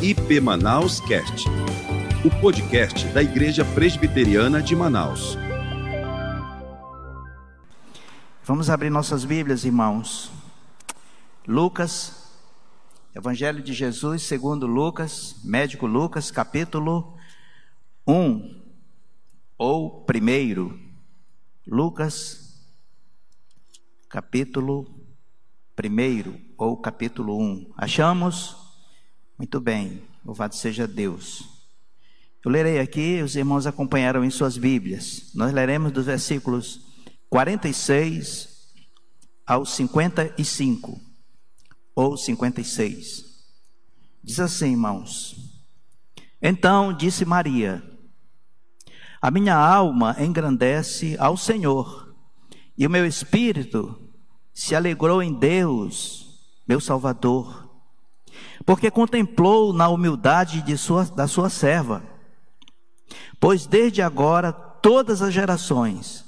IP 0.00 0.40
Manaus 0.40 1.00
Cast, 1.00 1.48
o 2.24 2.30
podcast 2.40 3.04
da 3.08 3.20
Igreja 3.20 3.64
Presbiteriana 3.64 4.62
de 4.62 4.76
Manaus. 4.76 5.36
Vamos 8.44 8.70
abrir 8.70 8.90
nossas 8.90 9.24
Bíblias, 9.24 9.64
irmãos. 9.64 10.30
Lucas, 11.48 12.30
Evangelho 13.12 13.60
de 13.60 13.72
Jesus, 13.72 14.22
segundo 14.22 14.68
Lucas, 14.68 15.34
médico 15.42 15.84
Lucas, 15.84 16.30
capítulo 16.30 17.16
1, 18.06 18.62
ou 19.58 20.04
primeiro. 20.04 20.78
Lucas, 21.66 22.70
capítulo 24.08 24.86
1, 25.76 26.54
ou 26.56 26.76
capítulo 26.76 27.36
1. 27.36 27.72
Achamos? 27.76 28.67
Muito 29.38 29.60
bem, 29.60 30.02
louvado 30.24 30.56
seja 30.56 30.84
Deus. 30.84 31.44
Eu 32.44 32.50
lerei 32.50 32.80
aqui, 32.80 33.22
os 33.22 33.36
irmãos 33.36 33.68
acompanharam 33.68 34.24
em 34.24 34.30
suas 34.30 34.58
Bíblias. 34.58 35.30
Nós 35.32 35.52
leremos 35.52 35.92
dos 35.92 36.06
versículos 36.06 36.80
46 37.30 38.72
ao 39.46 39.64
55, 39.64 41.00
ou 41.94 42.16
56. 42.16 43.24
Diz 44.24 44.40
assim, 44.40 44.72
irmãos: 44.72 45.36
Então 46.42 46.92
disse 46.92 47.24
Maria: 47.24 47.80
A 49.22 49.30
minha 49.30 49.54
alma 49.54 50.16
engrandece 50.18 51.16
ao 51.16 51.36
Senhor, 51.36 52.12
e 52.76 52.84
o 52.84 52.90
meu 52.90 53.06
espírito 53.06 54.10
se 54.52 54.74
alegrou 54.74 55.22
em 55.22 55.32
Deus, 55.32 56.42
meu 56.66 56.80
Salvador, 56.80 57.67
porque 58.64 58.90
contemplou 58.90 59.72
na 59.72 59.88
humildade 59.88 60.62
de 60.62 60.76
sua, 60.76 61.04
da 61.04 61.26
sua 61.26 61.48
serva. 61.48 62.02
Pois 63.40 63.66
desde 63.66 64.02
agora 64.02 64.52
todas 64.52 65.22
as 65.22 65.32
gerações 65.32 66.24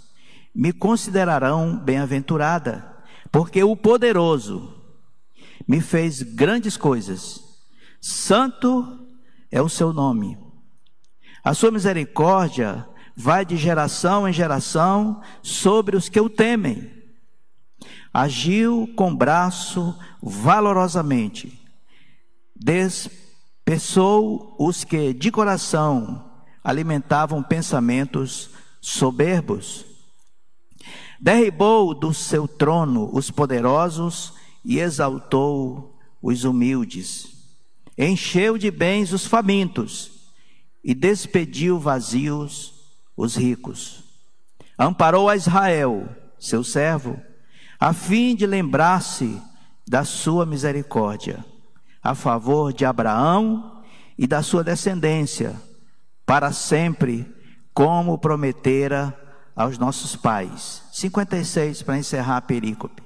me 0.55 0.73
considerarão 0.73 1.77
bem-aventurada, 1.77 2.97
porque 3.31 3.62
o 3.62 3.77
poderoso 3.77 4.75
me 5.67 5.81
fez 5.81 6.23
grandes 6.23 6.77
coisas. 6.77 7.41
Santo 8.01 9.06
é 9.51 9.61
o 9.61 9.69
seu 9.69 9.93
nome. 9.93 10.39
A 11.45 11.55
sua 11.55 11.71
misericórdia 11.71 12.87
vai 13.17 13.45
de 13.45 13.56
geração 13.56 14.29
em 14.29 14.33
geração 14.33 15.21
sobre 15.43 15.97
os 15.97 16.09
que 16.09 16.21
o 16.21 16.29
temem. 16.29 16.91
Agiu 18.12 18.91
com 18.97 19.15
braço 19.15 19.97
valorosamente, 20.23 21.59
despeçou 22.61 24.55
os 24.58 24.84
que 24.84 25.14
de 25.14 25.30
coração 25.30 26.30
alimentavam 26.62 27.42
pensamentos 27.42 28.50
soberbos. 28.83 29.86
Derribou 31.19 31.94
do 31.94 32.12
seu 32.12 32.47
trono 32.47 33.08
os 33.12 33.31
poderosos 33.31 34.34
e 34.62 34.78
exaltou 34.78 35.98
os 36.20 36.44
humildes. 36.44 37.28
Encheu 37.97 38.58
de 38.58 38.70
bens 38.70 39.12
os 39.12 39.27
famintos 39.27 40.11
e 40.84 40.94
despediu 40.94 41.78
vazios 41.78 42.75
os 43.16 43.36
ricos. 43.36 44.05
Amparou 44.78 45.28
a 45.28 45.36
Israel, 45.36 46.08
seu 46.38 46.64
servo, 46.64 47.20
a 47.78 47.92
fim 47.92 48.34
de 48.34 48.47
lembrar-se 48.47 49.41
da 49.86 50.05
sua 50.05 50.47
misericórdia, 50.47 51.44
a 52.03 52.15
favor 52.15 52.73
de 52.73 52.84
Abraão 52.84 53.83
e 54.17 54.27
da 54.27 54.43
sua 54.43 54.65
descendência, 54.65 55.55
para 56.25 56.53
sempre, 56.53 57.27
como 57.73 58.19
prometera 58.19 59.17
aos 59.55 59.78
nossos 59.78 60.16
pais. 60.16 60.83
56 60.93 61.83
para 61.83 61.99
encerrar 61.99 62.38
a 62.38 62.43
perícope. 62.43 63.03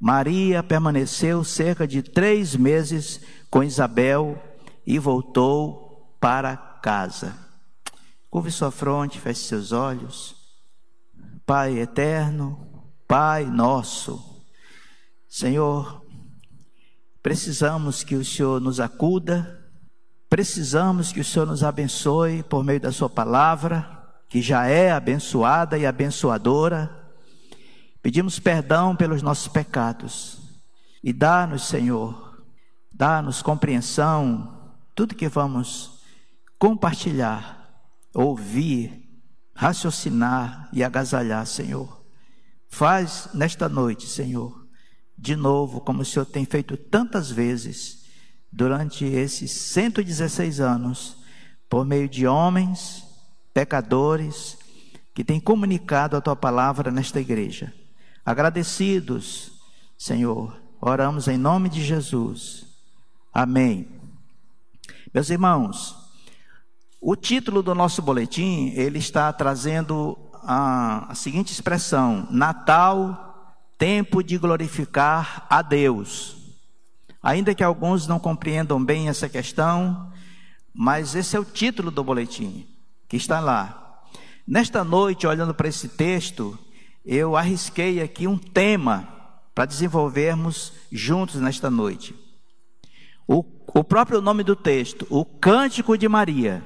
Maria 0.00 0.62
permaneceu 0.62 1.42
cerca 1.42 1.86
de 1.86 2.02
três 2.02 2.54
meses 2.54 3.20
com 3.50 3.64
Isabel 3.64 4.40
e 4.86 4.98
voltou 4.98 6.16
para 6.20 6.56
casa. 6.56 7.34
Curve 8.30 8.50
sua 8.50 8.70
fronte, 8.70 9.18
feche 9.18 9.40
seus 9.40 9.72
olhos. 9.72 10.36
Pai 11.44 11.78
eterno, 11.78 12.68
Pai 13.08 13.46
nosso, 13.46 14.22
Senhor, 15.26 16.04
precisamos 17.28 18.02
que 18.02 18.14
o 18.14 18.24
Senhor 18.24 18.58
nos 18.58 18.80
acuda, 18.80 19.62
precisamos 20.30 21.12
que 21.12 21.20
o 21.20 21.24
Senhor 21.24 21.44
nos 21.44 21.62
abençoe 21.62 22.42
por 22.42 22.64
meio 22.64 22.80
da 22.80 22.90
Sua 22.90 23.10
palavra 23.10 23.86
que 24.30 24.40
já 24.40 24.64
é 24.64 24.90
abençoada 24.90 25.76
e 25.76 25.84
abençoadora. 25.84 26.90
Pedimos 28.00 28.38
perdão 28.38 28.96
pelos 28.96 29.20
nossos 29.20 29.46
pecados 29.46 30.38
e 31.04 31.12
dá-nos, 31.12 31.66
Senhor, 31.66 32.42
dá-nos 32.90 33.42
compreensão, 33.42 34.72
tudo 34.94 35.14
que 35.14 35.28
vamos 35.28 36.00
compartilhar, 36.58 37.92
ouvir, 38.14 39.06
raciocinar 39.54 40.70
e 40.72 40.82
agasalhar, 40.82 41.44
Senhor. 41.44 42.06
Faz 42.68 43.28
nesta 43.34 43.68
noite, 43.68 44.06
Senhor, 44.06 44.66
de 45.18 45.34
novo, 45.34 45.80
como 45.80 46.02
o 46.02 46.04
Senhor 46.04 46.24
tem 46.24 46.44
feito 46.44 46.76
tantas 46.76 47.30
vezes 47.30 48.04
durante 48.52 49.04
esses 49.04 49.50
116 49.50 50.60
anos, 50.60 51.16
por 51.68 51.84
meio 51.84 52.08
de 52.08 52.26
homens 52.26 53.04
pecadores 53.52 54.56
que 55.12 55.24
têm 55.24 55.40
comunicado 55.40 56.16
a 56.16 56.20
tua 56.20 56.36
palavra 56.36 56.90
nesta 56.90 57.20
igreja. 57.20 57.74
Agradecidos, 58.24 59.60
Senhor, 59.98 60.56
oramos 60.80 61.26
em 61.26 61.36
nome 61.36 61.68
de 61.68 61.84
Jesus. 61.84 62.64
Amém. 63.34 63.88
Meus 65.12 65.28
irmãos, 65.28 65.96
o 67.00 67.16
título 67.16 67.62
do 67.62 67.74
nosso 67.74 68.00
boletim, 68.00 68.72
ele 68.76 68.98
está 68.98 69.32
trazendo 69.32 70.16
a, 70.42 71.10
a 71.10 71.14
seguinte 71.14 71.52
expressão: 71.52 72.28
Natal, 72.30 73.27
tempo 73.78 74.22
de 74.22 74.36
glorificar 74.36 75.46
a 75.48 75.62
Deus. 75.62 76.36
Ainda 77.22 77.54
que 77.54 77.62
alguns 77.62 78.06
não 78.06 78.18
compreendam 78.18 78.84
bem 78.84 79.08
essa 79.08 79.28
questão, 79.28 80.12
mas 80.74 81.14
esse 81.14 81.36
é 81.36 81.40
o 81.40 81.44
título 81.44 81.90
do 81.90 82.02
boletim 82.04 82.66
que 83.08 83.16
está 83.16 83.40
lá. 83.40 84.02
Nesta 84.46 84.82
noite, 84.82 85.26
olhando 85.26 85.54
para 85.54 85.68
esse 85.68 85.88
texto, 85.88 86.58
eu 87.04 87.36
arrisquei 87.36 88.02
aqui 88.02 88.26
um 88.26 88.36
tema 88.36 89.08
para 89.54 89.64
desenvolvermos 89.64 90.72
juntos 90.90 91.40
nesta 91.40 91.70
noite. 91.70 92.14
O, 93.26 93.44
o 93.74 93.84
próprio 93.84 94.20
nome 94.20 94.42
do 94.42 94.56
texto, 94.56 95.06
o 95.10 95.24
Cântico 95.24 95.96
de 95.96 96.08
Maria. 96.08 96.62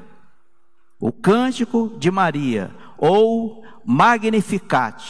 O 1.01 1.11
Cântico 1.11 1.97
de 1.99 2.11
Maria, 2.11 2.71
ou 2.97 3.65
Magnificat, 3.85 5.03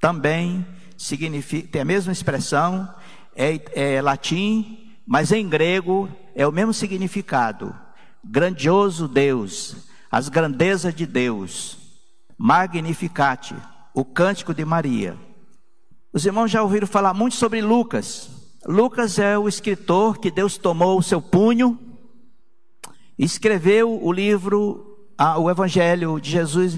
também 0.00 0.64
significa, 0.98 1.68
tem 1.68 1.80
a 1.80 1.84
mesma 1.84 2.12
expressão, 2.12 2.92
é, 3.34 3.96
é 3.96 4.02
latim, 4.02 4.96
mas 5.06 5.30
em 5.30 5.48
grego 5.48 6.08
é 6.34 6.46
o 6.46 6.52
mesmo 6.52 6.74
significado. 6.74 7.74
Grandioso 8.22 9.06
Deus, 9.06 9.88
as 10.10 10.28
grandezas 10.28 10.94
de 10.94 11.06
Deus. 11.06 11.78
Magnificate, 12.36 13.54
o 13.94 14.04
cântico 14.04 14.52
de 14.52 14.64
Maria. 14.64 15.16
Os 16.12 16.26
irmãos 16.26 16.50
já 16.50 16.62
ouviram 16.62 16.86
falar 16.86 17.14
muito 17.14 17.36
sobre 17.36 17.60
Lucas. 17.60 18.30
Lucas 18.66 19.18
é 19.18 19.38
o 19.38 19.48
escritor 19.48 20.18
que 20.18 20.30
Deus 20.30 20.58
tomou 20.58 20.98
o 20.98 21.02
seu 21.02 21.22
punho, 21.22 21.78
escreveu 23.18 24.00
o 24.02 24.12
livro, 24.12 24.87
o 25.38 25.50
Evangelho 25.50 26.20
de 26.20 26.30
Jesus, 26.30 26.74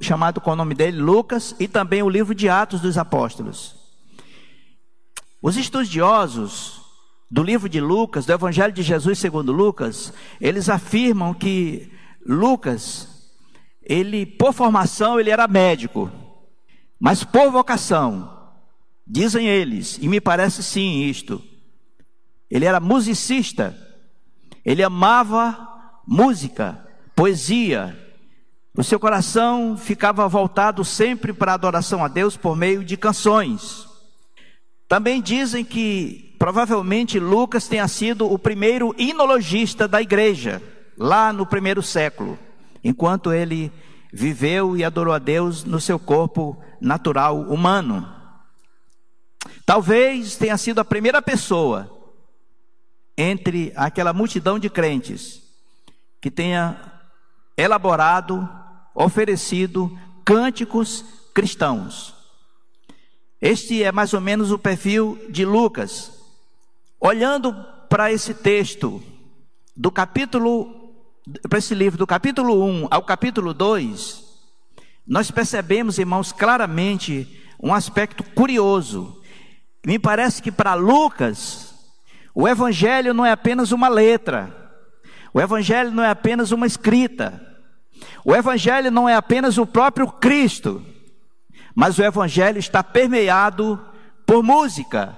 chamado 0.00 0.40
com 0.40 0.52
o 0.52 0.56
nome 0.56 0.74
dele, 0.74 0.98
Lucas, 0.98 1.54
e 1.60 1.68
também 1.68 2.02
o 2.02 2.08
livro 2.08 2.34
de 2.34 2.48
Atos 2.48 2.80
dos 2.80 2.96
Apóstolos. 2.96 3.76
Os 5.42 5.56
estudiosos 5.58 6.80
do 7.30 7.42
livro 7.42 7.68
de 7.68 7.80
Lucas, 7.80 8.24
do 8.24 8.32
Evangelho 8.32 8.72
de 8.72 8.82
Jesus 8.82 9.18
segundo 9.18 9.52
Lucas, 9.52 10.12
eles 10.40 10.68
afirmam 10.68 11.34
que 11.34 11.92
Lucas, 12.24 13.08
ele 13.82 14.24
por 14.24 14.54
formação 14.54 15.20
ele 15.20 15.30
era 15.30 15.46
médico, 15.46 16.10
mas 16.98 17.22
por 17.22 17.50
vocação, 17.50 18.52
dizem 19.06 19.46
eles, 19.46 19.98
e 20.00 20.08
me 20.08 20.20
parece 20.20 20.62
sim 20.62 21.02
isto, 21.02 21.42
ele 22.50 22.64
era 22.64 22.80
musicista, 22.80 23.76
ele 24.64 24.82
amava 24.82 25.68
música, 26.06 26.83
poesia, 27.14 27.96
o 28.76 28.82
seu 28.82 28.98
coração 28.98 29.76
ficava 29.76 30.28
voltado 30.28 30.84
sempre 30.84 31.32
para 31.32 31.52
a 31.52 31.54
adoração 31.54 32.04
a 32.04 32.08
Deus 32.08 32.36
por 32.36 32.56
meio 32.56 32.84
de 32.84 32.96
canções. 32.96 33.86
Também 34.88 35.22
dizem 35.22 35.64
que 35.64 36.34
provavelmente 36.38 37.18
Lucas 37.18 37.68
tenha 37.68 37.86
sido 37.86 38.30
o 38.30 38.38
primeiro 38.38 38.94
inologista 38.98 39.86
da 39.86 40.02
igreja, 40.02 40.60
lá 40.98 41.32
no 41.32 41.46
primeiro 41.46 41.82
século, 41.82 42.38
enquanto 42.82 43.32
ele 43.32 43.72
viveu 44.12 44.76
e 44.76 44.84
adorou 44.84 45.14
a 45.14 45.18
Deus 45.18 45.64
no 45.64 45.80
seu 45.80 45.98
corpo 45.98 46.60
natural 46.80 47.40
humano. 47.42 48.08
Talvez 49.64 50.36
tenha 50.36 50.58
sido 50.58 50.80
a 50.80 50.84
primeira 50.84 51.22
pessoa 51.22 51.90
entre 53.16 53.72
aquela 53.76 54.12
multidão 54.12 54.58
de 54.58 54.68
crentes 54.68 55.42
que 56.20 56.30
tenha 56.30 56.93
elaborado, 57.56 58.48
oferecido 58.94 59.96
cânticos 60.24 61.04
cristãos. 61.34 62.14
Este 63.40 63.82
é 63.82 63.92
mais 63.92 64.14
ou 64.14 64.20
menos 64.20 64.50
o 64.50 64.58
perfil 64.58 65.18
de 65.28 65.44
Lucas. 65.44 66.12
Olhando 67.00 67.54
para 67.88 68.10
esse 68.10 68.32
texto 68.32 69.02
do 69.76 69.90
capítulo 69.90 70.82
para 71.48 71.58
esse 71.58 71.74
livro 71.74 71.98
do 71.98 72.06
capítulo 72.06 72.64
1 72.64 72.88
ao 72.90 73.02
capítulo 73.02 73.54
2, 73.54 74.22
nós 75.06 75.30
percebemos, 75.30 75.98
irmãos, 75.98 76.32
claramente 76.32 77.42
um 77.62 77.72
aspecto 77.72 78.22
curioso. 78.22 79.22
Me 79.86 79.98
parece 79.98 80.42
que 80.42 80.52
para 80.52 80.74
Lucas, 80.74 81.74
o 82.34 82.46
evangelho 82.46 83.14
não 83.14 83.24
é 83.24 83.32
apenas 83.32 83.72
uma 83.72 83.88
letra. 83.88 84.63
O 85.34 85.40
evangelho 85.40 85.90
não 85.90 86.04
é 86.04 86.10
apenas 86.10 86.52
uma 86.52 86.64
escrita. 86.64 87.44
O 88.24 88.34
evangelho 88.34 88.90
não 88.90 89.08
é 89.08 89.16
apenas 89.16 89.58
o 89.58 89.66
próprio 89.66 90.06
Cristo, 90.06 90.80
mas 91.74 91.98
o 91.98 92.04
evangelho 92.04 92.58
está 92.58 92.84
permeado 92.84 93.80
por 94.24 94.44
música, 94.44 95.16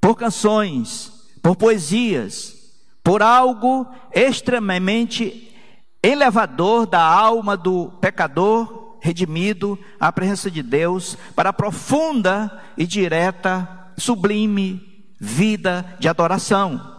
por 0.00 0.14
canções, 0.14 1.12
por 1.42 1.56
poesias, 1.56 2.54
por 3.02 3.22
algo 3.22 3.86
extremamente 4.12 5.52
elevador 6.00 6.86
da 6.86 7.02
alma 7.02 7.56
do 7.56 7.90
pecador 8.00 8.98
redimido 9.00 9.78
à 9.98 10.12
presença 10.12 10.50
de 10.50 10.62
Deus 10.62 11.18
para 11.34 11.50
a 11.50 11.52
profunda 11.52 12.62
e 12.78 12.86
direta, 12.86 13.90
sublime 13.98 14.80
vida 15.20 15.84
de 15.98 16.08
adoração. 16.08 16.93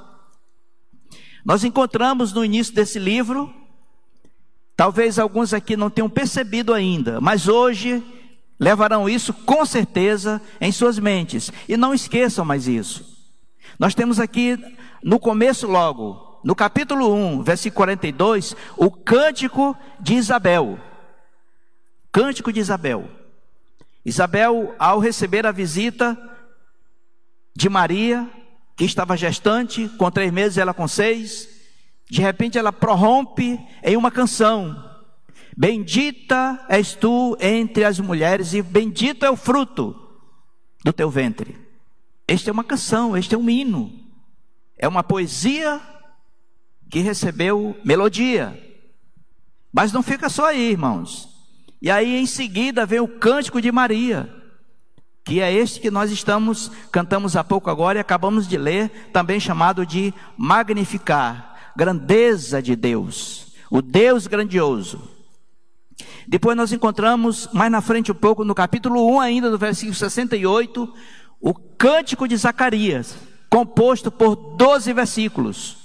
Nós 1.45 1.63
encontramos 1.63 2.33
no 2.33 2.43
início 2.43 2.73
desse 2.73 2.97
livro, 2.97 3.53
talvez 4.75 5.19
alguns 5.19 5.53
aqui 5.53 5.77
não 5.77 5.91
tenham 5.91 6.09
percebido 6.09 6.73
ainda, 6.73 7.21
mas 7.21 7.47
hoje 7.47 8.03
levarão 8.59 9.07
isso 9.07 9.31
com 9.31 9.63
certeza 9.63 10.41
em 10.59 10.71
suas 10.71 10.97
mentes 10.97 11.51
e 11.69 11.77
não 11.77 11.93
esqueçam 11.93 12.43
mais 12.43 12.67
isso. 12.67 13.15
Nós 13.77 13.93
temos 13.93 14.19
aqui 14.19 14.57
no 15.03 15.19
começo 15.19 15.67
logo, 15.67 16.39
no 16.43 16.55
capítulo 16.55 17.13
1, 17.13 17.43
versículo 17.43 17.77
42, 17.77 18.55
o 18.75 18.89
cântico 18.89 19.77
de 19.99 20.15
Isabel. 20.15 20.79
Cântico 22.11 22.51
de 22.51 22.59
Isabel. 22.59 23.07
Isabel, 24.03 24.73
ao 24.79 24.97
receber 24.97 25.45
a 25.45 25.51
visita 25.51 26.17
de 27.55 27.69
Maria, 27.69 28.27
que 28.75 28.83
estava 28.83 29.15
gestante, 29.15 29.87
com 29.97 30.11
três 30.11 30.31
meses, 30.31 30.57
ela 30.57 30.73
com 30.73 30.87
seis, 30.87 31.47
de 32.09 32.21
repente 32.21 32.57
ela 32.57 32.71
prorrompe 32.71 33.59
em 33.83 33.95
uma 33.95 34.11
canção. 34.11 34.83
Bendita 35.57 36.65
és 36.67 36.93
tu 36.93 37.37
entre 37.39 37.85
as 37.85 37.99
mulheres, 37.99 38.53
e 38.53 38.61
bendito 38.61 39.25
é 39.25 39.29
o 39.29 39.37
fruto 39.37 39.95
do 40.83 40.91
teu 40.91 41.09
ventre. 41.09 41.55
Este 42.27 42.49
é 42.49 42.53
uma 42.53 42.63
canção, 42.63 43.15
este 43.15 43.35
é 43.35 43.37
um 43.37 43.49
hino. 43.49 43.91
É 44.77 44.87
uma 44.87 45.03
poesia 45.03 45.79
que 46.89 46.99
recebeu 46.99 47.77
melodia. 47.83 48.61
Mas 49.71 49.91
não 49.91 50.03
fica 50.03 50.29
só 50.29 50.47
aí, 50.47 50.71
irmãos. 50.71 51.29
E 51.81 51.89
aí 51.89 52.15
em 52.15 52.25
seguida 52.25 52.85
vem 52.85 52.99
o 52.99 53.07
cântico 53.07 53.61
de 53.61 53.71
Maria, 53.71 54.29
que 55.25 55.41
é 55.41 55.51
este 55.51 55.79
que 55.79 55.89
nós 55.89 56.11
estamos 56.11 56.71
cantamos 56.91 57.35
há 57.35 57.43
pouco 57.43 57.69
agora 57.69 57.97
e 57.97 58.01
acabamos 58.01 58.47
de 58.47 58.57
ler, 58.57 59.09
também 59.11 59.39
chamado 59.39 59.83
de 59.83 60.13
magnificar, 60.37 61.73
grandeza 61.75 62.61
de 62.61 62.75
Deus, 62.75 63.47
o 63.71 63.81
Deus 63.81 64.27
grandioso. 64.27 65.01
Depois 66.27 66.55
nós 66.55 66.71
encontramos 66.71 67.49
mais 67.51 67.71
na 67.71 67.81
frente 67.81 68.11
um 68.11 68.15
pouco 68.15 68.45
no 68.45 68.53
capítulo 68.53 69.07
1 69.15 69.19
ainda, 69.19 69.49
no 69.49 69.57
versículo 69.57 69.95
68, 69.95 70.93
o 71.41 71.53
cântico 71.53 72.27
de 72.27 72.37
Zacarias 72.37 73.15
composto 73.49 74.11
por 74.11 74.35
12 74.35 74.93
versículos. 74.93 75.77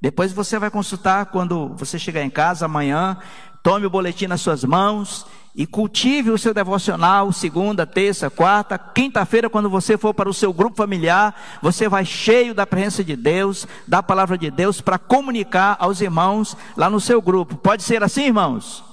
Depois 0.00 0.32
você 0.32 0.58
vai 0.58 0.70
consultar 0.70 1.26
quando 1.26 1.74
você 1.76 1.98
chegar 1.98 2.22
em 2.22 2.30
casa 2.30 2.66
amanhã, 2.66 3.18
tome 3.64 3.86
o 3.86 3.90
boletim 3.90 4.26
nas 4.26 4.40
suas 4.40 4.62
mãos 4.62 5.26
e 5.58 5.66
cultive 5.66 6.30
o 6.30 6.38
seu 6.38 6.54
devocional 6.54 7.32
segunda, 7.32 7.84
terça, 7.84 8.30
quarta, 8.30 8.78
quinta-feira, 8.78 9.50
quando 9.50 9.68
você 9.68 9.98
for 9.98 10.14
para 10.14 10.28
o 10.28 10.32
seu 10.32 10.52
grupo 10.52 10.76
familiar, 10.76 11.34
você 11.60 11.88
vai 11.88 12.04
cheio 12.04 12.54
da 12.54 12.64
presença 12.64 13.02
de 13.02 13.16
Deus, 13.16 13.66
da 13.84 14.00
palavra 14.00 14.38
de 14.38 14.52
Deus, 14.52 14.80
para 14.80 15.00
comunicar 15.00 15.76
aos 15.80 16.00
irmãos 16.00 16.56
lá 16.76 16.88
no 16.88 17.00
seu 17.00 17.20
grupo. 17.20 17.56
Pode 17.56 17.82
ser 17.82 18.04
assim, 18.04 18.26
irmãos? 18.26 18.84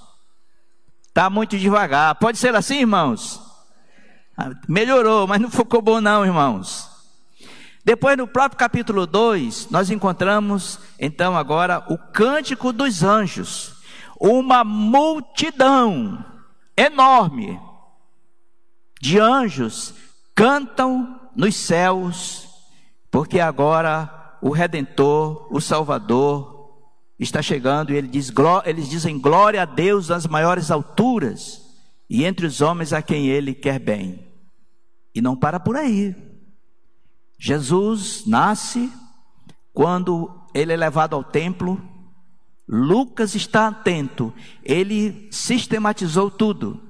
Está 1.08 1.30
muito 1.30 1.56
devagar. 1.56 2.16
Pode 2.16 2.40
ser 2.40 2.56
assim, 2.56 2.80
irmãos? 2.80 3.40
Ah, 4.36 4.50
melhorou, 4.68 5.28
mas 5.28 5.40
não 5.40 5.52
ficou 5.52 5.84
bom, 5.84 6.02
não, 6.02 6.26
irmãos. 6.26 6.90
Depois, 7.86 8.18
no 8.18 8.28
próprio 8.28 8.58
capítulo 8.58 9.06
2, 9.06 9.70
nós 9.70 9.92
encontramos, 9.92 10.80
então, 11.00 11.38
agora 11.38 11.86
o 11.90 11.98
cântico 12.12 12.74
dos 12.74 13.04
anjos. 13.04 13.76
Uma 14.20 14.64
multidão 14.64 16.34
enorme 16.76 17.60
de 19.02 19.20
anjos 19.20 19.94
cantam 20.34 21.20
nos 21.36 21.56
céus, 21.56 22.48
porque 23.12 23.40
agora 23.40 24.38
o 24.42 24.50
Redentor, 24.50 25.48
o 25.52 25.62
Salvador, 25.62 26.56
está 27.18 27.42
chegando 27.42 27.92
e 27.92 27.96
ele 27.96 28.08
diz, 28.08 28.32
eles 28.66 28.90
dizem 28.90 29.20
glória 29.20 29.62
a 29.62 29.66
Deus 29.66 30.10
nas 30.10 30.28
maiores 30.28 30.70
alturas 30.70 31.62
e 32.10 32.26
entre 32.26 32.46
os 32.46 32.62
homens 32.62 32.94
a 32.94 33.02
quem 33.02 33.28
ele 33.28 33.54
quer 33.54 33.80
bem. 33.80 34.26
E 35.14 35.22
não 35.22 35.36
para 35.36 35.60
por 35.60 35.76
aí. 35.78 36.16
Jesus 37.40 38.26
nasce 38.26 38.92
quando 39.74 40.30
ele 40.54 40.74
é 40.74 40.78
levado 40.78 41.16
ao 41.16 41.24
templo. 41.24 41.82
Lucas 42.68 43.36
está 43.36 43.68
atento, 43.68 44.34
ele 44.64 45.28
sistematizou 45.32 46.32
tudo. 46.32 46.82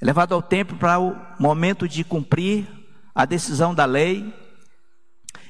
É 0.00 0.04
levado 0.04 0.34
ao 0.34 0.42
templo 0.42 0.76
para 0.76 0.98
o 0.98 1.16
momento 1.38 1.88
de 1.88 2.02
cumprir 2.02 2.66
a 3.14 3.24
decisão 3.24 3.72
da 3.72 3.84
lei. 3.84 4.34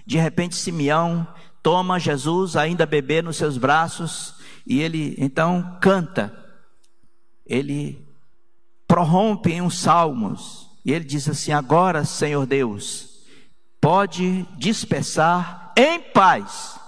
De 0.04 0.18
repente, 0.18 0.56
Simeão 0.56 1.26
toma 1.62 1.98
Jesus, 1.98 2.54
ainda 2.54 2.84
bebê, 2.84 3.22
nos 3.22 3.36
seus 3.36 3.56
braços, 3.56 4.34
e 4.66 4.80
ele 4.80 5.14
então 5.18 5.78
canta. 5.80 6.36
Ele 7.46 8.06
prorrompe 8.86 9.52
em 9.52 9.62
uns 9.62 9.78
salmos, 9.78 10.68
e 10.84 10.92
ele 10.92 11.04
diz 11.04 11.28
assim: 11.28 11.52
Agora, 11.52 12.04
Senhor 12.04 12.44
Deus, 12.44 13.24
pode 13.80 14.42
dispersar 14.58 15.72
em 15.76 15.98
paz 15.98 16.78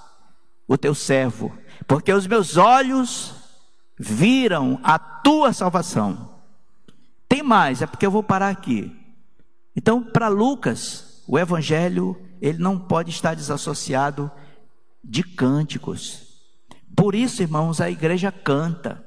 o 0.68 0.76
teu 0.76 0.94
servo, 0.94 1.56
porque 1.86 2.12
os 2.12 2.26
meus 2.26 2.56
olhos 2.56 3.34
viram 3.98 4.80
a 4.82 4.98
tua 4.98 5.52
salvação. 5.52 6.30
Tem 7.28 7.42
mais, 7.42 7.82
é 7.82 7.86
porque 7.86 8.06
eu 8.06 8.10
vou 8.10 8.22
parar 8.22 8.48
aqui. 8.48 8.94
Então, 9.76 10.02
para 10.02 10.28
Lucas, 10.28 11.22
o 11.26 11.38
evangelho, 11.38 12.16
ele 12.40 12.58
não 12.58 12.78
pode 12.78 13.10
estar 13.10 13.34
desassociado 13.34 14.30
de 15.02 15.22
cânticos. 15.22 16.22
Por 16.96 17.14
isso, 17.14 17.42
irmãos, 17.42 17.80
a 17.80 17.90
igreja 17.90 18.30
canta. 18.30 19.04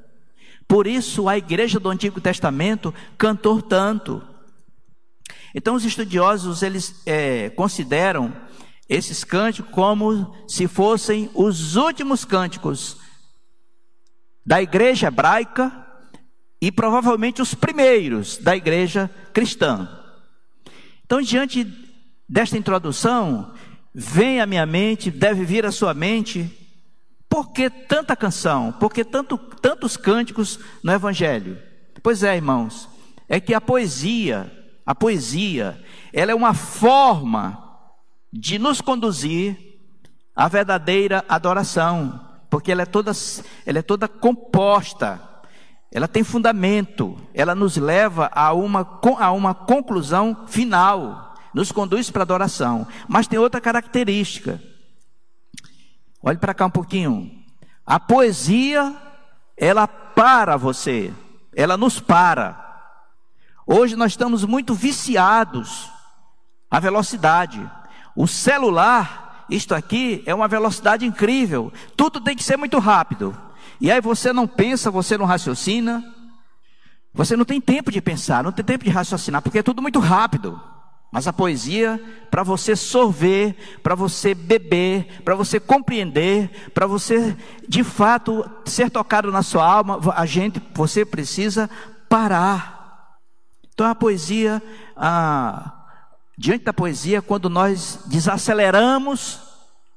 Por 0.67 0.85
isso, 0.85 1.29
a 1.29 1.37
igreja 1.37 1.79
do 1.79 1.89
Antigo 1.89 2.19
Testamento 2.19 2.93
cantou 3.17 3.61
tanto. 3.61 4.21
Então, 5.55 5.75
os 5.75 5.85
estudiosos 5.85 6.61
eles 6.61 7.01
é, 7.05 7.49
consideram 7.51 8.33
esses 8.89 9.23
cânticos 9.23 9.71
como 9.71 10.35
se 10.47 10.67
fossem 10.67 11.29
os 11.33 11.75
últimos 11.75 12.23
cânticos 12.23 12.97
da 14.45 14.61
igreja 14.61 15.07
hebraica 15.07 15.85
e 16.61 16.71
provavelmente 16.71 17.41
os 17.41 17.53
primeiros 17.53 18.37
da 18.37 18.55
igreja 18.55 19.09
cristã. 19.33 19.89
Então, 21.05 21.21
diante 21.21 21.67
desta 22.27 22.57
introdução, 22.57 23.53
vem 23.93 24.39
à 24.39 24.45
minha 24.45 24.65
mente, 24.65 25.11
deve 25.11 25.43
vir 25.43 25.65
à 25.65 25.71
sua 25.71 25.93
mente, 25.93 26.49
por 27.29 27.51
que 27.51 27.69
tanta 27.69 28.15
canção? 28.15 28.71
Por 28.71 28.91
que 28.91 29.03
tanto, 29.03 29.37
tantos 29.37 29.97
cânticos 29.97 30.59
no 30.81 30.91
Evangelho? 30.91 31.61
Pois 32.01 32.23
é, 32.23 32.35
irmãos, 32.35 32.87
é 33.27 33.39
que 33.39 33.53
a 33.53 33.59
poesia 33.59 34.51
a 34.87 34.95
poesia, 34.95 35.77
ela 36.13 36.31
é 36.31 36.35
uma 36.35 36.53
forma 36.53 37.66
de 38.31 38.59
nos 38.59 38.81
conduzir 38.81 39.57
à 40.35 40.47
verdadeira 40.47 41.25
adoração, 41.27 42.19
porque 42.49 42.71
ela 42.71 42.83
é 42.83 42.85
toda, 42.85 43.11
ela 43.65 43.79
é 43.79 43.81
toda 43.81 44.07
composta, 44.07 45.21
ela 45.91 46.07
tem 46.07 46.23
fundamento, 46.23 47.17
ela 47.33 47.55
nos 47.55 47.77
leva 47.77 48.29
a 48.33 48.53
uma, 48.53 48.99
a 49.19 49.31
uma 49.31 49.53
conclusão 49.53 50.45
final, 50.47 51.33
nos 51.53 51.71
conduz 51.71 52.11
para 52.11 52.21
a 52.21 52.23
adoração. 52.25 52.85
Mas 53.07 53.27
tem 53.27 53.39
outra 53.39 53.61
característica. 53.61 54.61
Olhe 56.21 56.37
para 56.37 56.53
cá 56.53 56.65
um 56.65 56.69
pouquinho. 56.69 57.31
A 57.85 57.99
poesia, 57.99 58.95
ela 59.55 59.87
para 59.87 60.57
você, 60.57 61.13
ela 61.55 61.77
nos 61.77 61.99
para. 61.99 62.65
Hoje 63.65 63.95
nós 63.95 64.11
estamos 64.11 64.43
muito 64.43 64.73
viciados 64.73 65.89
à 66.69 66.79
velocidade. 66.79 67.69
O 68.17 68.25
celular, 68.25 69.45
isto 69.47 69.75
aqui, 69.75 70.23
é 70.25 70.33
uma 70.33 70.47
velocidade 70.47 71.05
incrível. 71.05 71.71
Tudo 71.95 72.19
tem 72.19 72.35
que 72.35 72.43
ser 72.43 72.57
muito 72.57 72.79
rápido. 72.79 73.37
E 73.79 73.91
aí 73.91 74.01
você 74.01 74.33
não 74.33 74.47
pensa, 74.47 74.89
você 74.89 75.15
não 75.15 75.25
raciocina. 75.27 76.03
Você 77.13 77.35
não 77.35 77.45
tem 77.45 77.61
tempo 77.61 77.91
de 77.91 78.01
pensar, 78.01 78.43
não 78.43 78.51
tem 78.51 78.65
tempo 78.65 78.83
de 78.83 78.89
raciocinar, 78.89 79.43
porque 79.43 79.59
é 79.59 79.63
tudo 79.63 79.83
muito 79.83 79.99
rápido. 79.99 80.59
Mas 81.11 81.27
a 81.27 81.31
poesia, 81.31 82.01
para 82.31 82.41
você 82.41 82.75
sorver, 82.75 83.55
para 83.83 83.93
você 83.93 84.33
beber, 84.33 85.21
para 85.23 85.35
você 85.35 85.59
compreender, 85.59 86.71
para 86.73 86.87
você 86.87 87.37
de 87.69 87.83
fato 87.83 88.49
ser 88.65 88.89
tocado 88.89 89.31
na 89.31 89.43
sua 89.43 89.63
alma, 89.63 89.99
a 90.15 90.25
gente, 90.25 90.59
você 90.73 91.05
precisa 91.05 91.69
parar. 92.09 93.19
Então 93.71 93.85
a 93.85 93.93
poesia, 93.93 94.59
ah, 94.95 95.76
diante 96.37 96.65
da 96.65 96.73
poesia, 96.73 97.21
quando 97.21 97.49
nós 97.49 98.01
desaceleramos 98.05 99.39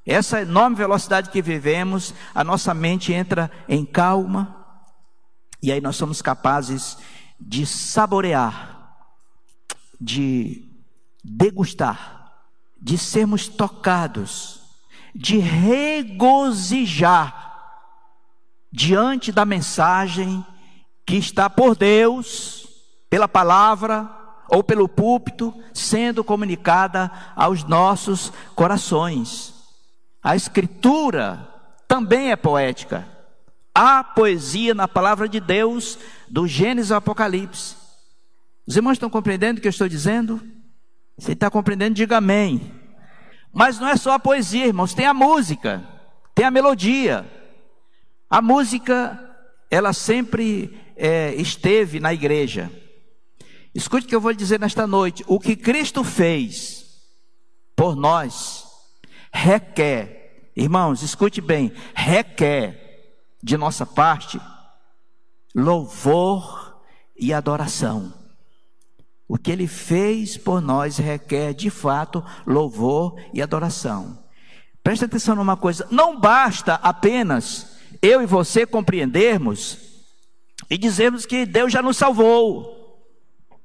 essa 0.03 0.41
enorme 0.41 0.75
velocidade 0.75 1.29
que 1.29 1.39
vivemos, 1.41 2.13
a 2.33 2.43
nossa 2.43 2.73
mente 2.73 3.13
entra 3.13 3.51
em 3.69 3.85
calma, 3.85 4.65
e 5.61 5.71
aí 5.71 5.79
nós 5.79 5.95
somos 5.95 6.23
capazes 6.23 6.97
de 7.39 7.67
saborear, 7.67 8.97
de 9.99 10.67
degustar, 11.23 12.33
de 12.81 12.97
sermos 12.97 13.47
tocados, 13.47 14.61
de 15.13 15.37
regozijar 15.37 17.39
diante 18.71 19.31
da 19.31 19.45
mensagem 19.45 20.43
que 21.05 21.17
está 21.17 21.47
por 21.47 21.75
Deus, 21.75 22.67
pela 23.07 23.27
palavra 23.27 24.20
ou 24.51 24.61
pelo 24.61 24.89
púlpito, 24.89 25.53
sendo 25.73 26.25
comunicada 26.25 27.09
aos 27.37 27.63
nossos 27.63 28.33
corações. 28.53 29.53
A 30.21 30.35
Escritura 30.35 31.47
também 31.87 32.31
é 32.31 32.35
poética. 32.35 33.07
Há 33.73 34.03
poesia 34.03 34.73
na 34.73 34.89
palavra 34.89 35.29
de 35.29 35.39
Deus, 35.39 35.97
do 36.29 36.45
Gênesis 36.45 36.91
ao 36.91 36.97
Apocalipse. 36.97 37.77
Os 38.67 38.75
irmãos 38.75 38.93
estão 38.93 39.09
compreendendo 39.09 39.59
o 39.59 39.61
que 39.61 39.69
eu 39.69 39.71
estou 39.71 39.87
dizendo? 39.87 40.41
Você 41.17 41.31
está 41.31 41.49
compreendendo? 41.49 41.95
Diga 41.95 42.17
amém. 42.17 42.73
Mas 43.53 43.79
não 43.79 43.87
é 43.87 43.95
só 43.95 44.11
a 44.11 44.19
poesia, 44.19 44.67
irmãos, 44.67 44.93
tem 44.93 45.05
a 45.05 45.13
música, 45.13 45.81
tem 46.35 46.45
a 46.45 46.51
melodia. 46.51 47.25
A 48.29 48.41
música, 48.41 49.17
ela 49.69 49.93
sempre 49.93 50.77
é, 50.97 51.33
esteve 51.35 52.01
na 52.01 52.13
igreja. 52.13 52.69
Escute 53.73 54.05
o 54.05 54.09
que 54.09 54.15
eu 54.15 54.21
vou 54.21 54.31
lhe 54.31 54.37
dizer 54.37 54.59
nesta 54.59 54.85
noite: 54.85 55.23
o 55.27 55.39
que 55.39 55.55
Cristo 55.55 56.03
fez 56.03 56.85
por 57.75 57.95
nós 57.95 58.65
requer, 59.33 60.51
irmãos, 60.55 61.01
escute 61.01 61.39
bem, 61.39 61.71
requer 61.95 62.81
de 63.41 63.57
nossa 63.57 63.85
parte 63.85 64.39
louvor 65.55 66.81
e 67.17 67.33
adoração. 67.33 68.13
O 69.27 69.37
que 69.37 69.51
ele 69.51 69.67
fez 69.67 70.37
por 70.37 70.61
nós 70.61 70.97
requer 70.97 71.53
de 71.53 71.69
fato 71.69 72.23
louvor 72.45 73.15
e 73.33 73.41
adoração. 73.41 74.21
Preste 74.83 75.05
atenção 75.05 75.35
numa 75.35 75.55
coisa: 75.55 75.87
não 75.89 76.19
basta 76.19 76.75
apenas 76.75 77.77
eu 78.01 78.21
e 78.21 78.25
você 78.25 78.65
compreendermos 78.65 79.77
e 80.69 80.77
dizermos 80.77 81.25
que 81.25 81.45
Deus 81.45 81.71
já 81.71 81.81
nos 81.81 81.95
salvou. 81.95 82.80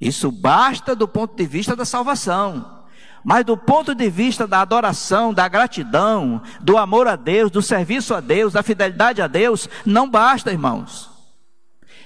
Isso 0.01 0.31
basta 0.31 0.95
do 0.95 1.09
ponto 1.09 1.35
de 1.37 1.47
vista 1.47 1.75
da 1.75 1.85
salvação. 1.85 2.85
Mas 3.25 3.45
do 3.45 3.57
ponto 3.57 3.95
de 3.95 4.09
vista 4.09 4.47
da 4.47 4.61
adoração, 4.61 5.35
da 5.35 5.49
gratidão, 5.49 6.41
do 6.61 6.79
amor 6.79 7.09
a 7.09 7.17
Deus, 7.17 7.51
do 7.51 7.61
serviço 7.61 8.15
a 8.15 8.21
Deus, 8.21 8.53
da 8.53 8.63
fidelidade 8.63 9.21
a 9.21 9.27
Deus, 9.27 9.69
não 9.85 10.09
basta, 10.09 10.53
irmãos. 10.53 11.11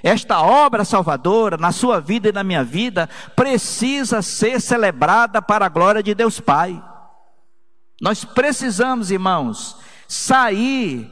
Esta 0.02 0.40
obra 0.40 0.84
salvadora 0.84 1.58
na 1.58 1.72
sua 1.72 2.00
vida 2.00 2.30
e 2.30 2.32
na 2.32 2.42
minha 2.42 2.64
vida 2.64 3.08
precisa 3.36 4.22
ser 4.22 4.60
celebrada 4.60 5.42
para 5.42 5.66
a 5.66 5.68
glória 5.68 6.02
de 6.02 6.14
Deus 6.14 6.40
Pai. 6.40 6.82
Nós 8.00 8.24
precisamos, 8.24 9.10
irmãos, 9.10 9.76
sair 10.08 11.06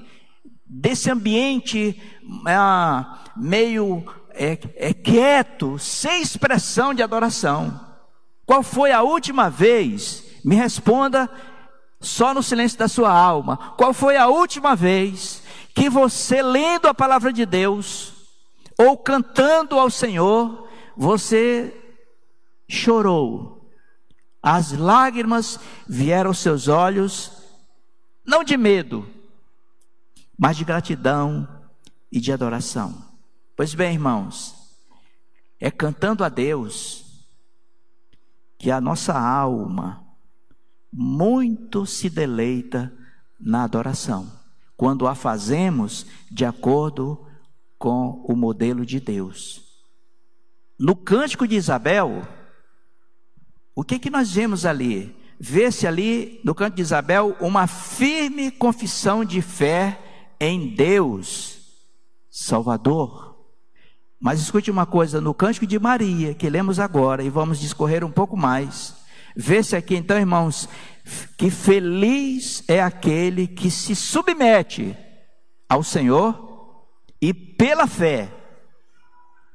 desse 0.67 1.11
ambiente 1.11 2.01
ah, 2.47 3.25
meio 3.37 4.05
é, 4.39 4.59
é 4.77 4.95
quieto, 4.95 5.79
sem 5.79 6.23
expressão 6.23 6.95
de 6.95 7.03
adoração. 7.03 7.79
Qual 8.47 8.63
foi 8.63 8.93
a 8.93 9.03
última 9.03 9.51
vez? 9.51 10.25
Me 10.45 10.55
responda 10.55 11.29
só 12.01 12.33
no 12.33 12.43
silêncio 12.43 12.79
da 12.79 12.87
sua 12.87 13.13
alma. 13.13 13.75
Qual 13.77 13.93
foi 13.93 14.17
a 14.17 14.29
última 14.29 14.77
vez 14.77 15.43
que 15.75 15.91
você, 15.91 16.41
lendo 16.41 16.87
a 16.87 16.95
palavra 16.95 17.33
de 17.33 17.45
Deus, 17.45 18.15
ou 18.79 18.97
cantando 18.97 19.77
ao 19.77 19.91
Senhor, 19.91 20.69
você 20.97 21.75
chorou? 22.69 23.69
As 24.41 24.71
lágrimas 24.71 25.59
vieram 25.89 26.31
aos 26.31 26.39
seus 26.39 26.69
olhos, 26.69 27.33
não 28.25 28.45
de 28.45 28.57
medo, 28.57 29.05
mas 30.39 30.57
de 30.57 30.65
gratidão 30.65 31.47
e 32.11 32.21
de 32.21 32.33
adoração. 32.33 33.08
Pois 33.59 33.75
bem, 33.75 33.95
irmãos, 33.95 34.55
é 35.59 35.69
cantando 35.69 36.23
a 36.23 36.29
Deus 36.29 37.27
que 38.57 38.71
a 38.71 38.81
nossa 38.81 39.19
alma 39.19 40.07
muito 40.93 41.85
se 41.85 42.09
deleita 42.09 42.97
na 43.41 43.65
adoração, 43.65 44.31
quando 44.77 45.09
a 45.09 45.15
fazemos 45.17 46.07
de 46.31 46.45
acordo 46.45 47.27
com 47.77 48.25
o 48.29 48.37
modelo 48.37 48.87
de 48.87 49.01
Deus. 49.01 49.61
No 50.79 50.95
cântico 50.95 51.45
de 51.45 51.57
Isabel, 51.57 52.23
o 53.75 53.83
que 53.83 53.99
que 53.99 54.09
nós 54.09 54.31
vemos 54.31 54.65
ali? 54.65 55.17
Vê-se 55.37 55.85
ali 55.85 56.41
no 56.45 56.55
canto 56.55 56.77
de 56.77 56.83
Isabel 56.83 57.37
uma 57.41 57.67
firme 57.67 58.53
confissão 58.53 59.25
de 59.25 59.43
fé 59.43 60.01
em 60.39 60.77
Deus, 60.77 61.59
Salvador. 62.31 63.28
Mas 64.21 64.41
escute 64.41 64.71
uma 64.71 64.85
coisa, 64.85 65.21
no 65.21 65.33
cântico 65.33 65.67
de 65.67 65.79
Maria, 65.79 66.35
que 66.35 66.51
lemos 66.51 66.81
agora, 66.81 67.23
e 67.23 67.31
vamos 67.31 67.61
discorrer 67.61 68.05
um 68.05 68.11
pouco 68.11 68.37
mais, 68.37 68.95
vê-se 69.37 69.77
aqui 69.77 69.95
então, 69.95 70.19
irmãos, 70.19 70.69
que 71.37 71.51
feliz 71.51 72.65
é 72.67 72.83
aquele 72.83 73.47
que 73.47 73.71
se 73.71 73.95
submete 73.95 74.97
ao 75.69 75.83
Senhor 75.83 76.87
e 77.23 77.33
pela 77.33 77.87
fé, 77.87 78.33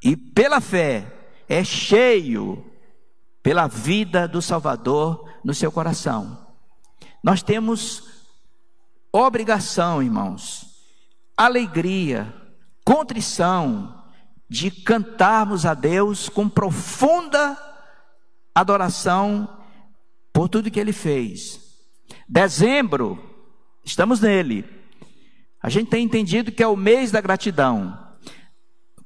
e 0.02 0.16
pela 0.16 0.62
fé 0.62 1.12
é 1.50 1.64
cheio 1.64 2.66
pela 3.42 3.68
vida 3.68 4.28
do 4.28 4.42
Salvador 4.42 5.30
no 5.44 5.54
seu 5.54 5.72
coração. 5.72 6.48
Nós 7.22 7.44
temos 7.44 8.04
obrigação, 9.12 10.02
irmãos, 10.02 10.66
alegria, 11.38 12.34
contrição, 12.86 14.03
de 14.54 14.70
cantarmos 14.70 15.66
a 15.66 15.74
Deus 15.74 16.30
com 16.30 16.48
profunda 16.48 17.58
adoração 18.54 19.50
por 20.32 20.48
tudo 20.48 20.70
que 20.70 20.80
Ele 20.80 20.94
fez. 20.94 21.60
Dezembro, 22.30 23.18
estamos 23.84 24.20
nele. 24.20 24.64
A 25.60 25.70
gente 25.72 25.90
tem 25.90 26.06
entendido 26.06 26.52
que 26.52 26.62
é 26.62 26.68
o 26.68 26.76
mês 26.76 27.10
da 27.10 27.20
gratidão. 27.20 27.98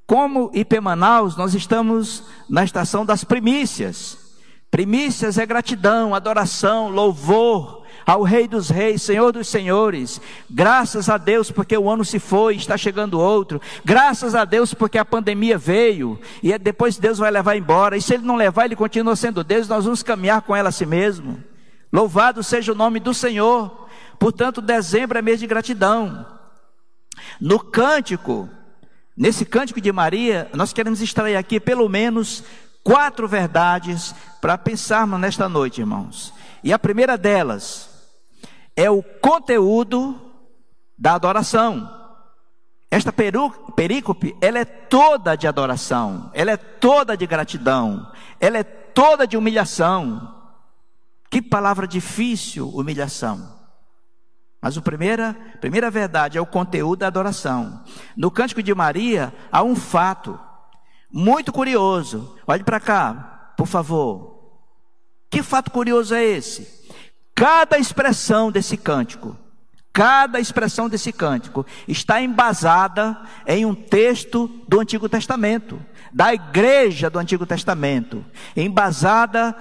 Como 0.05 0.51
IP 0.53 0.81
Manaus, 0.81 1.37
nós 1.37 1.55
estamos 1.55 2.25
na 2.49 2.65
estação 2.65 3.05
das 3.05 3.23
primícias. 3.23 4.17
Primícias 4.69 5.37
é 5.37 5.45
gratidão, 5.45 6.13
adoração, 6.13 6.89
louvor, 6.89 7.76
ao 8.07 8.23
Rei 8.23 8.47
dos 8.47 8.69
Reis, 8.69 9.01
Senhor 9.01 9.33
dos 9.33 9.49
Senhores. 9.49 10.21
Graças 10.49 11.09
a 11.09 11.17
Deus 11.17 11.51
porque 11.51 11.77
o 11.77 11.89
ano 11.89 12.05
se 12.05 12.19
foi, 12.19 12.55
está 12.55 12.77
chegando 12.77 13.19
outro. 13.19 13.61
Graças 13.83 14.33
a 14.33 14.45
Deus 14.45 14.73
porque 14.73 14.97
a 14.97 15.03
pandemia 15.03 15.57
veio 15.57 16.17
e 16.41 16.53
é 16.53 16.57
depois 16.57 16.97
Deus 16.97 17.17
vai 17.17 17.29
levar 17.29 17.57
embora. 17.57 17.97
E 17.97 18.01
se 18.01 18.13
Ele 18.13 18.23
não 18.23 18.37
levar, 18.37 18.63
Ele 18.63 18.77
continua 18.77 19.13
sendo 19.17 19.43
Deus. 19.43 19.67
Nós 19.67 19.83
vamos 19.83 20.01
caminhar 20.01 20.41
com 20.43 20.55
ela 20.55 20.69
a 20.69 20.71
si 20.71 20.85
mesmo. 20.85 21.43
Louvado 21.91 22.41
seja 22.41 22.71
o 22.71 22.75
nome 22.75 23.01
do 23.01 23.13
Senhor. 23.13 23.89
Portanto, 24.17 24.61
dezembro 24.61 25.17
é 25.17 25.21
mês 25.21 25.41
de 25.41 25.45
gratidão. 25.45 26.25
No 27.41 27.59
cântico, 27.59 28.47
nesse 29.17 29.43
cântico 29.43 29.81
de 29.81 29.91
Maria, 29.91 30.49
nós 30.53 30.71
queremos 30.71 31.01
extrair 31.01 31.35
aqui 31.35 31.59
pelo 31.59 31.89
menos 31.89 32.41
quatro 32.81 33.27
verdades 33.27 34.15
para 34.39 34.57
pensarmos 34.57 35.19
nesta 35.19 35.49
noite, 35.49 35.81
irmãos. 35.81 36.33
E 36.63 36.71
a 36.71 36.79
primeira 36.79 37.17
delas 37.17 37.86
é 38.77 38.91
o 38.91 39.01
conteúdo 39.01 40.21
da 40.95 41.15
adoração. 41.15 41.91
Esta 42.91 43.11
perícope, 43.11 44.37
ela 44.39 44.59
é 44.59 44.65
toda 44.65 45.35
de 45.35 45.47
adoração, 45.47 46.29
ela 46.33 46.51
é 46.51 46.57
toda 46.57 47.17
de 47.17 47.25
gratidão, 47.25 48.09
ela 48.39 48.59
é 48.59 48.63
toda 48.63 49.27
de 49.27 49.35
humilhação. 49.35 50.35
Que 51.29 51.41
palavra 51.41 51.87
difícil, 51.87 52.69
humilhação. 52.69 53.57
Mas 54.61 54.77
a 54.77 54.81
primeira, 54.81 55.35
primeira 55.59 55.91
verdade 55.91 56.37
é 56.37 56.41
o 56.41 56.45
conteúdo 56.45 56.99
da 56.99 57.07
adoração. 57.07 57.83
No 58.15 58.31
Cântico 58.31 58.63
de 58.63 58.73
Maria, 58.73 59.33
há 59.51 59.63
um 59.63 59.75
fato 59.75 60.39
muito 61.11 61.51
curioso. 61.51 62.37
Olhe 62.47 62.63
para 62.63 62.79
cá, 62.79 63.53
por 63.57 63.67
favor. 63.67 64.37
Que 65.29 65.43
fato 65.43 65.71
curioso 65.71 66.15
é 66.15 66.23
esse? 66.23 66.76
Cada 67.37 67.77
expressão 67.77 68.51
desse 68.51 68.75
cântico 68.75 69.37
Cada 69.97 70.39
expressão 70.39 70.87
desse 70.87 71.11
cântico 71.11 71.65
está 71.87 72.21
embasada 72.21 73.17
em 73.47 73.65
um 73.65 73.73
texto 73.73 74.47
do 74.67 74.79
Antigo 74.79 75.09
Testamento, 75.09 75.83
da 76.13 76.31
igreja 76.31 77.09
do 77.09 77.17
Antigo 77.17 77.47
Testamento, 77.47 78.23
embasada 78.55 79.55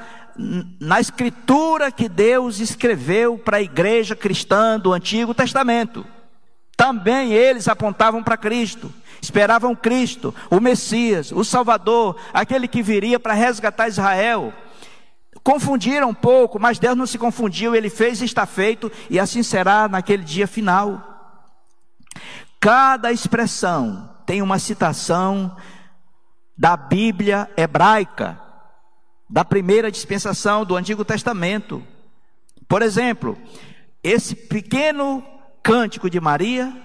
na 0.79 1.01
escritura 1.01 1.91
que 1.91 2.07
Deus 2.07 2.61
escreveu 2.61 3.39
para 3.39 3.57
a 3.57 3.63
igreja 3.63 4.15
cristã 4.15 4.79
do 4.79 4.93
Antigo 4.93 5.33
Testamento. 5.33 6.05
Também 6.77 7.33
eles 7.33 7.67
apontavam 7.67 8.23
para 8.23 8.37
Cristo, 8.37 8.93
esperavam 9.23 9.75
Cristo, 9.75 10.35
o 10.51 10.61
Messias, 10.61 11.33
o 11.33 11.43
Salvador, 11.43 12.15
aquele 12.35 12.69
que 12.69 12.83
viria 12.83 13.19
para 13.19 13.33
resgatar 13.33 13.89
Israel. 13.89 14.53
Confundiram 15.47 16.09
um 16.09 16.15
pouco, 16.15 16.59
mas 16.59 16.77
Deus 16.77 16.97
não 16.97 17.07
se 17.07 17.17
confundiu, 17.19 17.73
ele 17.73 17.89
fez 17.89 18.21
e 18.21 18.25
está 18.25 18.45
feito, 18.45 18.91
e 19.09 19.17
assim 19.17 19.45
será 19.45 19.87
naquele 19.87 20.25
dia 20.25 20.45
final. 20.45 21.41
Cada 22.59 23.13
expressão 23.13 24.11
tem 24.27 24.43
uma 24.43 24.59
citação 24.59 25.57
da 26.59 26.77
Bíblia 26.77 27.49
hebraica, 27.57 28.41
da 29.31 29.45
primeira 29.45 29.89
dispensação 29.89 30.65
do 30.65 30.75
Antigo 30.75 31.05
Testamento. 31.05 31.81
Por 32.67 32.83
exemplo, 32.83 33.39
esse 34.03 34.35
pequeno 34.35 35.23
cântico 35.63 36.11
de 36.11 36.19
Maria, 36.19 36.77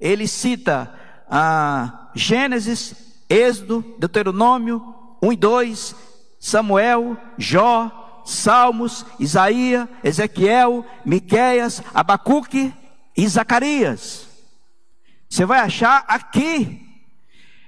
ele 0.00 0.26
cita 0.26 0.94
a 1.30 2.08
Gênesis, 2.14 2.94
Êxodo, 3.28 3.84
Deuteronômio 3.98 4.94
1 5.22 5.32
e 5.32 5.36
2, 5.36 6.05
Samuel, 6.38 7.16
Jó, 7.38 8.22
Salmos, 8.26 9.06
Isaías, 9.20 9.88
Ezequiel, 10.02 10.84
Miqueias, 11.04 11.82
Abacuque 11.94 12.74
e 13.16 13.26
Zacarias. 13.28 14.26
Você 15.30 15.46
vai 15.46 15.60
achar 15.60 16.04
aqui 16.08 16.80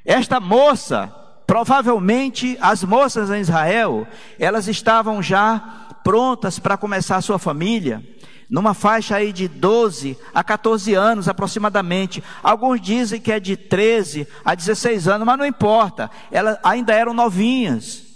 esta 0.05 0.41
moça, 0.41 1.15
provavelmente 1.47 2.59
as 2.61 2.83
moças 2.83 3.31
em 3.31 3.41
Israel, 3.41 4.07
elas 4.39 4.67
estavam 4.67 5.23
já 5.23 5.59
prontas 6.03 6.59
para 6.59 6.77
começar 6.77 7.17
a 7.17 7.23
sua 7.23 7.39
família, 7.39 8.03
numa 8.51 8.75
faixa 8.75 9.17
aí 9.17 9.33
de 9.33 9.47
12 9.47 10.19
a 10.35 10.43
14 10.43 10.95
anos 10.95 11.29
aproximadamente. 11.29 12.23
Alguns 12.43 12.81
dizem 12.81 13.21
que 13.21 13.31
é 13.31 13.39
de 13.39 13.57
13 13.57 14.27
a 14.45 14.55
16 14.55 15.07
anos, 15.07 15.27
mas 15.27 15.39
não 15.39 15.47
importa, 15.47 16.11
elas 16.33 16.59
ainda 16.65 16.95
eram 16.95 17.13
novinhas 17.15 18.08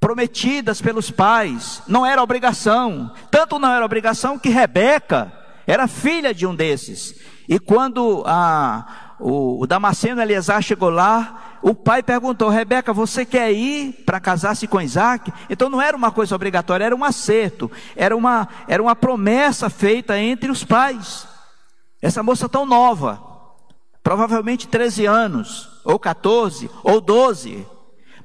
prometidas 0.00 0.80
pelos 0.80 1.10
pais, 1.10 1.82
não 1.86 2.04
era 2.04 2.22
obrigação. 2.22 3.12
Tanto 3.30 3.58
não 3.58 3.72
era 3.72 3.84
obrigação 3.84 4.38
que 4.38 4.48
Rebeca 4.48 5.32
era 5.66 5.88
filha 5.88 6.32
de 6.32 6.46
um 6.46 6.54
desses. 6.54 7.14
E 7.48 7.58
quando 7.58 8.22
a, 8.26 9.16
o, 9.18 9.62
o 9.62 9.66
Damasceno 9.66 10.20
Eleazar 10.20 10.62
chegou 10.62 10.90
lá, 10.90 11.58
o 11.62 11.74
pai 11.74 12.02
perguntou: 12.02 12.48
Rebeca, 12.48 12.92
você 12.92 13.24
quer 13.24 13.52
ir 13.52 14.04
para 14.04 14.20
casar-se 14.20 14.66
com 14.66 14.80
Isaac? 14.80 15.32
Então 15.48 15.68
não 15.68 15.80
era 15.80 15.96
uma 15.96 16.10
coisa 16.10 16.34
obrigatória, 16.34 16.84
era 16.84 16.94
um 16.96 17.04
acerto, 17.04 17.70
era 17.94 18.16
uma, 18.16 18.48
era 18.68 18.82
uma 18.82 18.94
promessa 18.94 19.70
feita 19.70 20.18
entre 20.18 20.50
os 20.50 20.64
pais. 20.64 21.26
Essa 22.00 22.22
moça 22.22 22.48
tão 22.48 22.66
nova, 22.66 23.20
provavelmente 24.02 24.68
13 24.68 25.06
anos, 25.06 25.68
ou 25.84 25.98
14, 25.98 26.70
ou 26.84 27.00
12, 27.00 27.66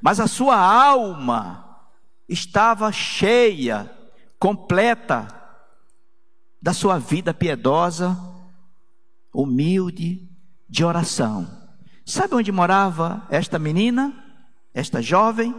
mas 0.00 0.20
a 0.20 0.26
sua 0.26 0.56
alma 0.56 1.61
estava 2.28 2.90
cheia, 2.92 3.90
completa 4.38 5.26
da 6.60 6.72
sua 6.72 6.98
vida 6.98 7.34
piedosa, 7.34 8.16
humilde, 9.34 10.28
de 10.68 10.84
oração. 10.84 11.46
Sabe 12.06 12.34
onde 12.34 12.50
morava 12.50 13.26
esta 13.30 13.58
menina, 13.58 14.12
esta 14.72 15.02
jovem? 15.02 15.54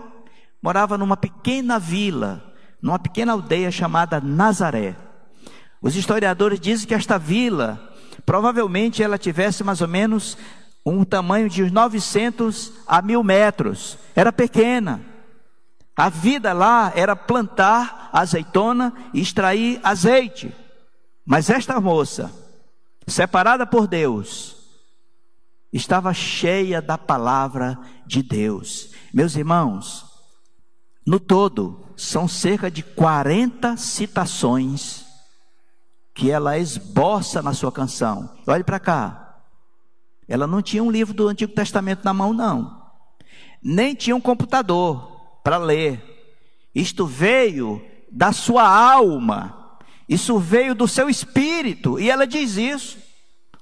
Morava 0.62 0.98
numa 0.98 1.18
pequena 1.18 1.78
vila, 1.78 2.54
numa 2.82 2.98
pequena 2.98 3.34
aldeia 3.34 3.72
chamada 3.72 4.20
Nazaré. 4.20 4.96
Os 5.82 5.96
historiadores 5.96 6.60
dizem 6.60 6.88
que 6.88 6.94
esta 6.94 7.18
vila, 7.18 7.94
provavelmente 8.26 9.04
ela 9.04 9.18
tivesse 9.18 9.64
mais 9.64 9.82
ou 9.82 9.88
menos 9.88 10.38
um 10.86 11.04
tamanho 11.04 11.50
de 11.50 11.70
900 11.70 12.74
a 12.88 13.02
mil 13.02 13.24
metros. 13.24 13.98
Era 14.16 14.32
pequena. 14.32 15.13
A 15.96 16.10
vida 16.10 16.54
lá 16.54 16.92
era 16.96 17.16
plantar 17.16 18.10
azeitona 18.12 18.94
e 19.14 19.22
extrair 19.22 19.80
azeite. 19.84 20.54
Mas 21.26 21.50
esta 21.50 21.80
moça, 21.80 22.32
separada 23.08 23.66
por 23.66 23.88
Deus, 23.88 24.56
estava 25.72 26.14
cheia 26.14 26.82
da 26.82 26.98
palavra 26.98 27.78
de 28.06 28.24
Deus. 28.24 28.90
Meus 29.14 29.36
irmãos, 29.36 30.06
no 31.06 31.20
todo, 31.20 31.94
são 31.96 32.28
cerca 32.28 32.72
de 32.72 32.82
40 32.82 33.78
citações 33.78 35.06
que 36.14 36.32
ela 36.32 36.58
esboça 36.58 37.42
na 37.42 37.54
sua 37.54 37.72
canção. 37.72 38.30
Olhe 38.48 38.64
para 38.64 38.80
cá. 38.80 39.40
Ela 40.28 40.48
não 40.48 40.62
tinha 40.62 40.84
um 40.84 40.92
livro 40.92 41.14
do 41.14 41.28
Antigo 41.28 41.54
Testamento 41.54 42.04
na 42.04 42.14
mão, 42.14 42.34
não. 42.34 42.82
Nem 43.62 43.94
tinha 43.94 44.16
um 44.16 44.22
computador 44.22 45.13
para 45.44 45.58
ler. 45.58 46.02
Isto 46.74 47.06
veio 47.06 47.84
da 48.12 48.32
sua 48.32 48.64
alma, 48.64 49.78
isso 50.08 50.40
veio 50.40 50.74
do 50.74 50.88
seu 50.88 51.10
espírito, 51.10 52.00
e 52.00 52.10
ela 52.10 52.26
diz 52.26 52.58
isso. 52.58 52.98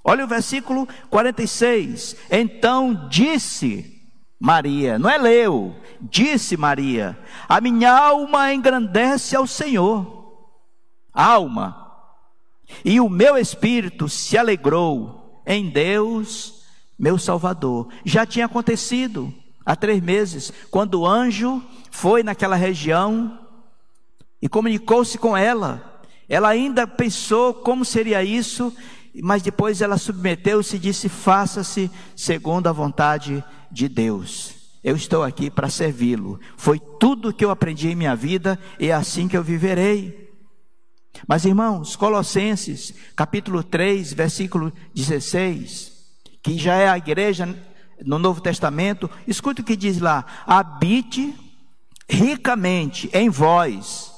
Olha 0.03 0.25
o 0.25 0.27
versículo 0.27 0.87
46. 1.09 2.15
Então 2.29 3.07
disse 3.09 4.01
Maria, 4.39 4.97
não 4.97 5.09
é 5.09 5.17
leu, 5.17 5.75
disse 6.01 6.57
Maria: 6.57 7.17
A 7.47 7.61
minha 7.61 7.91
alma 7.91 8.53
engrandece 8.53 9.35
ao 9.35 9.45
Senhor, 9.45 10.49
alma, 11.13 11.77
e 12.83 12.99
o 12.99 13.09
meu 13.09 13.37
espírito 13.37 14.07
se 14.09 14.37
alegrou 14.37 15.41
em 15.45 15.69
Deus, 15.69 16.65
meu 16.97 17.17
Salvador. 17.17 17.89
Já 18.05 18.25
tinha 18.25 18.45
acontecido 18.45 19.33
há 19.65 19.75
três 19.75 20.01
meses, 20.01 20.51
quando 20.69 21.01
o 21.01 21.07
anjo 21.07 21.61
foi 21.89 22.23
naquela 22.23 22.55
região 22.55 23.39
e 24.41 24.49
comunicou-se 24.49 25.17
com 25.17 25.35
ela. 25.35 26.03
Ela 26.27 26.49
ainda 26.49 26.87
pensou 26.87 27.53
como 27.53 27.83
seria 27.83 28.23
isso, 28.23 28.73
mas 29.21 29.41
depois 29.41 29.81
ela 29.81 29.97
submeteu-se 29.97 30.77
e 30.77 30.79
disse: 30.79 31.09
Faça-se 31.09 31.91
segundo 32.15 32.67
a 32.67 32.71
vontade 32.71 33.43
de 33.71 33.87
Deus. 33.87 34.55
Eu 34.83 34.95
estou 34.95 35.23
aqui 35.23 35.51
para 35.51 35.69
servi-lo. 35.69 36.39
Foi 36.57 36.79
tudo 36.99 37.33
que 37.33 37.45
eu 37.45 37.51
aprendi 37.51 37.89
em 37.89 37.95
minha 37.95 38.15
vida 38.15 38.57
e 38.79 38.87
é 38.87 38.93
assim 38.93 39.27
que 39.27 39.37
eu 39.37 39.43
viverei. 39.43 40.31
Mas 41.27 41.45
irmãos, 41.45 41.95
Colossenses, 41.95 42.93
capítulo 43.15 43.63
3, 43.63 44.13
versículo 44.13 44.73
16, 44.95 45.91
que 46.41 46.57
já 46.57 46.75
é 46.75 46.89
a 46.89 46.97
igreja 46.97 47.55
no 48.05 48.19
Novo 48.19 48.41
Testamento, 48.41 49.09
escute 49.27 49.61
o 49.61 49.63
que 49.63 49.75
diz 49.75 49.99
lá: 49.99 50.25
habite 50.45 51.33
ricamente 52.09 53.09
em 53.13 53.29
vós 53.29 54.11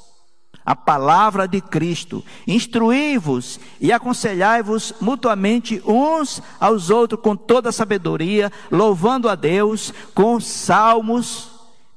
a 0.65 0.75
palavra 0.75 1.47
de 1.47 1.59
Cristo, 1.59 2.23
instruí-vos 2.47 3.59
e 3.81 3.91
aconselhai-vos 3.91 4.93
mutuamente 5.01 5.81
uns 5.85 6.41
aos 6.59 6.89
outros 6.89 7.21
com 7.21 7.35
toda 7.35 7.71
sabedoria, 7.71 8.51
louvando 8.71 9.27
a 9.27 9.35
Deus 9.35 9.93
com 10.13 10.39
salmos, 10.39 11.49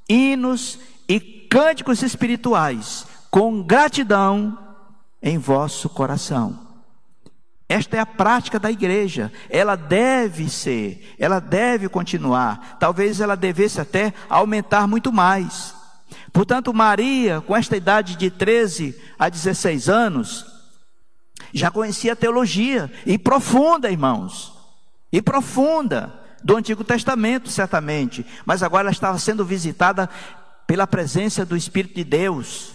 hinos 0.08 0.78
e 1.08 1.20
cânticos 1.20 2.02
espirituais 2.02 3.06
com 3.30 3.62
gratidão 3.62 4.58
em 5.22 5.38
vosso 5.38 5.88
coração. 5.88 6.65
Esta 7.68 7.96
é 7.96 8.00
a 8.00 8.06
prática 8.06 8.60
da 8.60 8.70
igreja. 8.70 9.32
Ela 9.50 9.74
deve 9.74 10.48
ser, 10.48 11.14
ela 11.18 11.40
deve 11.40 11.88
continuar. 11.88 12.76
Talvez 12.78 13.20
ela 13.20 13.36
devesse 13.36 13.80
até 13.80 14.14
aumentar 14.28 14.86
muito 14.86 15.12
mais. 15.12 15.74
Portanto, 16.32 16.72
Maria, 16.72 17.40
com 17.40 17.56
esta 17.56 17.76
idade 17.76 18.16
de 18.16 18.30
13 18.30 18.96
a 19.18 19.28
16 19.28 19.88
anos, 19.88 20.46
já 21.52 21.70
conhecia 21.70 22.12
a 22.12 22.16
teologia, 22.16 22.90
e 23.04 23.18
profunda, 23.18 23.90
irmãos, 23.90 24.52
e 25.10 25.20
profunda, 25.20 26.12
do 26.44 26.56
Antigo 26.56 26.84
Testamento, 26.84 27.50
certamente, 27.50 28.24
mas 28.44 28.62
agora 28.62 28.82
ela 28.82 28.92
estava 28.92 29.18
sendo 29.18 29.44
visitada 29.44 30.08
pela 30.66 30.86
presença 30.86 31.44
do 31.44 31.56
Espírito 31.56 31.96
de 31.96 32.04
Deus, 32.04 32.72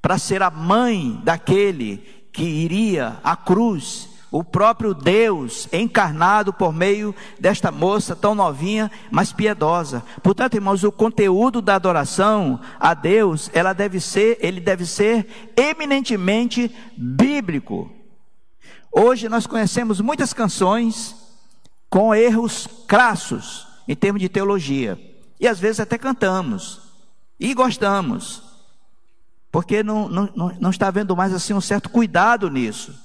para 0.00 0.18
ser 0.18 0.42
a 0.42 0.50
mãe 0.50 1.20
daquele 1.22 1.98
que 2.32 2.42
iria 2.42 3.20
à 3.22 3.36
cruz 3.36 4.08
o 4.32 4.42
próprio 4.42 4.94
Deus 4.94 5.68
encarnado 5.70 6.54
por 6.54 6.72
meio 6.72 7.14
desta 7.38 7.70
moça 7.70 8.16
tão 8.16 8.34
novinha, 8.34 8.90
mas 9.10 9.30
piedosa. 9.30 10.02
Portanto, 10.22 10.54
irmãos, 10.54 10.82
o 10.82 10.90
conteúdo 10.90 11.60
da 11.60 11.74
adoração 11.74 12.58
a 12.80 12.94
Deus, 12.94 13.50
ela 13.52 13.74
deve 13.74 14.00
ser, 14.00 14.38
ele 14.40 14.58
deve 14.58 14.86
ser 14.86 15.52
eminentemente 15.54 16.74
bíblico. 16.96 17.92
Hoje 18.90 19.28
nós 19.28 19.46
conhecemos 19.46 20.00
muitas 20.00 20.32
canções 20.32 21.14
com 21.90 22.14
erros 22.14 22.66
crassos 22.88 23.68
em 23.86 23.94
termos 23.94 24.22
de 24.22 24.30
teologia. 24.30 24.98
E 25.38 25.46
às 25.46 25.60
vezes 25.60 25.78
até 25.80 25.98
cantamos 25.98 26.80
e 27.38 27.52
gostamos, 27.52 28.42
porque 29.50 29.82
não, 29.82 30.08
não, 30.08 30.56
não 30.58 30.70
está 30.70 30.88
havendo 30.88 31.14
mais 31.14 31.34
assim 31.34 31.52
um 31.52 31.60
certo 31.60 31.90
cuidado 31.90 32.48
nisso. 32.48 33.01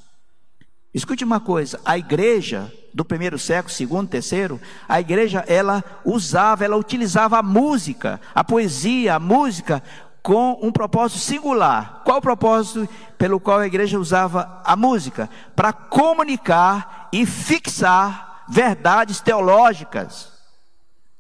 Escute 0.97 1.23
uma 1.23 1.39
coisa, 1.39 1.79
a 1.85 1.95
igreja 1.95 2.73
do 2.91 3.05
primeiro 3.05 3.37
século, 3.37 3.71
segundo, 3.71 4.09
terceiro, 4.09 4.59
a 4.89 4.99
igreja 4.99 5.45
ela 5.47 5.83
usava, 6.03 6.65
ela 6.65 6.75
utilizava 6.75 7.37
a 7.37 7.43
música, 7.43 8.19
a 8.33 8.43
poesia, 8.43 9.13
a 9.13 9.19
música 9.19 9.83
com 10.23 10.57
um 10.59 10.71
propósito 10.71 11.19
singular. 11.19 12.01
Qual 12.03 12.17
o 12.17 12.21
propósito 12.21 12.89
pelo 13.15 13.39
qual 13.39 13.59
a 13.59 13.67
igreja 13.67 13.99
usava 13.99 14.59
a 14.65 14.75
música? 14.75 15.29
Para 15.55 15.71
comunicar 15.71 17.09
e 17.13 17.27
fixar 17.27 18.45
verdades 18.49 19.21
teológicas 19.21 20.31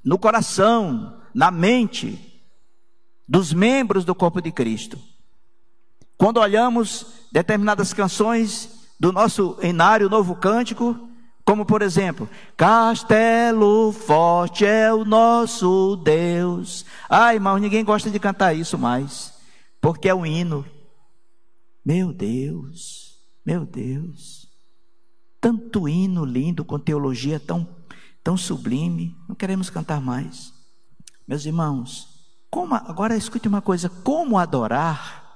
no 0.03 0.17
coração, 0.17 1.21
na 1.35 1.51
mente 1.51 2.41
dos 3.29 3.53
membros 3.53 4.03
do 4.03 4.15
corpo 4.15 4.41
de 4.41 4.51
Cristo. 4.51 4.99
Quando 6.17 6.39
olhamos 6.39 7.27
determinadas 7.31 7.93
canções 7.93 8.76
do 8.99 9.11
nosso 9.11 9.57
enário 9.61 10.09
novo 10.09 10.35
cântico, 10.35 11.07
como 11.45 11.65
por 11.65 11.81
exemplo, 11.81 12.29
Castelo 12.55 13.91
forte 13.93 14.65
é 14.65 14.93
o 14.93 15.05
nosso 15.05 15.95
Deus. 15.97 16.85
Ai, 17.09 17.35
irmão, 17.35 17.57
ninguém 17.57 17.85
gosta 17.85 18.09
de 18.09 18.19
cantar 18.19 18.53
isso 18.53 18.77
mais, 18.77 19.33
porque 19.79 20.09
é 20.09 20.15
um 20.15 20.25
hino. 20.25 20.65
Meu 21.85 22.11
Deus, 22.11 23.15
meu 23.45 23.65
Deus. 23.65 24.47
Tanto 25.39 25.87
hino 25.87 26.25
lindo 26.25 26.65
com 26.65 26.77
teologia 26.77 27.39
tão 27.39 27.77
tão 28.27 28.35
sublime, 28.35 29.15
não 29.25 29.33
queremos 29.33 29.69
cantar 29.69 30.01
mais. 30.01 30.51
Meus 31.25 31.45
irmãos, 31.45 32.09
como 32.51 32.75
agora 32.75 33.15
escute 33.15 33.47
uma 33.47 33.61
coisa, 33.61 33.87
como 33.87 34.37
adorar 34.37 35.26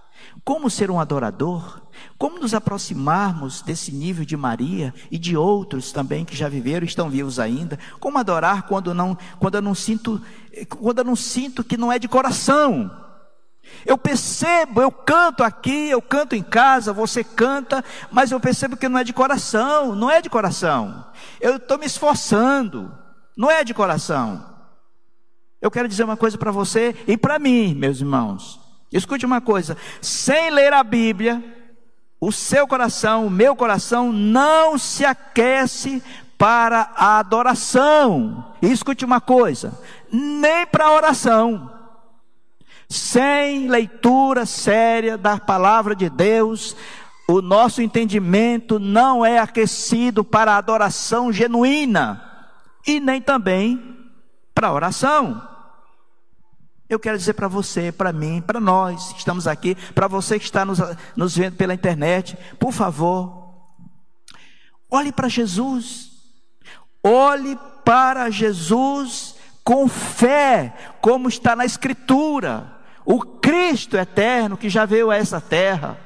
como 0.43 0.69
ser 0.69 0.89
um 0.89 0.99
adorador? 0.99 1.81
Como 2.17 2.39
nos 2.39 2.53
aproximarmos 2.53 3.61
desse 3.61 3.91
nível 3.91 4.25
de 4.25 4.35
Maria 4.35 4.93
e 5.11 5.17
de 5.17 5.37
outros 5.37 5.91
também 5.91 6.25
que 6.25 6.35
já 6.35 6.49
viveram 6.49 6.85
e 6.85 6.89
estão 6.89 7.09
vivos 7.09 7.39
ainda? 7.39 7.77
Como 7.99 8.17
adorar 8.17 8.63
quando 8.63 8.93
não, 8.93 9.17
quando 9.39 9.55
eu 9.55 9.61
não 9.61 9.75
sinto, 9.75 10.21
quando 10.69 10.99
eu 10.99 11.05
não 11.05 11.15
sinto 11.15 11.63
que 11.63 11.77
não 11.77 11.91
é 11.91 11.99
de 11.99 12.07
coração? 12.07 12.89
Eu 13.85 13.97
percebo, 13.97 14.81
eu 14.81 14.91
canto 14.91 15.43
aqui, 15.43 15.89
eu 15.89 16.01
canto 16.01 16.35
em 16.35 16.43
casa, 16.43 16.91
você 16.91 17.23
canta, 17.23 17.83
mas 18.11 18.31
eu 18.31 18.39
percebo 18.39 18.75
que 18.75 18.89
não 18.89 18.99
é 18.99 19.03
de 19.03 19.13
coração, 19.13 19.95
não 19.95 20.09
é 20.09 20.21
de 20.21 20.29
coração. 20.29 21.05
Eu 21.39 21.57
estou 21.57 21.77
me 21.77 21.85
esforçando, 21.85 22.91
não 23.37 23.49
é 23.49 23.63
de 23.63 23.73
coração. 23.73 24.45
Eu 25.61 25.69
quero 25.69 25.87
dizer 25.87 26.03
uma 26.03 26.17
coisa 26.17 26.37
para 26.37 26.51
você 26.51 26.95
e 27.07 27.15
para 27.15 27.37
mim, 27.37 27.75
meus 27.75 27.99
irmãos. 27.99 28.60
Escute 28.91 29.25
uma 29.25 29.39
coisa: 29.39 29.77
sem 30.01 30.49
ler 30.49 30.73
a 30.73 30.83
Bíblia, 30.83 31.43
o 32.19 32.31
seu 32.31 32.67
coração, 32.67 33.25
o 33.25 33.29
meu 33.29 33.55
coração, 33.55 34.11
não 34.11 34.77
se 34.77 35.05
aquece 35.05 36.03
para 36.37 36.91
a 36.95 37.19
adoração. 37.19 38.53
Escute 38.61 39.05
uma 39.05 39.21
coisa: 39.21 39.79
nem 40.11 40.65
para 40.65 40.85
a 40.85 40.93
oração. 40.93 41.71
Sem 42.89 43.69
leitura 43.69 44.45
séria 44.45 45.17
da 45.17 45.37
palavra 45.37 45.95
de 45.95 46.09
Deus, 46.09 46.75
o 47.25 47.41
nosso 47.41 47.81
entendimento 47.81 48.77
não 48.79 49.25
é 49.25 49.39
aquecido 49.39 50.25
para 50.25 50.51
a 50.51 50.57
adoração 50.57 51.31
genuína 51.31 52.21
e 52.85 52.99
nem 52.99 53.21
também 53.21 53.97
para 54.53 54.67
a 54.67 54.73
oração. 54.73 55.50
Eu 56.91 56.99
quero 56.99 57.17
dizer 57.17 57.35
para 57.35 57.47
você, 57.47 57.89
para 57.89 58.11
mim, 58.11 58.43
para 58.45 58.59
nós 58.59 59.13
que 59.13 59.19
estamos 59.19 59.47
aqui, 59.47 59.75
para 59.95 60.09
você 60.09 60.37
que 60.37 60.43
está 60.43 60.65
nos, 60.65 60.77
nos 61.15 61.37
vendo 61.37 61.55
pela 61.55 61.73
internet, 61.73 62.37
por 62.59 62.73
favor, 62.73 63.55
olhe 64.89 65.09
para 65.09 65.29
Jesus, 65.29 66.11
olhe 67.01 67.57
para 67.85 68.29
Jesus 68.29 69.35
com 69.63 69.87
fé, 69.87 70.75
como 70.99 71.29
está 71.29 71.55
na 71.55 71.63
Escritura. 71.63 72.79
O 73.05 73.21
Cristo 73.21 73.95
eterno 73.95 74.57
que 74.57 74.67
já 74.67 74.83
veio 74.83 75.09
a 75.09 75.15
essa 75.15 75.39
terra, 75.39 75.97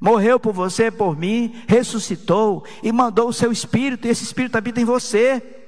morreu 0.00 0.40
por 0.40 0.52
você, 0.52 0.90
por 0.90 1.16
mim, 1.16 1.62
ressuscitou 1.68 2.64
e 2.82 2.90
mandou 2.90 3.28
o 3.28 3.32
seu 3.32 3.52
Espírito, 3.52 4.08
e 4.08 4.10
esse 4.10 4.24
Espírito 4.24 4.58
habita 4.58 4.80
em 4.80 4.84
você. 4.84 5.63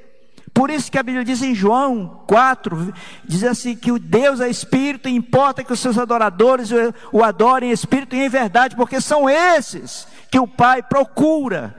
Por 0.56 0.70
isso 0.70 0.90
que 0.90 0.96
a 0.96 1.02
Bíblia 1.02 1.22
diz 1.22 1.42
em 1.42 1.54
João 1.54 2.24
4, 2.26 2.90
diz 3.26 3.44
assim 3.44 3.76
que 3.76 3.92
o 3.92 3.98
Deus 3.98 4.40
é 4.40 4.48
espírito 4.48 5.06
e 5.06 5.14
importa 5.14 5.62
que 5.62 5.70
os 5.70 5.78
seus 5.78 5.98
adoradores 5.98 6.70
o 7.12 7.22
adorem 7.22 7.68
em 7.68 7.72
espírito 7.74 8.16
e 8.16 8.24
em 8.24 8.28
verdade, 8.30 8.74
porque 8.74 8.98
são 8.98 9.28
esses 9.28 10.08
que 10.30 10.38
o 10.38 10.48
Pai 10.48 10.82
procura 10.82 11.76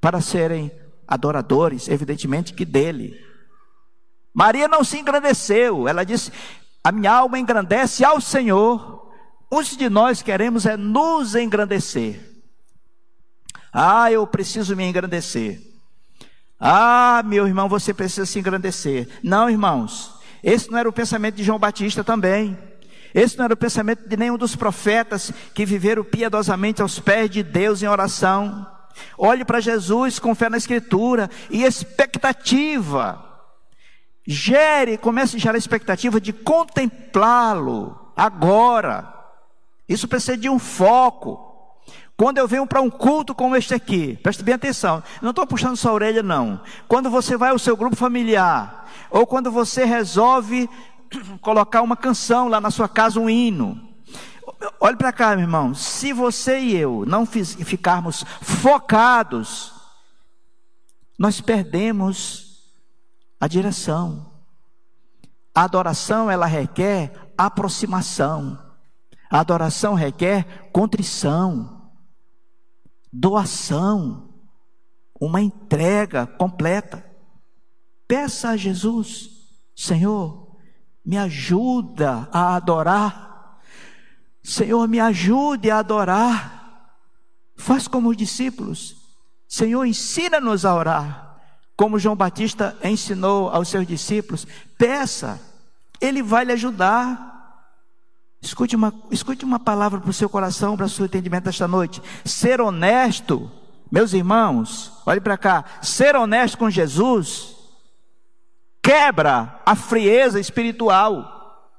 para 0.00 0.20
serem 0.20 0.70
adoradores, 1.04 1.88
evidentemente 1.88 2.54
que 2.54 2.64
dele. 2.64 3.18
Maria 4.32 4.68
não 4.68 4.84
se 4.84 4.96
engrandeceu, 4.96 5.88
ela 5.88 6.04
disse: 6.04 6.30
"A 6.84 6.92
minha 6.92 7.10
alma 7.10 7.40
engrandece 7.40 8.04
ao 8.04 8.20
Senhor". 8.20 9.10
Uns 9.50 9.76
de 9.76 9.90
nós 9.90 10.22
queremos 10.22 10.64
é 10.64 10.76
nos 10.76 11.34
engrandecer. 11.34 12.20
Ah, 13.72 14.12
eu 14.12 14.24
preciso 14.28 14.76
me 14.76 14.84
engrandecer. 14.84 15.73
Ah, 16.66 17.22
meu 17.26 17.46
irmão, 17.46 17.68
você 17.68 17.92
precisa 17.92 18.24
se 18.24 18.38
engrandecer. 18.38 19.06
Não, 19.22 19.50
irmãos, 19.50 20.14
esse 20.42 20.70
não 20.70 20.78
era 20.78 20.88
o 20.88 20.92
pensamento 20.94 21.34
de 21.34 21.44
João 21.44 21.58
Batista 21.58 22.02
também. 22.02 22.58
Esse 23.14 23.36
não 23.36 23.44
era 23.44 23.52
o 23.52 23.56
pensamento 23.56 24.08
de 24.08 24.16
nenhum 24.16 24.38
dos 24.38 24.56
profetas 24.56 25.30
que 25.52 25.66
viveram 25.66 26.02
piedosamente 26.02 26.80
aos 26.80 26.98
pés 26.98 27.28
de 27.28 27.42
Deus 27.42 27.82
em 27.82 27.86
oração. 27.86 28.66
Olhe 29.18 29.44
para 29.44 29.60
Jesus 29.60 30.18
com 30.18 30.34
fé 30.34 30.48
na 30.48 30.56
Escritura 30.56 31.28
e 31.50 31.64
expectativa. 31.64 33.22
Gere, 34.26 34.96
comece 34.96 35.36
a 35.36 35.40
gerar 35.40 35.58
expectativa 35.58 36.18
de 36.18 36.32
contemplá-lo 36.32 38.10
agora. 38.16 39.12
Isso 39.86 40.08
precisa 40.08 40.38
de 40.38 40.48
um 40.48 40.58
foco. 40.58 41.53
Quando 42.16 42.38
eu 42.38 42.46
venho 42.46 42.66
para 42.66 42.80
um 42.80 42.88
culto 42.88 43.34
como 43.34 43.56
este 43.56 43.74
aqui, 43.74 44.16
preste 44.22 44.42
bem 44.44 44.54
atenção, 44.54 45.02
não 45.20 45.30
estou 45.30 45.46
puxando 45.46 45.76
sua 45.76 45.92
orelha, 45.92 46.22
não. 46.22 46.60
Quando 46.86 47.10
você 47.10 47.36
vai 47.36 47.50
ao 47.50 47.58
seu 47.58 47.76
grupo 47.76 47.96
familiar, 47.96 48.88
ou 49.10 49.26
quando 49.26 49.50
você 49.50 49.84
resolve 49.84 50.70
colocar 51.40 51.82
uma 51.82 51.96
canção 51.96 52.46
lá 52.46 52.60
na 52.60 52.70
sua 52.70 52.88
casa, 52.88 53.18
um 53.18 53.28
hino. 53.28 53.80
Olhe 54.80 54.96
para 54.96 55.12
cá, 55.12 55.30
meu 55.30 55.40
irmão. 55.40 55.74
Se 55.74 56.12
você 56.12 56.60
e 56.60 56.76
eu 56.76 57.04
não 57.04 57.26
ficarmos 57.26 58.24
focados, 58.40 59.72
nós 61.18 61.40
perdemos 61.40 62.72
a 63.40 63.48
direção. 63.48 64.32
A 65.52 65.62
adoração, 65.62 66.30
ela 66.30 66.46
requer 66.46 67.12
aproximação. 67.36 68.56
A 69.28 69.40
adoração 69.40 69.94
requer 69.94 70.68
contrição 70.72 71.73
doação, 73.14 74.28
uma 75.20 75.40
entrega 75.40 76.26
completa. 76.26 77.04
Peça 78.06 78.50
a 78.50 78.56
Jesus, 78.56 79.30
Senhor, 79.74 80.56
me 81.04 81.16
ajuda 81.16 82.28
a 82.32 82.56
adorar 82.56 83.24
Senhor, 84.44 84.86
me 84.86 85.00
ajude 85.00 85.70
a 85.70 85.78
adorar. 85.78 86.90
Faz 87.56 87.88
como 87.88 88.10
os 88.10 88.16
discípulos. 88.16 88.94
Senhor, 89.48 89.86
ensina-nos 89.86 90.66
a 90.66 90.74
orar. 90.74 91.40
Como 91.74 91.98
João 91.98 92.14
Batista 92.14 92.76
ensinou 92.84 93.48
aos 93.48 93.68
seus 93.68 93.86
discípulos. 93.86 94.46
Peça, 94.76 95.40
Ele 95.98 96.22
vai 96.22 96.44
lhe 96.44 96.52
ajudar. 96.52 97.33
Escute 98.44 98.76
uma, 98.76 98.92
escute 99.10 99.42
uma 99.42 99.58
palavra 99.58 99.98
para 99.98 100.10
o 100.10 100.12
seu 100.12 100.28
coração, 100.28 100.76
para 100.76 100.84
o 100.84 100.88
seu 100.88 101.06
entendimento 101.06 101.48
esta 101.48 101.66
noite. 101.66 102.02
Ser 102.26 102.60
honesto, 102.60 103.50
meus 103.90 104.12
irmãos, 104.12 104.92
olhe 105.06 105.18
para 105.18 105.38
cá. 105.38 105.64
Ser 105.80 106.14
honesto 106.14 106.58
com 106.58 106.68
Jesus 106.68 107.56
quebra 108.82 109.62
a 109.64 109.74
frieza 109.74 110.38
espiritual 110.38 111.72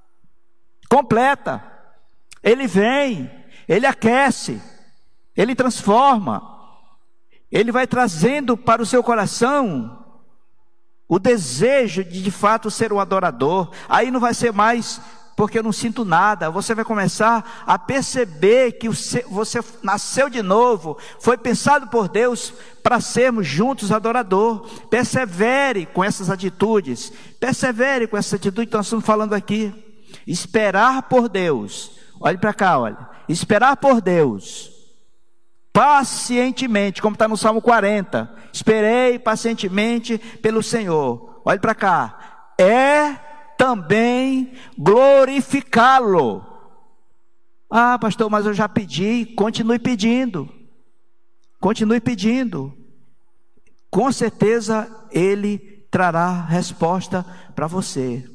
completa. 0.90 1.64
Ele 2.42 2.66
vem, 2.66 3.32
ele 3.68 3.86
aquece, 3.86 4.60
ele 5.38 5.54
transforma, 5.54 6.42
ele 7.52 7.72
vai 7.72 7.86
trazendo 7.86 8.58
para 8.58 8.82
o 8.82 8.88
seu 8.88 9.04
coração 9.04 10.04
o 11.08 11.20
desejo 11.20 12.04
de 12.04 12.24
de 12.24 12.32
fato 12.32 12.72
ser 12.72 12.92
um 12.92 13.00
adorador. 13.00 13.70
Aí 13.88 14.10
não 14.10 14.20
vai 14.20 14.34
ser 14.34 14.52
mais 14.52 15.00
porque 15.36 15.60
eu 15.60 15.64
não 15.64 15.72
sinto 15.72 16.06
nada. 16.06 16.50
Você 16.50 16.74
vai 16.74 16.86
começar 16.86 17.64
a 17.68 17.78
perceber 17.78 18.74
que 18.74 18.88
você 19.28 19.60
nasceu 19.84 20.30
de 20.30 20.42
novo, 20.42 20.98
foi 21.20 21.38
pensado 21.38 21.88
por 21.88 22.08
Deus 22.08 22.54
para 22.82 23.02
sermos 23.02 23.46
juntos 23.46 23.92
adorador. 23.92 24.68
Persevere 24.90 25.86
com 25.86 26.04
essas 26.04 26.30
atitudes, 26.30 27.12
persevere 27.40 28.08
com 28.08 28.18
essa 28.18 28.36
atitude 28.36 28.68
que 28.68 28.78
nós 28.78 28.86
estamos 28.86 29.06
falando 29.06 29.34
aqui. 29.34 29.74
Esperar 30.26 31.04
por 31.04 31.28
Deus, 31.28 31.92
olhe 32.20 32.38
para 32.38 32.54
cá, 32.54 32.80
olha. 32.80 33.10
Esperar 33.28 33.76
por 33.76 34.02
Deus, 34.02 34.72
pacientemente, 35.74 37.02
como 37.02 37.16
está 37.16 37.28
no 37.28 37.36
Salmo 37.36 37.62
40. 37.62 38.34
Esperei 38.54 39.20
pacientemente 39.20 40.18
pelo 40.18 40.64
Senhor. 40.64 41.42
Olhe 41.44 41.60
para 41.60 41.76
cá. 41.76 42.54
É 42.58 43.35
também 43.58 44.54
glorificá-lo. 44.78 46.46
Ah, 47.70 48.00
pastor, 48.00 48.30
mas 48.30 48.46
eu 48.46 48.54
já 48.54 48.70
pedi, 48.70 49.26
continue 49.36 49.80
pedindo. 49.80 50.50
Continue 51.60 52.00
pedindo. 52.00 52.74
Com 53.90 54.12
certeza 54.12 54.88
ele 55.12 55.58
trará 55.90 56.46
resposta 56.46 57.26
para 57.56 57.68
você. 57.68 58.30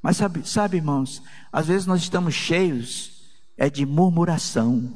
Mas 0.00 0.16
sabe, 0.16 0.48
sabe, 0.48 0.78
irmãos, 0.78 1.22
às 1.52 1.68
vezes 1.68 1.86
nós 1.86 2.00
estamos 2.00 2.34
cheios 2.34 3.12
é 3.56 3.70
de 3.70 3.86
murmuração. 3.86 4.92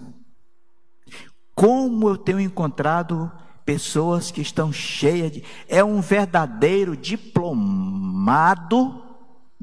Como 1.55 2.09
eu 2.09 2.17
tenho 2.17 2.41
encontrado 2.41 3.31
pessoas 3.65 4.31
que 4.31 4.41
estão 4.41 4.73
cheias 4.73 5.33
de 5.33 5.45
é 5.69 5.85
um 5.85 6.01
verdadeiro 6.01 6.97
diplomado 6.97 9.06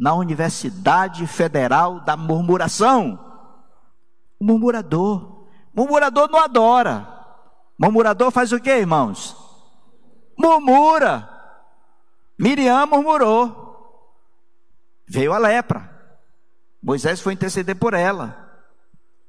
na 0.03 0.13
Universidade 0.13 1.25
Federal 1.25 2.01
da 2.01 2.17
Murmuração. 2.17 3.17
O 4.37 4.43
murmurador. 4.43 5.47
Murmurador 5.73 6.29
não 6.29 6.39
adora. 6.39 7.07
Murmurador 7.79 8.29
faz 8.29 8.51
o 8.51 8.59
que, 8.59 8.69
irmãos? 8.69 9.33
Murmura. 10.37 11.29
Miriam 12.37 12.85
murmurou. 12.85 14.19
Veio 15.07 15.31
a 15.31 15.37
lepra. 15.37 15.89
Moisés 16.83 17.21
foi 17.21 17.31
interceder 17.31 17.77
por 17.77 17.93
ela. 17.93 18.37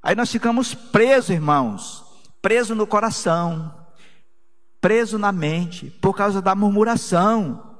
Aí 0.02 0.16
nós 0.16 0.32
ficamos 0.32 0.74
presos, 0.74 1.30
irmãos. 1.30 2.04
Presos 2.42 2.76
no 2.76 2.84
coração. 2.84 3.72
Presos 4.80 5.20
na 5.20 5.30
mente. 5.30 5.88
Por 6.02 6.16
causa 6.16 6.42
da 6.42 6.56
murmuração. 6.56 7.73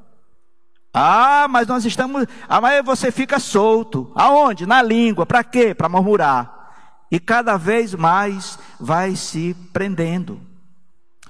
Ah, 0.96 1.48
mas 1.50 1.66
nós 1.66 1.84
estamos. 1.84 2.24
Ah, 2.48 2.60
mas 2.60 2.84
você 2.84 3.10
fica 3.10 3.40
solto. 3.40 4.12
Aonde? 4.14 4.64
Na 4.64 4.80
língua. 4.80 5.26
Para 5.26 5.42
quê? 5.42 5.74
Para 5.74 5.88
murmurar. 5.88 6.70
E 7.10 7.18
cada 7.18 7.56
vez 7.56 7.94
mais 7.94 8.56
vai 8.78 9.16
se 9.16 9.54
prendendo. 9.72 10.40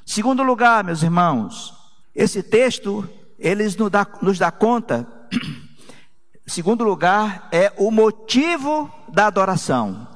Segundo 0.04 0.42
lugar, 0.42 0.84
meus 0.84 1.02
irmãos, 1.02 1.74
esse 2.14 2.42
texto, 2.42 3.08
eles 3.38 3.74
nos 3.74 3.90
dá, 3.90 4.06
nos 4.20 4.38
dá 4.38 4.50
conta. 4.50 5.08
Segundo 6.46 6.84
lugar, 6.84 7.48
é 7.50 7.72
o 7.78 7.90
motivo 7.90 8.92
da 9.08 9.28
adoração. 9.28 10.06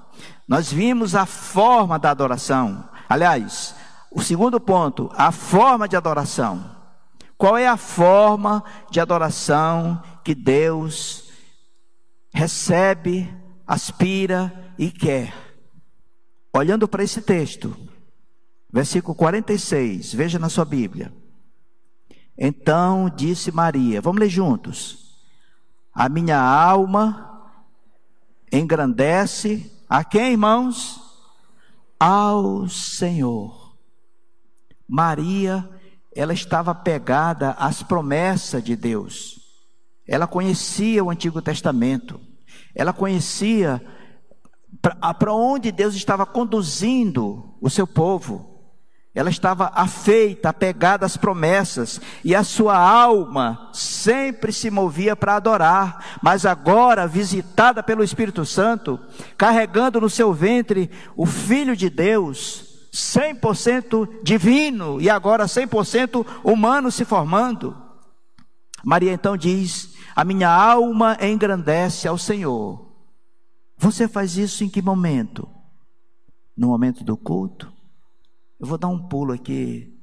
Nós 0.47 0.71
vimos 0.71 1.15
a 1.15 1.25
forma 1.25 1.99
da 1.99 2.11
adoração. 2.11 2.87
Aliás, 3.09 3.75
o 4.11 4.21
segundo 4.21 4.61
ponto, 4.61 5.11
a 5.15 5.33
forma 5.33 5.89
de 5.89 5.97
adoração. 5.97 6.78
Qual 7.39 7.57
é 7.57 7.69
a 7.69 7.77
forma 7.77 8.65
de 8.91 8.99
adoração 8.99 10.03
que 10.25 10.35
Deus 10.35 11.31
recebe, 12.35 13.33
aspira 13.65 14.75
e 14.77 14.91
quer? 14.91 15.33
Olhando 16.53 16.89
para 16.89 17.05
esse 17.05 17.23
texto, 17.23 17.77
versículo 18.73 19.15
46, 19.15 20.13
veja 20.15 20.37
na 20.37 20.49
sua 20.49 20.65
Bíblia. 20.65 21.15
Então 22.37 23.09
disse 23.09 23.53
Maria, 23.53 24.01
vamos 24.01 24.19
ler 24.19 24.29
juntos. 24.29 25.17
A 25.95 26.09
minha 26.09 26.41
alma 26.41 27.53
engrandece 28.53 29.71
a 29.89 30.03
quem, 30.03 30.33
irmãos? 30.33 31.01
Ao 32.01 32.69
Senhor. 32.69 33.77
Maria 34.89 35.78
ela 36.19 36.33
estava 36.33 36.75
pegada 36.75 37.53
às 37.61 37.81
promessas 37.81 38.61
de 38.65 38.75
Deus. 38.75 39.37
Ela 40.05 40.27
conhecia 40.27 41.05
o 41.05 41.11
Antigo 41.11 41.41
Testamento. 41.41 42.21
Ela 42.75 42.93
conhecia 42.93 43.81
para 44.83 45.33
onde 45.33 45.71
Deus 45.71 45.95
estava 45.95 46.27
conduzindo 46.27 47.55
o 47.61 47.71
seu 47.71 47.87
povo. 47.87 48.59
Ela 49.15 49.31
estava 49.31 49.71
afeita, 49.73 50.49
apegada 50.49 51.07
às 51.07 51.17
promessas, 51.17 52.01
e 52.25 52.35
a 52.35 52.43
sua 52.43 52.77
alma 52.77 53.71
sempre 53.73 54.53
se 54.53 54.73
movia 54.73 55.15
para 55.15 55.37
adorar, 55.37 56.19
mas 56.21 56.45
agora, 56.45 57.07
visitada 57.07 57.81
pelo 57.81 58.03
Espírito 58.03 58.45
Santo, 58.45 58.99
carregando 59.37 60.01
no 60.01 60.11
seu 60.11 60.33
ventre 60.33 60.91
o 61.17 61.25
Filho 61.25 61.77
de 61.77 61.89
Deus, 61.89 62.68
100% 62.93 64.23
divino 64.23 65.01
e 65.01 65.11
agora 65.11 65.45
100% 65.45 66.27
humano 66.45 66.91
se 66.91 67.05
formando. 67.05 67.77
Maria 68.85 69.13
então 69.13 69.37
diz: 69.37 69.95
A 70.15 70.25
minha 70.25 70.49
alma 70.49 71.17
engrandece 71.21 72.09
ao 72.09 72.19
Senhor. 72.19 72.89
Você 73.77 74.09
faz 74.09 74.37
isso 74.37 74.65
em 74.65 74.69
que 74.69 74.83
momento? 74.83 75.49
No 76.57 76.69
momento 76.69 77.05
do 77.05 77.17
culto? 77.17 77.73
Eu 78.59 78.67
vou 78.67 78.77
dar 78.77 78.89
um 78.89 79.09
pulo 79.09 79.33
aqui 79.33 79.97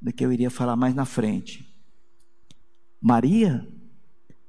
do 0.00 0.12
que 0.12 0.24
eu 0.24 0.32
iria 0.32 0.50
falar 0.50 0.76
mais 0.76 0.94
na 0.94 1.04
frente. 1.04 1.66
Maria, 3.00 3.66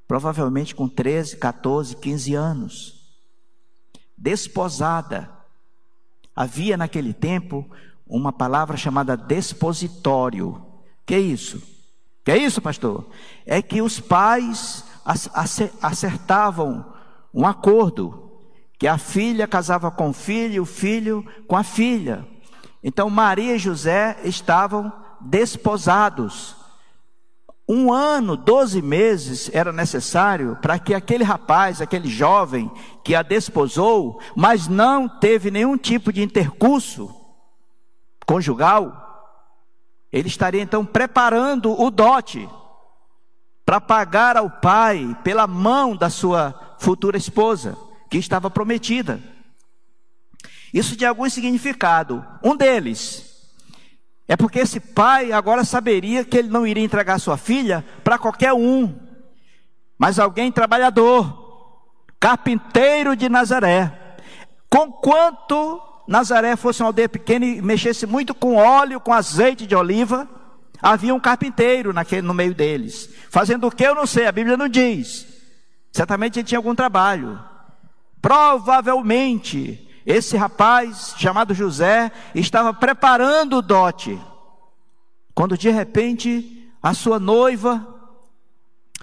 provavelmente 0.08 0.76
com 0.76 0.88
13, 0.88 1.38
14, 1.38 1.95
15 1.95 2.36
anos, 2.36 2.97
desposada, 4.17 5.37
Havia 6.38 6.78
naquele 6.78 7.15
tempo 7.15 7.67
uma 8.06 8.32
palavra 8.32 8.78
chamada 8.78 9.17
despositório. 9.17 10.63
Que 11.04 11.15
é 11.15 11.19
isso? 11.19 11.60
Que 12.23 12.30
é 12.30 12.38
isso, 12.38 12.62
pastor? 12.62 13.10
É 13.43 13.60
que 13.60 13.82
os 13.82 14.00
pais 14.00 14.86
acertavam 15.82 16.93
um 17.34 17.47
acordo 17.47 18.43
que 18.78 18.86
a 18.86 19.00
filha 19.00 19.47
casava 19.47 19.89
com 19.89 20.10
o 20.10 20.13
filho 20.13 20.62
o 20.62 20.65
filho 20.65 21.26
com 21.47 21.56
a 21.56 21.63
filha. 21.63 22.23
Então 22.84 23.10
Maria 23.10 23.56
e 23.56 23.60
José 23.60 24.19
estavam 24.23 24.93
desposados. 25.19 26.56
Um 27.69 27.91
ano, 27.91 28.38
doze 28.38 28.82
meses 28.82 29.49
era 29.53 29.73
necessário 29.73 30.58
para 30.62 30.80
que 30.80 30.93
aquele 30.93 31.23
rapaz, 31.23 31.82
aquele 31.82 32.08
jovem 32.08 32.71
que 33.03 33.13
a 33.13 33.21
desposou, 33.21 34.21
mas 34.36 34.69
não 34.69 35.10
teve 35.10 35.51
nenhum 35.51 35.77
tipo 35.77 36.13
de 36.13 36.23
intercurso 36.23 37.13
conjugal, 38.25 39.03
ele 40.12 40.30
estaria 40.30 40.62
então 40.62 40.86
preparando 40.86 41.80
o 41.80 41.91
dote 41.91 42.47
para 43.65 43.82
pagar 43.82 44.38
ao 44.38 44.49
pai 44.49 45.17
pela 45.23 45.45
mão 45.45 45.93
da 45.93 46.10
sua 46.10 46.77
futura 46.80 47.17
esposa, 47.17 47.77
que 48.10 48.17
estava 48.17 48.49
prometida. 48.49 49.21
Isso 50.73 50.95
de 50.95 51.06
algum 51.06 51.30
significado. 51.30 52.25
Um 52.41 52.56
deles 52.56 53.37
é 54.27 54.35
porque 54.35 54.59
esse 54.59 54.79
pai 54.79 55.31
agora 55.31 55.63
saberia 55.63 56.25
que 56.25 56.37
ele 56.37 56.49
não 56.49 56.67
iria 56.67 56.83
entregar 56.83 57.19
sua 57.19 57.37
filha 57.37 57.83
para 58.03 58.17
qualquer 58.17 58.53
um, 58.53 58.93
mas 59.97 60.19
alguém 60.19 60.51
trabalhador, 60.51 61.75
carpinteiro 62.19 63.15
de 63.15 63.29
Nazaré. 63.29 64.17
Conquanto 64.69 65.81
Nazaré 66.07 66.55
fosse 66.57 66.81
uma 66.81 66.89
aldeia 66.89 67.07
pequena 67.07 67.45
e 67.45 67.61
mexesse 67.61 68.05
muito 68.05 68.35
com 68.35 68.55
óleo, 68.55 68.99
com 68.99 69.13
azeite 69.13 69.65
de 69.65 69.75
oliva, 69.75 70.27
havia 70.81 71.15
um 71.15 71.19
carpinteiro 71.19 71.93
naquele, 71.93 72.21
no 72.21 72.33
meio 72.33 72.53
deles. 72.53 73.09
Fazendo 73.29 73.67
o 73.67 73.71
que 73.71 73.83
eu 73.83 73.95
não 73.95 74.05
sei, 74.05 74.27
a 74.27 74.31
Bíblia 74.31 74.57
não 74.57 74.67
diz. 74.67 75.25
Certamente 75.91 76.39
ele 76.39 76.47
tinha 76.47 76.59
algum 76.59 76.75
trabalho. 76.75 77.39
Provavelmente 78.21 79.87
esse 80.07 80.37
rapaz 80.37 81.15
chamado 81.17 81.53
José 81.53 82.09
estava 82.33 82.73
preparando 82.73 83.57
o 83.57 83.61
dote. 83.61 84.17
Quando 85.35 85.57
de 85.57 85.69
repente 85.69 86.71
a 86.81 86.93
sua 86.93 87.19
noiva, 87.19 87.85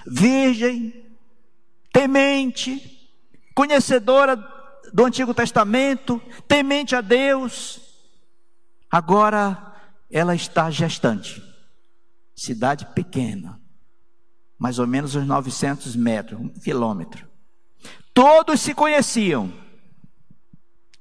virgem, 0.06 1.14
temente, 1.92 3.06
conhecedora 3.54 4.34
do 4.94 5.04
Antigo 5.04 5.34
Testamento, 5.34 6.22
temente 6.48 6.96
a 6.96 7.02
Deus, 7.02 7.82
agora 8.90 9.74
ela 10.10 10.34
está 10.34 10.70
gestante. 10.70 11.42
Cidade 12.34 12.86
pequena, 12.94 13.60
mais 14.58 14.78
ou 14.78 14.86
menos 14.86 15.14
uns 15.14 15.26
900 15.26 15.94
metros, 15.96 16.40
um 16.40 16.48
quilômetro. 16.48 17.28
Todos 18.14 18.62
se 18.62 18.72
conheciam, 18.72 19.52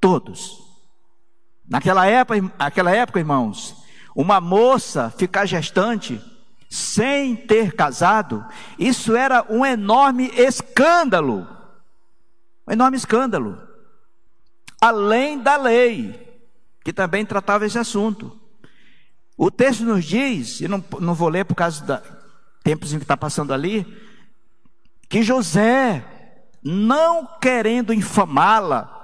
todos. 0.04 0.62
Naquela 1.66 2.06
época, 2.06 2.54
naquela 2.60 2.92
época, 2.92 3.20
irmãos, 3.20 3.74
uma 4.14 4.42
moça 4.42 5.10
ficar 5.10 5.46
gestante 5.46 6.22
sem 6.70 7.38
ter 7.38 7.72
casado, 7.74 8.46
isso 8.78 9.16
era 9.16 9.46
um 9.50 9.66
enorme 9.66 10.30
escândalo. 10.36 11.48
Um 12.68 12.74
enorme 12.74 12.98
escândalo 12.98 13.58
além 14.82 15.40
da 15.40 15.56
lei, 15.56 16.20
que 16.84 16.92
também 16.92 17.26
tratava 17.26 17.66
esse 17.66 17.80
assunto. 17.80 18.38
O 19.38 19.50
texto 19.50 19.86
nos 19.86 20.04
diz, 20.04 20.60
e 20.60 20.68
não, 20.68 20.84
não 21.00 21.14
vou 21.14 21.30
ler 21.30 21.46
por 21.46 21.56
causa 21.56 21.82
dos 21.82 22.02
tempos 22.62 22.92
em 22.92 22.98
que 22.98 23.06
está 23.06 23.16
passando 23.16 23.54
ali, 23.54 23.88
que 25.08 25.24
José, 25.24 26.04
não 26.62 27.26
querendo 27.40 27.94
infamá-la 27.94 29.03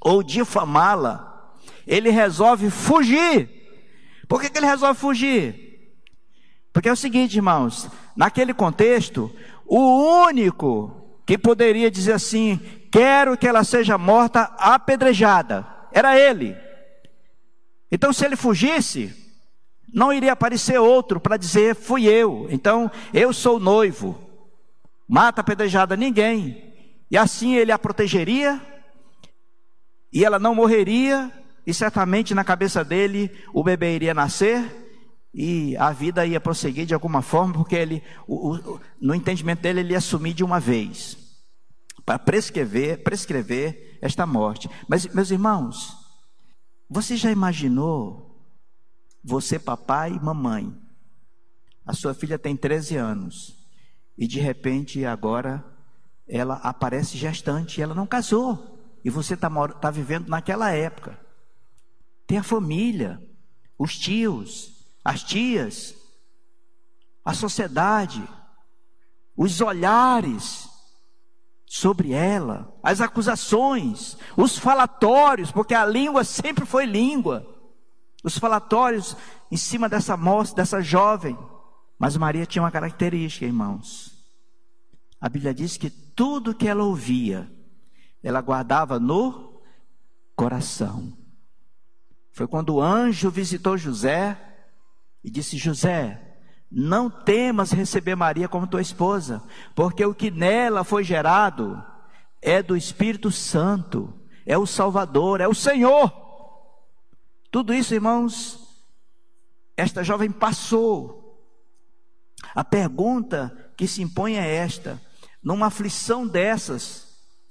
ou 0.00 0.22
difamá-la, 0.22 1.54
ele 1.86 2.10
resolve 2.10 2.70
fugir. 2.70 3.48
Por 4.28 4.40
que, 4.40 4.50
que 4.50 4.58
ele 4.58 4.66
resolve 4.66 4.98
fugir? 4.98 5.68
Porque 6.72 6.88
é 6.88 6.92
o 6.92 6.96
seguinte, 6.96 7.36
irmãos, 7.36 7.88
naquele 8.14 8.52
contexto, 8.52 9.34
o 9.66 10.24
único 10.26 11.20
que 11.26 11.36
poderia 11.36 11.90
dizer 11.90 12.12
assim: 12.12 12.60
quero 12.90 13.36
que 13.36 13.46
ela 13.46 13.64
seja 13.64 13.98
morta 13.98 14.42
apedrejada. 14.58 15.66
Era 15.92 16.18
ele. 16.18 16.56
Então, 17.90 18.12
se 18.12 18.24
ele 18.24 18.36
fugisse, 18.36 19.14
não 19.92 20.12
iria 20.12 20.32
aparecer 20.32 20.78
outro 20.78 21.18
para 21.18 21.36
dizer 21.36 21.74
fui 21.74 22.06
eu. 22.06 22.46
Então, 22.50 22.90
eu 23.12 23.32
sou 23.32 23.58
noivo. 23.58 24.18
Mata 25.08 25.40
apedrejada 25.40 25.96
ninguém. 25.96 26.74
E 27.10 27.16
assim 27.16 27.54
ele 27.54 27.72
a 27.72 27.78
protegeria, 27.78 28.60
e 30.12 30.24
ela 30.24 30.38
não 30.38 30.54
morreria, 30.54 31.32
e 31.66 31.74
certamente 31.74 32.34
na 32.34 32.44
cabeça 32.44 32.84
dele 32.84 33.30
o 33.52 33.62
bebê 33.62 33.94
iria 33.94 34.14
nascer, 34.14 34.86
e 35.32 35.76
a 35.76 35.92
vida 35.92 36.26
ia 36.26 36.40
prosseguir 36.40 36.86
de 36.86 36.94
alguma 36.94 37.22
forma, 37.22 37.52
porque 37.54 37.76
ele, 37.76 38.02
o, 38.26 38.56
o, 38.56 38.80
no 39.00 39.14
entendimento 39.14 39.60
dele, 39.60 39.80
ele 39.80 39.92
ia 39.92 39.98
assumir 39.98 40.32
de 40.32 40.42
uma 40.42 40.58
vez 40.58 41.16
para 42.04 42.18
prescrever, 42.18 43.02
prescrever 43.02 43.98
esta 44.00 44.26
morte. 44.26 44.70
Mas, 44.88 45.06
meus 45.06 45.30
irmãos, 45.30 45.94
você 46.88 47.16
já 47.16 47.30
imaginou 47.30 48.42
você, 49.22 49.58
papai 49.58 50.12
e 50.12 50.20
mamãe? 50.20 50.74
A 51.84 51.92
sua 51.92 52.14
filha 52.14 52.38
tem 52.38 52.56
13 52.56 52.96
anos 52.96 53.58
e 54.16 54.26
de 54.26 54.40
repente 54.40 55.04
agora 55.04 55.64
ela 56.26 56.54
aparece 56.56 57.16
gestante, 57.16 57.82
ela 57.82 57.94
não 57.94 58.06
casou 58.06 58.77
e 59.04 59.10
você 59.10 59.34
está 59.34 59.48
tá 59.80 59.90
vivendo 59.90 60.28
naquela 60.28 60.70
época. 60.70 61.18
Tem 62.26 62.38
a 62.38 62.42
família, 62.42 63.22
os 63.78 63.96
tios, 63.96 64.86
as 65.04 65.22
tias, 65.22 65.94
a 67.24 67.32
sociedade, 67.32 68.22
os 69.36 69.60
olhares 69.60 70.68
sobre 71.64 72.12
ela, 72.12 72.74
as 72.82 73.00
acusações, 73.00 74.16
os 74.36 74.58
falatórios, 74.58 75.52
porque 75.52 75.74
a 75.74 75.84
língua 75.84 76.24
sempre 76.24 76.64
foi 76.64 76.86
língua. 76.86 77.46
Os 78.24 78.36
falatórios 78.36 79.16
em 79.50 79.56
cima 79.56 79.88
dessa 79.88 80.16
moça, 80.16 80.54
dessa 80.54 80.82
jovem. 80.82 81.38
Mas 81.98 82.16
Maria 82.16 82.46
tinha 82.46 82.62
uma 82.62 82.70
característica, 82.70 83.44
irmãos. 83.44 84.16
A 85.20 85.28
Bíblia 85.28 85.52
diz 85.52 85.76
que 85.76 85.90
tudo 85.90 86.54
que 86.54 86.66
ela 86.66 86.84
ouvia, 86.84 87.50
ela 88.22 88.40
guardava 88.40 88.98
no 88.98 89.60
coração. 90.34 91.12
Foi 92.32 92.46
quando 92.46 92.74
o 92.74 92.82
anjo 92.82 93.30
visitou 93.30 93.76
José 93.76 94.36
e 95.24 95.30
disse: 95.30 95.56
José, 95.56 96.38
não 96.70 97.10
temas 97.10 97.72
receber 97.72 98.14
Maria 98.14 98.48
como 98.48 98.66
tua 98.66 98.82
esposa, 98.82 99.42
porque 99.74 100.04
o 100.04 100.14
que 100.14 100.30
nela 100.30 100.84
foi 100.84 101.02
gerado 101.02 101.82
é 102.40 102.62
do 102.62 102.76
Espírito 102.76 103.30
Santo, 103.30 104.14
é 104.46 104.56
o 104.56 104.66
Salvador, 104.66 105.40
é 105.40 105.48
o 105.48 105.54
Senhor. 105.54 106.12
Tudo 107.50 107.72
isso, 107.72 107.94
irmãos, 107.94 108.86
esta 109.76 110.02
jovem 110.04 110.30
passou. 110.30 111.18
A 112.54 112.62
pergunta 112.62 113.72
que 113.76 113.86
se 113.86 114.02
impõe 114.02 114.36
é 114.36 114.54
esta: 114.56 115.00
numa 115.42 115.66
aflição 115.66 116.26
dessas, 116.26 117.07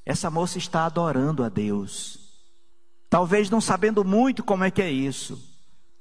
essa 0.08 0.32
moça 0.32 0.58
está 0.58 0.86
adorando 0.86 1.44
a 1.44 1.50
Deus, 1.50 2.18
talvez 3.10 3.50
não 3.50 3.60
sabendo 3.60 4.06
muito 4.06 4.42
como 4.42 4.64
é 4.64 4.72
que 4.72 4.82
é 4.82 4.90
isso, 4.90 5.38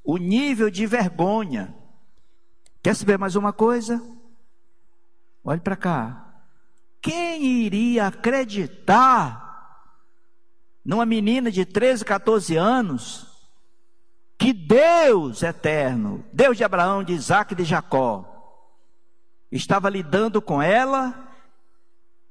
o 0.04 0.16
nível 0.16 0.70
de 0.70 0.86
vergonha. 0.86 1.74
Quer 2.80 2.94
saber 2.94 3.18
mais 3.18 3.34
uma 3.34 3.52
coisa? 3.52 4.00
Olhe 5.42 5.60
para 5.60 5.74
cá. 5.74 6.24
Quem 7.02 7.44
iria 7.64 8.06
acreditar 8.06 9.42
numa 10.84 11.04
menina 11.04 11.50
de 11.50 11.64
13, 11.64 12.04
14 12.04 12.54
anos 12.54 13.26
que 14.38 14.52
Deus 14.52 15.42
eterno, 15.42 16.24
Deus 16.32 16.56
de 16.56 16.62
Abraão, 16.62 17.02
de 17.02 17.12
Isaac 17.12 17.54
e 17.54 17.56
de 17.56 17.64
Jacó, 17.64 18.24
estava 19.50 19.90
lidando 19.90 20.40
com 20.40 20.62
ela 20.62 21.28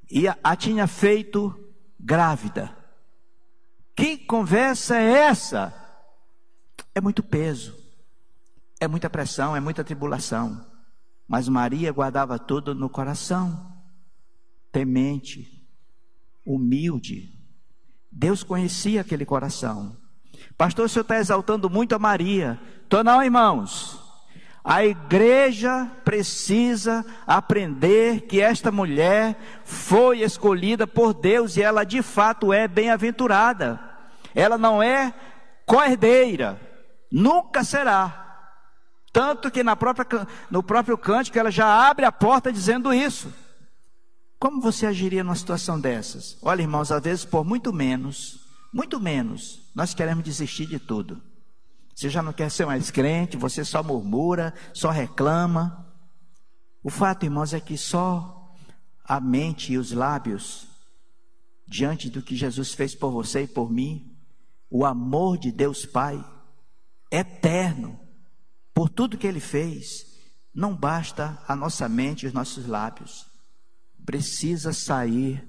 e 0.09 0.25
a, 0.25 0.37
a 0.41 0.55
tinha 0.55 0.87
feito 0.87 1.63
grávida? 2.05 2.71
Que 3.95 4.15
conversa 4.17 4.95
é 4.95 5.11
essa? 5.23 5.73
É 6.93 7.01
muito 7.01 7.23
peso. 7.23 7.75
É 8.79 8.87
muita 8.87 9.09
pressão, 9.09 9.55
é 9.55 9.59
muita 9.59 9.83
tribulação. 9.83 10.63
Mas 11.27 11.49
Maria 11.49 11.91
guardava 11.91 12.37
tudo 12.37 12.75
no 12.75 12.87
coração, 12.87 13.73
temente, 14.71 15.67
humilde. 16.45 17.33
Deus 18.11 18.43
conhecia 18.43 19.01
aquele 19.01 19.25
coração. 19.25 19.97
Pastor, 20.55 20.85
o 20.85 20.89
senhor 20.89 21.01
está 21.01 21.17
exaltando 21.17 21.69
muito 21.69 21.95
a 21.95 21.99
Maria. 21.99 22.59
Estou 22.83 23.03
não, 23.03 23.23
irmãos. 23.23 24.04
A 24.67 24.83
igreja 24.83 25.85
precisa 26.03 27.05
aprender 27.27 28.21
que 28.21 28.41
esta 28.41 28.71
mulher 28.71 29.37
foi 29.63 30.21
escolhida 30.21 30.87
por 30.87 31.13
Deus 31.13 31.55
e 31.55 31.61
ela 31.61 31.83
de 31.83 32.01
fato 32.01 32.51
é 32.51 32.67
bem-aventurada. 32.67 33.79
Ela 34.33 34.57
não 34.57 34.81
é 34.81 35.13
coerdeira, 35.67 36.59
nunca 37.11 37.63
será. 37.63 38.23
Tanto 39.13 39.51
que 39.51 39.61
na 39.61 39.75
própria, 39.75 40.27
no 40.49 40.63
próprio 40.63 40.97
cântico 40.97 41.37
ela 41.37 41.51
já 41.51 41.87
abre 41.87 42.03
a 42.03 42.11
porta 42.11 42.51
dizendo 42.51 42.91
isso. 42.91 43.31
Como 44.39 44.59
você 44.59 44.87
agiria 44.87 45.23
numa 45.23 45.35
situação 45.35 45.79
dessas? 45.79 46.39
Olha, 46.41 46.63
irmãos, 46.63 46.91
às 46.91 47.03
vezes 47.03 47.23
por 47.23 47.45
muito 47.45 47.71
menos, 47.71 48.39
muito 48.73 48.99
menos, 48.99 49.61
nós 49.75 49.93
queremos 49.93 50.23
desistir 50.23 50.65
de 50.65 50.79
tudo. 50.79 51.21
Você 51.95 52.09
já 52.09 52.21
não 52.21 52.33
quer 52.33 52.51
ser 52.51 52.65
mais 52.65 52.91
crente, 52.91 53.37
você 53.37 53.63
só 53.63 53.81
murmura, 53.81 54.53
só 54.73 54.89
reclama. 54.89 55.87
O 56.83 56.89
fato, 56.89 57.23
irmãos, 57.23 57.53
é 57.53 57.59
que 57.61 57.77
só 57.77 58.53
a 59.05 59.21
mente 59.21 59.71
e 59.71 59.77
os 59.77 59.93
lábios, 59.93 60.67
diante 61.65 62.09
do 62.09 62.21
que 62.21 62.35
Jesus 62.35 62.73
fez 62.73 62.93
por 62.93 63.11
você 63.11 63.43
e 63.43 63.47
por 63.47 63.71
mim, 63.71 64.13
o 64.69 64.85
amor 64.85 65.37
de 65.37 65.53
Deus 65.53 65.85
Pai, 65.85 66.23
eterno, 67.09 67.97
por 68.73 68.89
tudo 68.89 69.17
que 69.17 69.25
ele 69.25 69.39
fez, 69.39 70.05
não 70.53 70.75
basta 70.75 71.41
a 71.47 71.55
nossa 71.55 71.87
mente 71.87 72.23
e 72.23 72.27
os 72.27 72.33
nossos 72.33 72.67
lábios. 72.67 73.25
Precisa 74.05 74.73
sair 74.73 75.47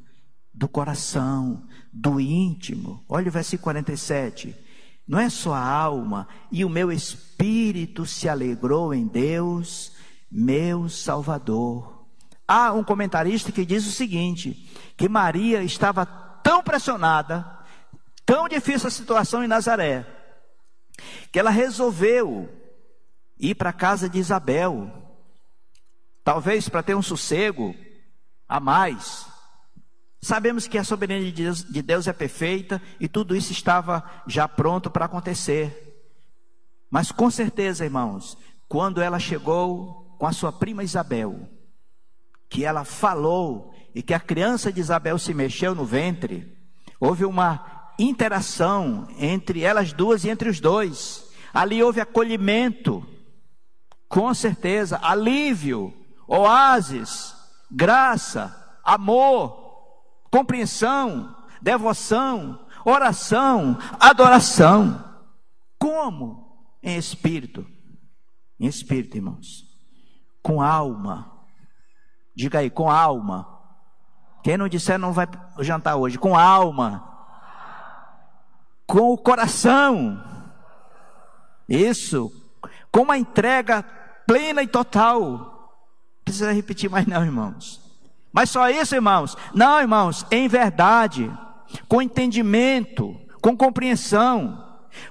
do 0.55 0.69
coração, 0.69 1.67
do 1.93 2.21
íntimo. 2.21 3.05
Olha 3.09 3.29
o 3.29 3.33
versículo 3.33 3.65
47. 3.65 4.66
Não 5.07 5.19
é 5.19 5.31
só 5.31 5.55
a 5.55 5.65
alma, 5.65 6.27
e 6.51 6.65
o 6.65 6.69
meu 6.69 6.91
espírito 6.91 8.05
se 8.05 8.29
alegrou 8.29 8.93
em 8.93 9.07
Deus, 9.07 9.93
meu 10.31 10.89
Salvador. 10.89 12.07
Há 12.49 12.73
um 12.73 12.83
comentarista 12.83 13.53
que 13.53 13.65
diz 13.65 13.87
o 13.87 13.93
seguinte: 13.93 14.69
que 14.97 15.09
Maria 15.09 15.63
estava 15.63 16.05
tão 16.05 16.63
pressionada, 16.63 17.47
tão 18.25 18.49
difícil 18.49 18.89
a 18.89 18.91
situação 18.91 19.45
em 19.45 19.49
Nazaré, 19.49 20.07
que 21.31 21.39
ela 21.39 21.51
resolveu 21.51 22.49
ir 23.39 23.55
para 23.55 23.71
a 23.71 23.75
casa 23.75 24.09
de 24.09 24.19
Isabel, 24.19 24.91
talvez 26.25 26.69
para 26.69 26.83
ter 26.83 26.95
um 26.95 27.03
sossego 27.03 27.75
a 28.49 28.59
mais. 28.59 29.26
Sabemos 30.21 30.67
que 30.67 30.79
a 30.79 30.85
soberania 30.85 31.31
de 31.31 31.43
Deus, 31.43 31.65
de 31.65 31.83
Deus 31.83 32.07
é 32.07 32.13
perfeita 32.13 32.81
e 32.99 33.07
tudo 33.07 33.37
isso 33.37 33.53
estava 33.53 34.03
já 34.27 34.49
pronto 34.49 34.91
para 34.91 35.05
acontecer. 35.05 36.05
Mas 36.91 37.13
com 37.13 37.31
certeza, 37.31 37.85
irmãos, 37.85 38.37
quando 38.69 39.01
ela 39.01 39.19
chegou 39.19 40.17
com 40.19 40.27
a 40.27 40.33
sua 40.33 40.53
prima 40.53 40.83
Isabel, 40.83 41.49
que 42.49 42.65
ela 42.65 42.85
falou 42.85 43.75
e 43.95 44.03
que 44.03 44.15
a 44.15 44.21
criança 44.21 44.73
de 44.73 44.81
Isabel 44.81 45.19
se 45.19 45.35
mexeu 45.35 45.75
no 45.75 45.85
ventre, 45.85 46.57
houve 46.99 47.25
uma 47.25 47.93
interação 47.99 49.09
entre 49.19 49.63
elas 49.63 49.93
duas 49.93 50.25
e 50.25 50.31
entre 50.31 50.49
os 50.49 50.61
dois. 50.61 51.25
Ali 51.53 51.83
houve 51.83 52.01
acolhimento, 52.01 53.07
com 54.09 54.33
certeza, 54.35 54.99
alívio, 55.03 55.93
oásis, 56.27 57.35
graça, 57.71 58.79
amor 58.85 59.66
compreensão, 60.37 61.35
devoção, 61.63 62.67
oração, 62.85 63.79
adoração. 63.99 65.03
Como? 65.79 66.77
Em 66.83 66.99
espírito. 66.99 67.67
Em 68.61 68.67
espírito, 68.67 69.17
irmãos. 69.17 69.65
Com 70.43 70.61
alma. 70.61 71.33
Diga 72.37 72.59
aí, 72.59 72.69
com 72.69 72.91
alma. 72.91 73.49
Quem 74.45 74.59
não 74.59 74.69
disser 74.69 74.99
não 74.99 75.11
vai 75.11 75.27
jantar 75.61 75.97
hoje. 75.97 76.19
Com 76.19 76.37
alma. 76.37 77.03
Com 78.87 79.15
o 79.15 79.19
coração. 79.19 80.23
Isso. 81.67 82.31
Com 82.93 83.01
uma 83.01 83.17
entrega 83.17 83.83
plena 84.27 84.63
e 84.63 84.69
total. 84.69 85.23
Não 85.23 86.25
precisa 86.27 86.53
repetir 86.53 86.91
mais, 86.91 87.07
não, 87.07 87.25
irmãos. 87.25 87.86
Mas 88.37 88.51
só 88.51 88.69
isso, 88.69 88.95
irmãos? 88.95 89.35
Não, 89.55 89.81
irmãos, 89.81 90.27
em 90.31 90.47
verdade, 90.47 91.33
com 91.89 92.03
entendimento, 92.03 93.19
com 93.41 93.57
compreensão, 93.57 94.63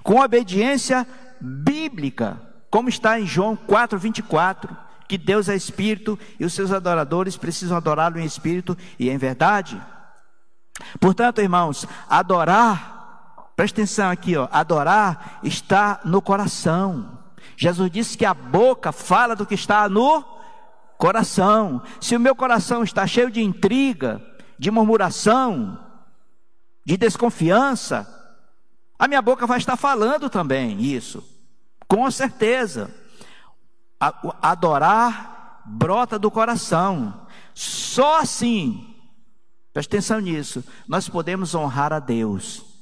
com 0.04 0.22
obediência 0.22 1.08
bíblica, 1.42 2.40
como 2.70 2.88
está 2.88 3.20
em 3.20 3.26
João 3.26 3.56
4:24, 3.56 4.78
que 5.08 5.18
Deus 5.18 5.50
é 5.50 5.56
espírito 5.56 6.20
e 6.40 6.46
os 6.46 6.54
seus 6.54 6.72
adoradores 6.72 7.36
precisam 7.36 7.76
adorá-lo 7.76 8.20
em 8.20 8.26
espírito 8.26 8.78
e 9.00 9.10
em 9.10 9.18
verdade. 9.18 9.82
Portanto, 11.00 11.42
irmãos, 11.42 11.88
adorar, 12.08 13.50
presta 13.56 13.82
atenção 13.82 14.12
aqui, 14.12 14.38
ó, 14.38 14.48
adorar 14.52 15.40
está 15.42 16.00
no 16.06 16.22
coração. 16.22 17.18
Jesus 17.58 17.90
disse 17.90 18.16
que 18.16 18.26
a 18.26 18.36
boca 18.36 18.92
fala 18.92 19.36
do 19.36 19.48
que 19.48 19.56
está 19.56 19.90
no 19.90 20.35
coração. 20.98 21.82
Se 22.00 22.16
o 22.16 22.20
meu 22.20 22.36
coração 22.36 22.84
está 22.84 23.06
cheio 23.06 23.30
de 23.30 23.42
intriga, 23.42 24.22
de 24.58 24.72
murmuração, 24.72 25.80
de 26.86 26.98
desconfiança, 26.98 28.08
a 28.98 29.08
minha 29.08 29.22
boca 29.22 29.46
vai 29.46 29.58
estar 29.58 29.76
falando 29.76 30.30
também 30.30 30.82
isso, 30.82 31.24
com 31.88 32.10
certeza. 32.10 32.94
Adorar 34.42 35.62
brota 35.66 36.20
do 36.20 36.30
coração, 36.30 37.26
só 37.54 38.20
assim, 38.20 38.96
preste 39.74 39.90
atenção 39.90 40.20
nisso, 40.20 40.64
nós 40.88 41.10
podemos 41.10 41.56
honrar 41.56 41.92
a 41.92 42.00
Deus. 42.00 42.75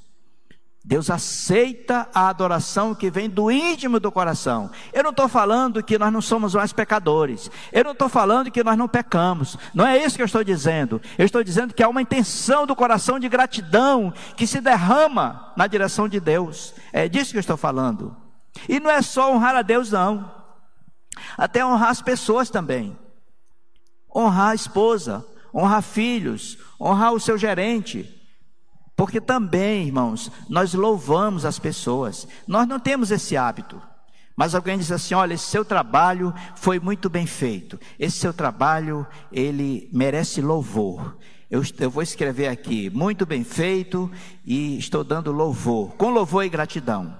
Deus 0.86 1.10
aceita 1.10 2.10
a 2.14 2.28
adoração 2.28 2.94
que 2.94 3.10
vem 3.10 3.30
do 3.30 3.50
íntimo 3.50 4.02
do 4.02 4.12
coração. 4.12 4.70
Eu 4.92 5.02
não 5.02 5.12
estou 5.12 5.30
falando 5.30 5.82
que 5.82 5.98
nós 5.98 6.12
não 6.12 6.22
somos 6.22 6.54
mais 6.54 6.74
pecadores. 6.74 7.50
Eu 7.72 7.86
não 7.86 7.94
estou 7.94 8.10
falando 8.10 8.52
que 8.52 8.62
nós 8.62 8.78
não 8.78 8.90
pecamos. 8.90 9.58
Não 9.74 9.86
é 9.88 9.98
isso 9.98 10.18
que 10.18 10.22
eu 10.22 10.26
estou 10.26 10.44
dizendo. 10.44 11.02
Eu 11.18 11.26
estou 11.26 11.42
dizendo 11.42 11.74
que 11.74 11.82
há 11.82 11.88
uma 11.88 12.02
intenção 12.02 12.68
do 12.68 12.76
coração 12.76 13.18
de 13.18 13.30
gratidão 13.30 14.14
que 14.36 14.46
se 14.46 14.60
derrama 14.60 15.54
na 15.56 15.68
direção 15.68 16.10
de 16.10 16.20
Deus. 16.20 16.74
É 16.92 17.08
disso 17.08 17.32
que 17.32 17.38
eu 17.38 17.42
estou 17.42 17.56
falando. 17.56 18.18
E 18.68 18.78
não 18.78 18.92
é 18.92 19.02
só 19.02 19.34
honrar 19.34 19.56
a 19.56 19.62
Deus, 19.62 19.90
não. 19.90 20.30
Até 21.38 21.66
honrar 21.66 21.92
as 21.92 22.02
pessoas 22.02 22.50
também. 22.50 22.98
Honrar 24.14 24.50
a 24.50 24.56
esposa, 24.56 25.26
honrar 25.56 25.82
filhos, 25.82 26.58
honrar 26.78 27.14
o 27.14 27.22
seu 27.22 27.38
gerente 27.38 28.20
porque 29.04 29.20
também, 29.20 29.88
irmãos, 29.88 30.32
nós 30.47 30.74
louvamos 30.74 31.43
as 31.43 31.60
pessoas. 31.60 32.26
Nós 32.47 32.66
não 32.66 32.80
temos 32.80 33.12
esse 33.12 33.36
hábito. 33.36 33.82
Mas 34.34 34.56
alguém 34.56 34.78
diz 34.78 34.93
assim: 34.93 35.14
olha, 35.14 35.34
esse 35.34 35.43
seu 35.43 35.66
trabalho 35.66 36.34
foi 36.56 36.80
muito 36.80 37.10
bem 37.10 37.26
feito. 37.26 37.78
Esse 37.99 38.16
seu 38.16 38.34
trabalho, 38.34 39.06
ele 39.30 39.89
merece 39.91 40.41
louvor. 40.41 41.18
Eu, 41.51 41.62
eu, 41.82 41.91
vou 41.91 42.01
escrever 42.01 42.47
aqui, 42.47 42.89
muito 42.91 43.26
bem 43.26 43.43
feito, 43.43 44.10
e 44.45 44.78
estou 44.78 45.04
dando 45.04 45.34
louvor, 45.34 45.93
com 45.95 46.10
louvor 46.10 46.45
e 46.45 46.49
gratidão. 46.49 47.14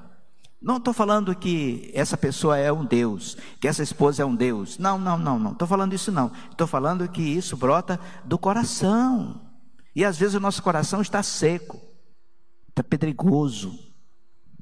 Não 0.62 0.78
estou 0.78 0.94
falando 0.94 1.36
que 1.36 1.92
essa 1.94 2.16
pessoa 2.16 2.58
é 2.58 2.72
um 2.72 2.86
Deus, 2.86 3.36
que 3.60 3.68
essa 3.68 3.84
esposa 3.84 4.24
é 4.24 4.26
um 4.26 4.34
Deus. 4.38 4.78
Não, 4.78 4.98
não, 4.98 5.18
não, 5.18 5.38
não. 5.38 5.52
Estou 5.52 5.68
falando 5.68 5.92
isso 5.92 6.14
não. 6.14 6.32
Estou 6.50 6.66
falando 6.66 7.10
que 7.10 7.22
isso 7.22 7.58
brota 7.58 8.00
do 8.24 8.38
coração. 8.38 9.53
E 9.96 10.04
às 10.04 10.18
vezes 10.18 10.36
o 10.36 10.40
nosso 10.40 10.62
coração 10.64 11.02
está 11.02 11.22
seco, 11.22 11.80
está 12.70 12.84
pedregoso, 12.84 13.72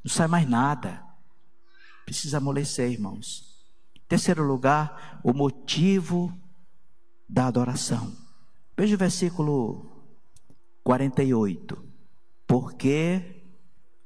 não 0.04 0.12
sai 0.12 0.28
mais 0.28 0.48
nada. 0.48 1.04
Precisa 2.06 2.38
amolecer, 2.38 2.92
irmãos. 2.92 3.64
Terceiro 4.08 4.44
lugar, 4.44 5.22
o 5.24 5.34
motivo 5.34 6.38
da 7.30 7.48
adoração. 7.48 8.12
Veja 8.76 8.96
o 8.96 9.00
versículo 9.00 9.90
48. 10.84 11.82
Porque 12.46 13.44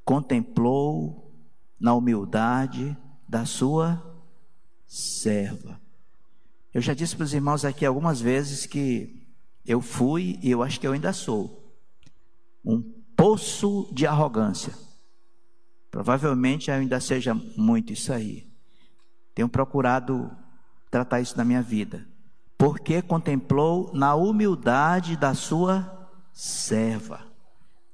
contemplou 0.03 1.33
na 1.79 1.95
humildade 1.95 2.95
da 3.27 3.45
sua 3.45 4.21
serva. 4.85 5.81
Eu 6.73 6.81
já 6.81 6.93
disse 6.93 7.15
para 7.15 7.23
os 7.23 7.33
irmãos 7.33 7.65
aqui 7.65 7.85
algumas 7.85 8.21
vezes 8.21 8.65
que 8.65 9.24
eu 9.65 9.81
fui 9.81 10.39
e 10.41 10.51
eu 10.51 10.61
acho 10.61 10.79
que 10.79 10.87
eu 10.87 10.93
ainda 10.93 11.11
sou 11.11 11.65
um 12.63 12.81
poço 13.15 13.89
de 13.91 14.05
arrogância. 14.05 14.73
Provavelmente 15.89 16.69
ainda 16.71 16.99
seja 16.99 17.33
muito 17.55 17.93
isso 17.93 18.11
aí. 18.11 18.51
Tenho 19.33 19.47
procurado 19.47 20.31
tratar 20.91 21.21
isso 21.21 21.37
na 21.37 21.45
minha 21.45 21.61
vida. 21.61 22.07
Porque 22.57 23.01
contemplou 23.01 23.91
na 23.93 24.15
humildade 24.15 25.15
da 25.15 25.33
sua 25.33 26.09
serva. 26.33 27.21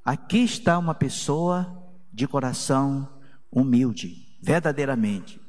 Aqui 0.03 0.39
está 0.39 0.77
uma 0.77 0.95
pessoa 0.95 1.89
de 2.11 2.27
coração 2.27 3.07
humilde, 3.51 4.37
verdadeiramente. 4.41 5.39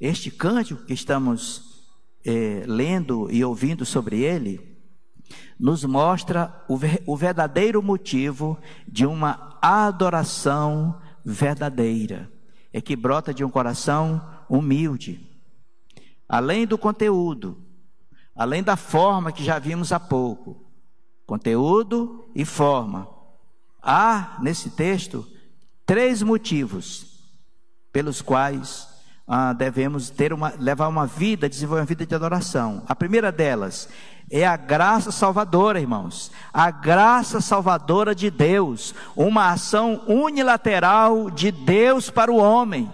Este 0.00 0.30
cântico 0.30 0.84
que 0.84 0.94
estamos 0.94 1.86
é, 2.24 2.64
lendo 2.66 3.30
e 3.30 3.44
ouvindo 3.44 3.84
sobre 3.84 4.20
ele, 4.20 4.75
nos 5.58 5.84
mostra 5.84 6.64
o, 6.68 6.78
o 7.06 7.16
verdadeiro 7.16 7.82
motivo 7.82 8.58
de 8.86 9.06
uma 9.06 9.58
adoração 9.60 11.00
verdadeira. 11.24 12.30
É 12.72 12.80
que 12.80 12.94
brota 12.94 13.32
de 13.32 13.42
um 13.44 13.50
coração 13.50 14.20
humilde. 14.48 15.20
Além 16.28 16.66
do 16.66 16.76
conteúdo, 16.76 17.58
além 18.34 18.62
da 18.62 18.76
forma 18.76 19.32
que 19.32 19.42
já 19.42 19.58
vimos 19.58 19.92
há 19.92 19.98
pouco, 19.98 20.64
conteúdo 21.26 22.28
e 22.34 22.44
forma. 22.44 23.08
Há 23.82 24.36
nesse 24.42 24.70
texto 24.70 25.26
três 25.86 26.22
motivos 26.22 27.16
pelos 27.92 28.20
quais 28.20 28.88
ah, 29.26 29.52
devemos 29.52 30.10
ter 30.10 30.32
uma, 30.32 30.52
levar 30.58 30.88
uma 30.88 31.06
vida, 31.06 31.48
desenvolver 31.48 31.80
uma 31.80 31.86
vida 31.86 32.04
de 32.04 32.14
adoração. 32.14 32.82
A 32.86 32.94
primeira 32.94 33.32
delas 33.32 33.88
é 34.30 34.46
a 34.46 34.56
graça 34.56 35.12
salvadora, 35.12 35.80
irmãos. 35.80 36.30
A 36.52 36.70
graça 36.70 37.40
salvadora 37.40 38.14
de 38.14 38.30
Deus. 38.30 38.94
Uma 39.14 39.50
ação 39.50 40.02
unilateral 40.06 41.30
de 41.30 41.52
Deus 41.52 42.10
para 42.10 42.30
o 42.30 42.36
homem. 42.36 42.90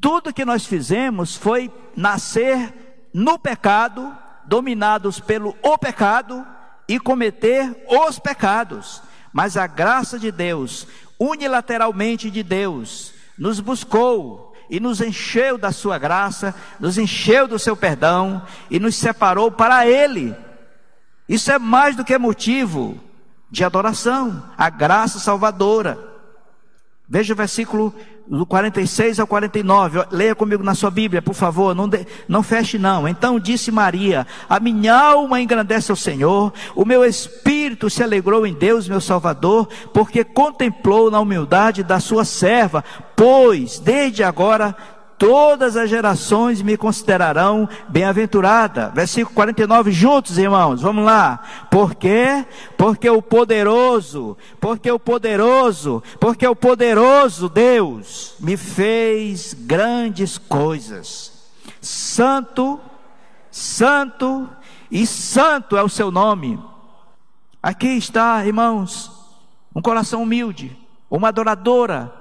Tudo 0.00 0.32
que 0.32 0.44
nós 0.44 0.64
fizemos 0.66 1.36
foi 1.36 1.72
nascer 1.96 3.10
no 3.12 3.38
pecado, 3.38 4.16
dominados 4.46 5.18
pelo 5.18 5.56
o 5.62 5.76
pecado, 5.76 6.46
e 6.88 6.98
cometer 6.98 7.84
os 7.88 8.18
pecados. 8.18 9.02
Mas 9.32 9.56
a 9.56 9.66
graça 9.66 10.18
de 10.18 10.30
Deus, 10.30 10.86
unilateralmente 11.18 12.30
de 12.30 12.42
Deus, 12.42 13.12
nos 13.36 13.60
buscou 13.60 14.47
e 14.70 14.80
nos 14.80 15.00
encheu 15.00 15.56
da 15.56 15.72
sua 15.72 15.98
graça, 15.98 16.54
nos 16.78 16.98
encheu 16.98 17.48
do 17.48 17.58
seu 17.58 17.76
perdão 17.76 18.42
e 18.70 18.78
nos 18.78 18.96
separou 18.96 19.50
para 19.50 19.86
Ele. 19.86 20.34
Isso 21.28 21.50
é 21.50 21.58
mais 21.58 21.96
do 21.96 22.04
que 22.04 22.16
motivo 22.16 22.98
de 23.50 23.64
adoração, 23.64 24.50
a 24.56 24.68
graça 24.70 25.18
salvadora. 25.18 25.98
Veja 27.08 27.32
o 27.32 27.36
versículo 27.36 27.94
do 28.28 28.44
46 28.44 29.20
ao 29.20 29.26
49, 29.26 30.04
leia 30.10 30.34
comigo 30.34 30.62
na 30.62 30.74
sua 30.74 30.90
Bíblia, 30.90 31.22
por 31.22 31.34
favor, 31.34 31.74
não, 31.74 31.88
de, 31.88 32.06
não 32.28 32.42
feche 32.42 32.78
não. 32.78 33.08
Então 33.08 33.40
disse 33.40 33.70
Maria: 33.70 34.26
A 34.48 34.60
minha 34.60 34.94
alma 34.94 35.40
engrandece 35.40 35.90
ao 35.90 35.96
Senhor, 35.96 36.52
o 36.74 36.84
meu 36.84 37.04
espírito 37.04 37.88
se 37.88 38.02
alegrou 38.02 38.46
em 38.46 38.52
Deus, 38.52 38.88
meu 38.88 39.00
Salvador, 39.00 39.68
porque 39.94 40.22
contemplou 40.24 41.10
na 41.10 41.20
humildade 41.20 41.82
da 41.82 41.98
sua 42.00 42.24
serva, 42.24 42.84
pois 43.16 43.78
desde 43.78 44.22
agora 44.22 44.76
todas 45.18 45.76
as 45.76 45.90
gerações 45.90 46.62
me 46.62 46.76
considerarão 46.76 47.68
bem-aventurada. 47.88 48.90
Versículo 48.94 49.34
49, 49.34 49.90
juntos, 49.90 50.38
irmãos, 50.38 50.80
vamos 50.80 51.04
lá. 51.04 51.42
Por 51.70 51.94
quê? 51.94 52.46
Porque 52.76 53.10
o 53.10 53.20
poderoso, 53.20 54.36
porque 54.60 54.90
o 54.90 54.98
poderoso, 54.98 56.02
porque 56.20 56.46
o 56.46 56.54
poderoso 56.54 57.48
Deus 57.48 58.36
me 58.38 58.56
fez 58.56 59.54
grandes 59.54 60.38
coisas. 60.38 61.50
Santo, 61.80 62.80
santo 63.50 64.48
e 64.90 65.06
santo 65.06 65.76
é 65.76 65.82
o 65.82 65.88
seu 65.88 66.10
nome. 66.12 66.62
Aqui 67.60 67.88
está, 67.88 68.46
irmãos, 68.46 69.10
um 69.74 69.82
coração 69.82 70.22
humilde, 70.22 70.78
uma 71.10 71.28
adoradora, 71.28 72.12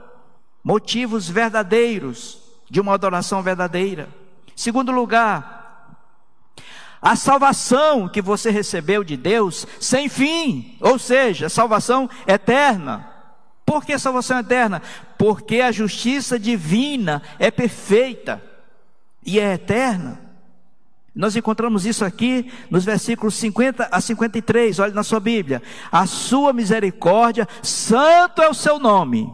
motivos 0.63 1.29
verdadeiros 1.29 2.46
de 2.69 2.79
uma 2.79 2.93
adoração 2.93 3.41
verdadeira. 3.41 4.09
Segundo 4.55 4.91
lugar, 4.91 5.57
a 7.01 7.15
salvação 7.15 8.09
que 8.09 8.21
você 8.21 8.49
recebeu 8.49 9.03
de 9.03 9.15
Deus 9.15 9.67
sem 9.79 10.09
fim, 10.09 10.77
ou 10.81 10.97
seja, 10.97 11.49
salvação 11.49 12.09
eterna. 12.25 13.07
Por 13.65 13.85
que 13.85 13.97
salvação 13.99 14.39
eterna? 14.39 14.81
Porque 15.17 15.61
a 15.61 15.71
justiça 15.71 16.39
divina 16.39 17.21
é 17.37 17.51
perfeita 17.51 18.41
e 19.25 19.39
é 19.39 19.53
eterna. 19.53 20.21
Nós 21.13 21.35
encontramos 21.35 21.85
isso 21.85 22.05
aqui 22.05 22.51
nos 22.69 22.85
versículos 22.85 23.35
50 23.35 23.89
a 23.91 23.99
53, 23.99 24.79
olhe 24.79 24.93
na 24.93 25.03
sua 25.03 25.19
Bíblia. 25.19 25.61
A 25.91 26.05
sua 26.05 26.53
misericórdia, 26.53 27.47
santo 27.61 28.41
é 28.41 28.47
o 28.47 28.53
seu 28.53 28.77
nome. 28.79 29.31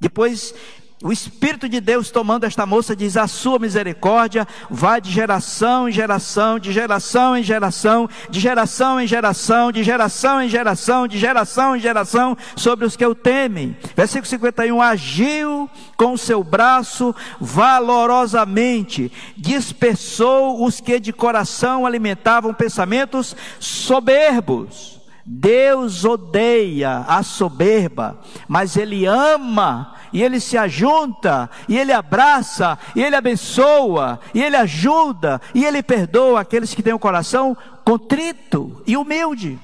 Depois 0.00 0.54
o 1.02 1.12
Espírito 1.12 1.68
de 1.68 1.80
Deus 1.80 2.10
tomando 2.10 2.44
esta 2.44 2.66
moça 2.66 2.96
diz: 2.96 3.16
A 3.16 3.28
sua 3.28 3.58
misericórdia 3.58 4.46
vai 4.68 5.00
de 5.00 5.12
geração 5.12 5.88
em 5.88 5.92
geração, 5.92 6.58
de 6.58 6.72
geração 6.72 7.36
em 7.36 7.42
geração, 7.42 8.08
de 8.28 8.40
geração 8.40 9.00
em 9.00 9.06
geração, 9.06 9.70
de 9.70 9.84
geração 9.84 10.42
em 10.42 10.48
geração, 10.48 11.06
de 11.06 11.18
geração 11.18 11.76
em 11.76 11.80
geração 11.80 12.36
sobre 12.56 12.84
os 12.84 12.96
que 12.96 13.06
o 13.06 13.14
temem. 13.14 13.76
Versículo 13.94 14.26
51: 14.26 14.82
Agiu 14.82 15.70
com 15.96 16.16
seu 16.16 16.42
braço 16.42 17.14
valorosamente, 17.40 19.12
dispersou 19.36 20.64
os 20.64 20.80
que 20.80 20.98
de 20.98 21.12
coração 21.12 21.86
alimentavam 21.86 22.52
pensamentos 22.52 23.36
soberbos. 23.60 24.97
Deus 25.30 26.06
odeia 26.06 27.04
a 27.06 27.22
soberba, 27.22 28.18
mas 28.48 28.78
Ele 28.78 29.04
ama, 29.04 29.94
e 30.10 30.22
Ele 30.22 30.40
se 30.40 30.56
ajunta, 30.56 31.50
e 31.68 31.76
Ele 31.76 31.92
abraça, 31.92 32.78
e 32.96 33.02
Ele 33.02 33.14
abençoa, 33.14 34.18
e 34.32 34.42
Ele 34.42 34.56
ajuda, 34.56 35.38
e 35.54 35.66
Ele 35.66 35.82
perdoa 35.82 36.40
aqueles 36.40 36.72
que 36.72 36.82
têm 36.82 36.94
o 36.94 36.98
coração 36.98 37.54
contrito 37.84 38.82
e 38.86 38.96
humilde. 38.96 39.60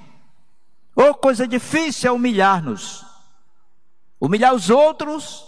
Oh, 0.95 1.15
coisa 1.15 1.49
difícil 1.49 2.11
é 2.11 2.13
humilhar-nos. 2.13 3.03
Humilhar 4.21 4.55
os 4.55 4.69
outros 4.69 5.47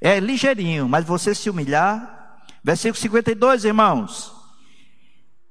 é 0.00 0.20
ligeirinho, 0.20 0.88
mas 0.88 1.04
você 1.04 1.34
se 1.34 1.50
humilhar. 1.50 2.44
Versículo 2.62 3.02
52, 3.02 3.64
irmãos. 3.64 4.32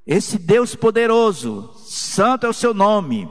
Esse 0.08 0.38
Deus 0.38 0.74
poderoso, 0.74 1.74
santo 1.86 2.46
é 2.46 2.50
o 2.50 2.54
seu 2.54 2.74
nome 2.74 3.30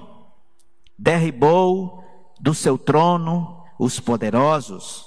derribou 0.99 2.03
do 2.40 2.55
seu 2.55 2.78
trono 2.78 3.64
os 3.78 3.99
poderosos, 3.99 5.07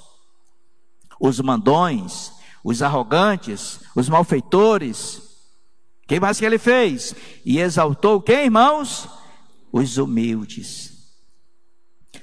os 1.19 1.39
mandões, 1.39 2.31
os 2.63 2.81
arrogantes, 2.81 3.79
os 3.95 4.09
malfeitores. 4.09 5.21
Quem 6.07 6.19
mais 6.19 6.39
que 6.39 6.45
ele 6.45 6.57
fez? 6.57 7.15
E 7.45 7.59
exaltou 7.59 8.21
quem, 8.21 8.45
irmãos? 8.45 9.07
Os 9.71 9.97
humildes. 9.97 10.93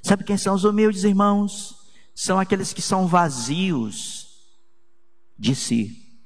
Sabe 0.02 0.24
quem 0.24 0.36
são 0.36 0.54
os 0.54 0.64
humildes, 0.64 1.04
irmãos? 1.04 1.76
São 2.14 2.38
aqueles 2.38 2.72
que 2.72 2.82
são 2.82 3.06
vazios 3.06 4.24
de 5.36 5.54
si, 5.54 6.20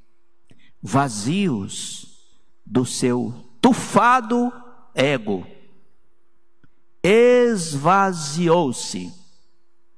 vazios 0.82 2.06
do 2.64 2.84
seu 2.84 3.32
tufado 3.60 4.52
ego 4.94 5.46
esvaziou-se. 7.58 9.12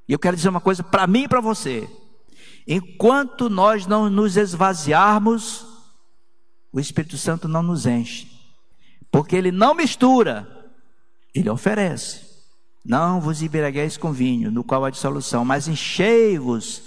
E 0.09 0.13
eu 0.13 0.19
quero 0.19 0.37
dizer 0.37 0.49
uma 0.49 0.61
coisa 0.61 0.83
para 0.83 1.07
mim 1.07 1.25
e 1.25 1.29
para 1.29 1.41
você. 1.41 1.89
Enquanto 2.67 3.49
nós 3.51 3.87
não 3.87 4.09
nos 4.09 4.37
esvaziarmos, 4.37 5.67
o 6.73 6.81
Espírito 6.81 7.17
Santo 7.17 7.47
não 7.47 7.63
nos 7.63 7.87
enche. 7.87 8.29
Porque 9.11 9.37
ele 9.37 9.51
não 9.53 9.75
mistura, 9.75 10.49
ele 11.35 11.51
oferece. 11.51 12.29
Não 12.85 13.21
vos 13.21 13.43
embriagueis 13.43 13.97
com 13.97 14.13
vinho, 14.13 14.51
no 14.51 14.65
qual 14.65 14.85
há 14.85 14.91
dissolução, 14.91 15.45
mas 15.45 15.69
enchei-vos 15.69 16.85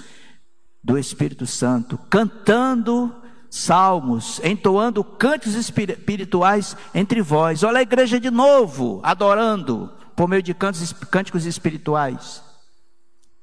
do 0.84 0.97
Espírito 0.97 1.45
Santo, 1.45 1.97
cantando 2.09 3.13
salmos, 3.49 4.41
entoando 4.43 5.03
cantos 5.03 5.53
espirituais 5.53 6.76
entre 6.93 7.21
vós. 7.21 7.61
Olha 7.61 7.80
a 7.80 7.84
igreja 7.84 8.19
de 8.19 8.32
novo, 8.32 8.99
adorando 9.03 9.91
por 10.16 10.28
meio 10.28 10.43
de 10.43 10.53
cantos, 10.53 10.93
cânticos 10.93 11.45
espirituais. 11.45 12.43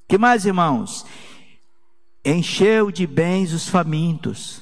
Que 0.09 0.19
mais, 0.19 0.45
irmãos? 0.45 1.07
Encheu 2.25 2.91
de 2.91 3.07
bens 3.07 3.53
os 3.53 3.69
famintos. 3.69 4.61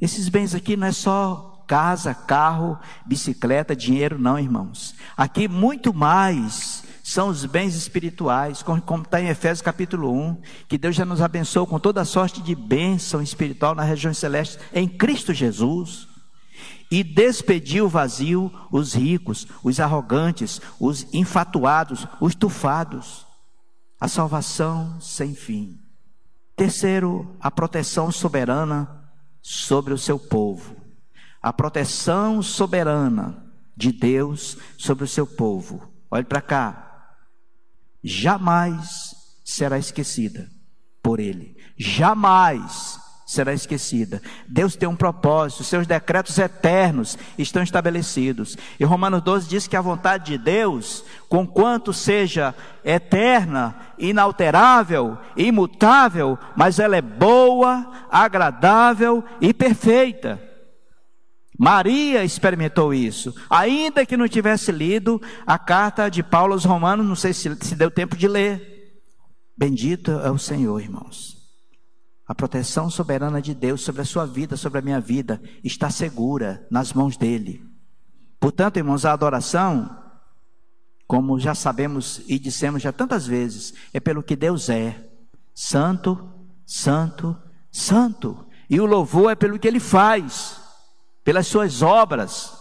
Esses 0.00 0.28
bens 0.28 0.54
aqui 0.54 0.76
não 0.76 0.86
é 0.86 0.92
só 0.92 1.64
casa, 1.66 2.12
carro, 2.12 2.78
bicicleta, 3.06 3.76
dinheiro, 3.76 4.18
não, 4.18 4.38
irmãos. 4.38 4.94
Aqui 5.16 5.46
muito 5.46 5.94
mais 5.94 6.84
são 7.02 7.28
os 7.28 7.44
bens 7.44 7.74
espirituais, 7.74 8.62
como 8.62 9.02
está 9.02 9.20
em 9.20 9.28
Efésios 9.28 9.62
capítulo 9.62 10.12
1, 10.12 10.42
que 10.68 10.76
Deus 10.76 10.94
já 10.94 11.04
nos 11.04 11.20
abençoou 11.20 11.66
com 11.66 11.78
toda 11.78 12.04
sorte 12.04 12.42
de 12.42 12.54
bênção 12.54 13.22
espiritual 13.22 13.74
na 13.74 13.82
região 13.82 14.12
celeste 14.12 14.58
em 14.72 14.88
Cristo 14.88 15.32
Jesus 15.32 16.09
e 16.90 17.04
despediu 17.04 17.88
vazio 17.88 18.52
os 18.70 18.94
ricos, 18.94 19.46
os 19.62 19.78
arrogantes, 19.78 20.60
os 20.78 21.06
infatuados, 21.14 22.06
os 22.20 22.34
tufados. 22.34 23.26
A 24.00 24.08
salvação 24.08 25.00
sem 25.00 25.34
fim. 25.34 25.78
Terceiro, 26.56 27.36
a 27.38 27.50
proteção 27.50 28.10
soberana 28.10 29.10
sobre 29.40 29.94
o 29.94 29.98
seu 29.98 30.18
povo. 30.18 30.74
A 31.40 31.52
proteção 31.52 32.42
soberana 32.42 33.46
de 33.76 33.92
Deus 33.92 34.56
sobre 34.76 35.04
o 35.04 35.08
seu 35.08 35.26
povo. 35.26 35.90
Olhe 36.10 36.24
para 36.24 36.40
cá. 36.40 37.16
Jamais 38.02 39.14
será 39.44 39.78
esquecida 39.78 40.50
por 41.02 41.20
ele. 41.20 41.56
Jamais 41.78 42.99
será 43.30 43.54
esquecida. 43.54 44.20
Deus 44.48 44.74
tem 44.74 44.88
um 44.88 44.96
propósito, 44.96 45.62
seus 45.62 45.86
decretos 45.86 46.36
eternos 46.36 47.16
estão 47.38 47.62
estabelecidos. 47.62 48.56
E 48.78 48.84
Romanos 48.84 49.22
12 49.22 49.48
diz 49.48 49.68
que 49.68 49.76
a 49.76 49.80
vontade 49.80 50.32
de 50.32 50.38
Deus, 50.38 51.04
conquanto 51.28 51.92
seja 51.92 52.52
eterna, 52.84 53.76
inalterável, 53.96 55.16
imutável, 55.36 56.36
mas 56.56 56.80
ela 56.80 56.96
é 56.96 57.00
boa, 57.00 57.88
agradável 58.10 59.22
e 59.40 59.54
perfeita. 59.54 60.42
Maria 61.56 62.24
experimentou 62.24 62.92
isso, 62.92 63.32
ainda 63.48 64.04
que 64.04 64.16
não 64.16 64.26
tivesse 64.26 64.72
lido 64.72 65.22
a 65.46 65.56
carta 65.56 66.10
de 66.10 66.20
Paulo 66.20 66.54
aos 66.54 66.64
Romanos, 66.64 67.06
não 67.06 67.14
sei 67.14 67.32
se, 67.32 67.56
se 67.60 67.76
deu 67.76 67.92
tempo 67.92 68.16
de 68.16 68.26
ler. 68.26 68.98
Bendito 69.56 70.10
é 70.10 70.30
o 70.32 70.38
Senhor, 70.38 70.80
irmãos. 70.80 71.39
A 72.30 72.34
proteção 72.34 72.88
soberana 72.88 73.42
de 73.42 73.52
Deus 73.52 73.80
sobre 73.80 74.02
a 74.02 74.04
sua 74.04 74.24
vida, 74.24 74.56
sobre 74.56 74.78
a 74.78 74.82
minha 74.82 75.00
vida, 75.00 75.42
está 75.64 75.90
segura 75.90 76.64
nas 76.70 76.92
mãos 76.92 77.16
dele. 77.16 77.60
Portanto, 78.38 78.76
irmãos, 78.76 79.04
a 79.04 79.12
adoração 79.12 79.98
como 81.08 81.40
já 81.40 81.56
sabemos 81.56 82.22
e 82.28 82.38
dissemos 82.38 82.82
já 82.82 82.92
tantas 82.92 83.26
vezes, 83.26 83.74
é 83.92 83.98
pelo 83.98 84.22
que 84.22 84.36
Deus 84.36 84.68
é: 84.68 85.10
santo, 85.52 86.32
santo, 86.64 87.36
santo. 87.68 88.46
E 88.70 88.78
o 88.78 88.86
louvor 88.86 89.32
é 89.32 89.34
pelo 89.34 89.58
que 89.58 89.66
ele 89.66 89.80
faz, 89.80 90.60
pelas 91.24 91.48
suas 91.48 91.82
obras 91.82 92.59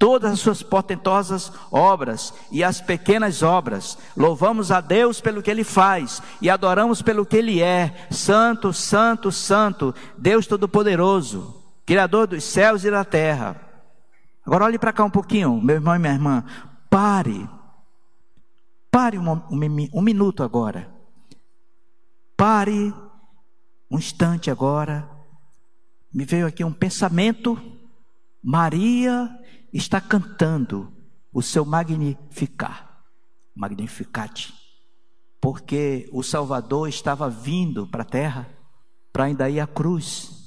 todas 0.00 0.32
as 0.32 0.40
suas 0.40 0.62
portentosas 0.62 1.52
obras 1.70 2.32
e 2.50 2.64
as 2.64 2.80
pequenas 2.80 3.42
obras. 3.42 3.98
Louvamos 4.16 4.72
a 4.72 4.80
Deus 4.80 5.20
pelo 5.20 5.42
que 5.42 5.50
Ele 5.50 5.62
faz 5.62 6.22
e 6.40 6.48
adoramos 6.48 7.02
pelo 7.02 7.26
que 7.26 7.36
Ele 7.36 7.62
é. 7.62 8.08
Santo, 8.10 8.72
Santo, 8.72 9.30
Santo, 9.30 9.94
Deus 10.16 10.46
Todo-Poderoso, 10.46 11.54
Criador 11.84 12.26
dos 12.26 12.42
céus 12.44 12.82
e 12.82 12.90
da 12.90 13.04
terra. 13.04 13.60
Agora 14.44 14.64
olhe 14.64 14.78
para 14.78 14.90
cá 14.92 15.04
um 15.04 15.10
pouquinho, 15.10 15.60
meu 15.60 15.76
irmão 15.76 15.94
e 15.94 15.98
minha 15.98 16.14
irmã. 16.14 16.44
Pare. 16.88 17.46
Pare 18.90 19.18
um, 19.18 19.30
um, 19.30 19.88
um 19.92 20.00
minuto 20.00 20.42
agora. 20.42 20.88
Pare 22.38 22.94
um 23.90 23.98
instante 23.98 24.50
agora. 24.50 25.06
Me 26.10 26.24
veio 26.24 26.46
aqui 26.46 26.64
um 26.64 26.72
pensamento. 26.72 27.60
Maria 28.42 29.30
está 29.72 30.00
cantando 30.00 30.92
o 31.32 31.42
seu 31.42 31.64
magnificar, 31.64 33.04
magnificate, 33.54 34.52
porque 35.40 36.08
o 36.12 36.22
Salvador 36.22 36.88
estava 36.88 37.30
vindo 37.30 37.86
para 37.86 38.02
a 38.02 38.06
terra 38.06 38.48
para 39.12 39.24
ainda 39.24 39.48
ir 39.48 39.60
à 39.60 39.66
cruz 39.66 40.40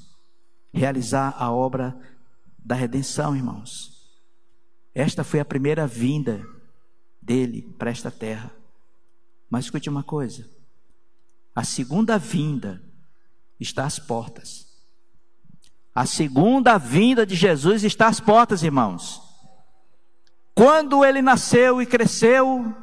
realizar 0.72 1.34
a 1.38 1.50
obra 1.50 1.98
da 2.58 2.74
redenção, 2.74 3.36
irmãos. 3.36 3.94
Esta 4.94 5.24
foi 5.24 5.40
a 5.40 5.44
primeira 5.44 5.86
vinda 5.86 6.44
dele 7.20 7.62
para 7.78 7.90
esta 7.90 8.10
terra. 8.10 8.54
Mas 9.50 9.66
escute 9.66 9.88
uma 9.88 10.02
coisa: 10.02 10.48
a 11.54 11.64
segunda 11.64 12.18
vinda 12.18 12.82
está 13.58 13.84
às 13.84 13.98
portas. 13.98 14.63
A 15.94 16.06
segunda 16.06 16.76
vinda 16.76 17.24
de 17.24 17.36
Jesus 17.36 17.84
está 17.84 18.08
às 18.08 18.18
portas, 18.18 18.62
irmãos. 18.62 19.22
Quando 20.54 21.04
ele 21.04 21.22
nasceu 21.22 21.80
e 21.80 21.86
cresceu, 21.86 22.74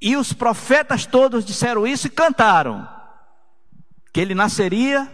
e 0.00 0.16
os 0.16 0.32
profetas 0.32 1.06
todos 1.06 1.44
disseram 1.44 1.86
isso 1.86 2.06
e 2.06 2.10
cantaram: 2.10 2.86
que 4.12 4.20
ele 4.20 4.34
nasceria, 4.34 5.10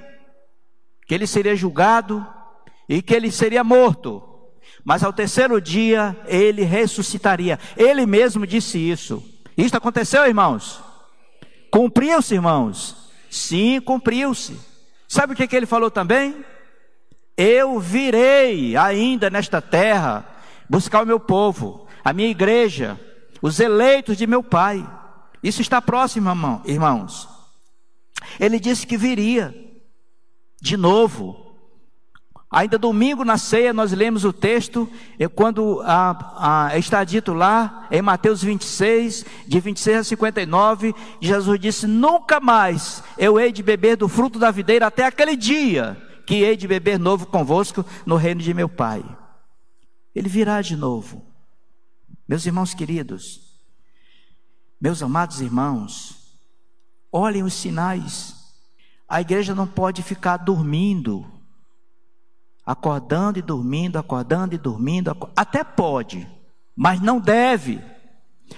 que 1.07 1.15
ele 1.15 1.27
seria 1.27 1.55
julgado 1.55 2.27
e 2.89 3.01
que 3.01 3.15
ele 3.15 3.31
seria 3.31 3.63
morto. 3.63 4.23
Mas 4.85 5.05
ao 5.05 5.13
terceiro 5.13 5.61
dia 5.61 6.17
ele 6.27 6.63
ressuscitaria. 6.63 7.59
Ele 7.77 8.05
mesmo 8.07 8.47
disse 8.47 8.79
isso. 8.79 9.23
Isto 9.57 9.77
aconteceu, 9.77 10.27
irmãos? 10.27 10.83
Cumpriu-se, 11.71 12.35
irmãos? 12.35 13.11
Sim, 13.31 13.81
cumpriu-se. 13.81 14.59
Sabe 15.09 15.33
o 15.33 15.37
que, 15.37 15.47
que 15.47 15.57
ele 15.57 15.67
falou 15.67 15.91
também? 15.91 16.45
Eu 17.37 17.81
virei 17.81 18.77
ainda 18.77 19.31
nesta 19.31 19.61
terra 19.61 20.27
buscar 20.69 21.03
o 21.03 21.07
meu 21.07 21.19
povo, 21.19 21.87
a 22.05 22.13
minha 22.13 22.29
igreja, 22.29 23.01
os 23.41 23.59
eleitos 23.59 24.17
de 24.17 24.27
meu 24.27 24.43
pai. 24.43 24.87
Isso 25.43 25.61
está 25.61 25.81
próximo, 25.81 26.29
irmãos. 26.65 27.29
Ele 28.39 28.61
disse 28.61 28.87
que 28.87 28.97
viria 28.97 29.55
de 30.61 30.77
novo. 30.77 31.41
Ainda 32.51 32.77
domingo 32.79 33.25
na 33.25 33.39
ceia 33.39 33.73
nós 33.73 33.93
lemos 33.93 34.27
o 34.27 34.33
texto, 34.33 34.87
quando 35.35 35.81
a, 35.87 36.69
a, 36.69 36.79
está 36.79 37.03
dito 37.03 37.33
lá, 37.33 37.89
em 37.91 38.03
Mateus 38.03 38.43
26, 38.43 39.25
de 39.47 39.59
26 39.59 39.97
a 39.97 40.05
59, 40.05 40.95
Jesus 41.19 41.59
disse: 41.59 41.87
Nunca 41.87 42.39
mais 42.39 43.03
eu 43.17 43.41
hei 43.41 43.51
de 43.51 43.63
beber 43.63 43.97
do 43.97 44.07
fruto 44.07 44.39
da 44.39 44.51
videira 44.51 44.87
até 44.87 45.07
aquele 45.07 45.35
dia 45.35 45.97
que 46.33 46.43
hei 46.43 46.57
de 46.57 46.67
beber 46.67 46.99
novo 46.99 47.27
convosco 47.27 47.85
no 48.07 48.17
reino 48.17 48.41
de 48.41 48.55
meu 48.55 48.67
Pai. 48.67 49.05
Ele 50.15 50.31
virá 50.31 50.63
de 50.63 50.75
novo. 50.75 51.23
Meus 52.27 52.47
irmãos 52.47 52.73
queridos, 52.73 53.61
meus 54.81 55.03
amados 55.03 55.43
irmãos, 55.43 56.39
olhem 57.13 57.43
os 57.43 57.53
sinais. 57.53 58.35
A 59.07 59.21
igreja 59.21 59.55
não 59.55 59.67
pode 59.67 60.03
ficar 60.03 60.39
dormindo, 60.39 61.31
acordando 62.65 63.39
e 63.39 63.43
dormindo, 63.43 63.99
acordando 63.99 64.55
e 64.55 64.59
dormindo, 64.59 65.15
até 65.37 65.63
pode, 65.63 66.27
mas 66.75 66.99
não 66.99 67.21
deve. 67.21 67.79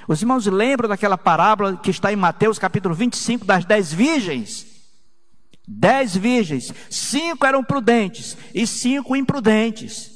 Os 0.06 0.22
irmãos 0.22 0.46
lembram 0.46 0.88
daquela 0.88 1.18
parábola 1.18 1.76
que 1.76 1.90
está 1.90 2.12
em 2.12 2.16
Mateus 2.16 2.56
capítulo 2.56 2.94
25 2.94 3.44
das 3.44 3.64
dez 3.64 3.92
virgens? 3.92 4.73
Dez 5.66 6.14
virgens, 6.14 6.72
cinco 6.90 7.46
eram 7.46 7.64
prudentes 7.64 8.36
e 8.54 8.66
cinco 8.66 9.16
imprudentes. 9.16 10.10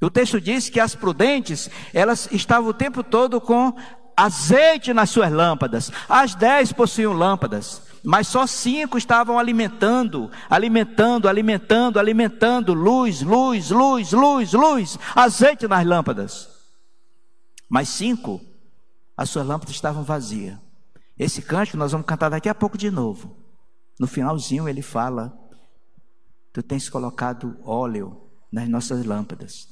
O 0.00 0.10
texto 0.10 0.40
diz 0.40 0.68
que 0.68 0.80
as 0.80 0.94
prudentes, 0.94 1.70
elas 1.94 2.28
estavam 2.32 2.70
o 2.70 2.74
tempo 2.74 3.02
todo 3.02 3.40
com 3.40 3.74
azeite 4.16 4.92
nas 4.92 5.10
suas 5.10 5.32
lâmpadas. 5.32 5.90
As 6.08 6.34
dez 6.34 6.72
possuíam 6.72 7.12
lâmpadas, 7.12 7.82
mas 8.04 8.28
só 8.28 8.46
cinco 8.46 8.98
estavam 8.98 9.38
alimentando, 9.38 10.30
alimentando, 10.50 11.28
alimentando, 11.28 11.98
alimentando, 11.98 12.74
luz, 12.74 13.22
luz, 13.22 13.70
luz, 13.70 14.12
luz, 14.12 14.52
luz, 14.52 14.98
azeite 15.14 15.66
nas 15.66 15.86
lâmpadas. 15.86 16.48
Mas 17.68 17.88
cinco, 17.88 18.40
as 19.16 19.30
suas 19.30 19.46
lâmpadas 19.46 19.74
estavam 19.74 20.02
vazias. 20.02 20.58
Esse 21.18 21.40
canto 21.40 21.76
nós 21.76 21.92
vamos 21.92 22.06
cantar 22.06 22.28
daqui 22.28 22.48
a 22.48 22.54
pouco 22.54 22.76
de 22.76 22.90
novo. 22.90 23.41
No 24.02 24.08
finalzinho 24.08 24.68
ele 24.68 24.82
fala: 24.82 25.32
Tu 26.52 26.60
tens 26.60 26.88
colocado 26.88 27.56
óleo 27.62 28.20
nas 28.50 28.68
nossas 28.68 29.04
lâmpadas. 29.04 29.68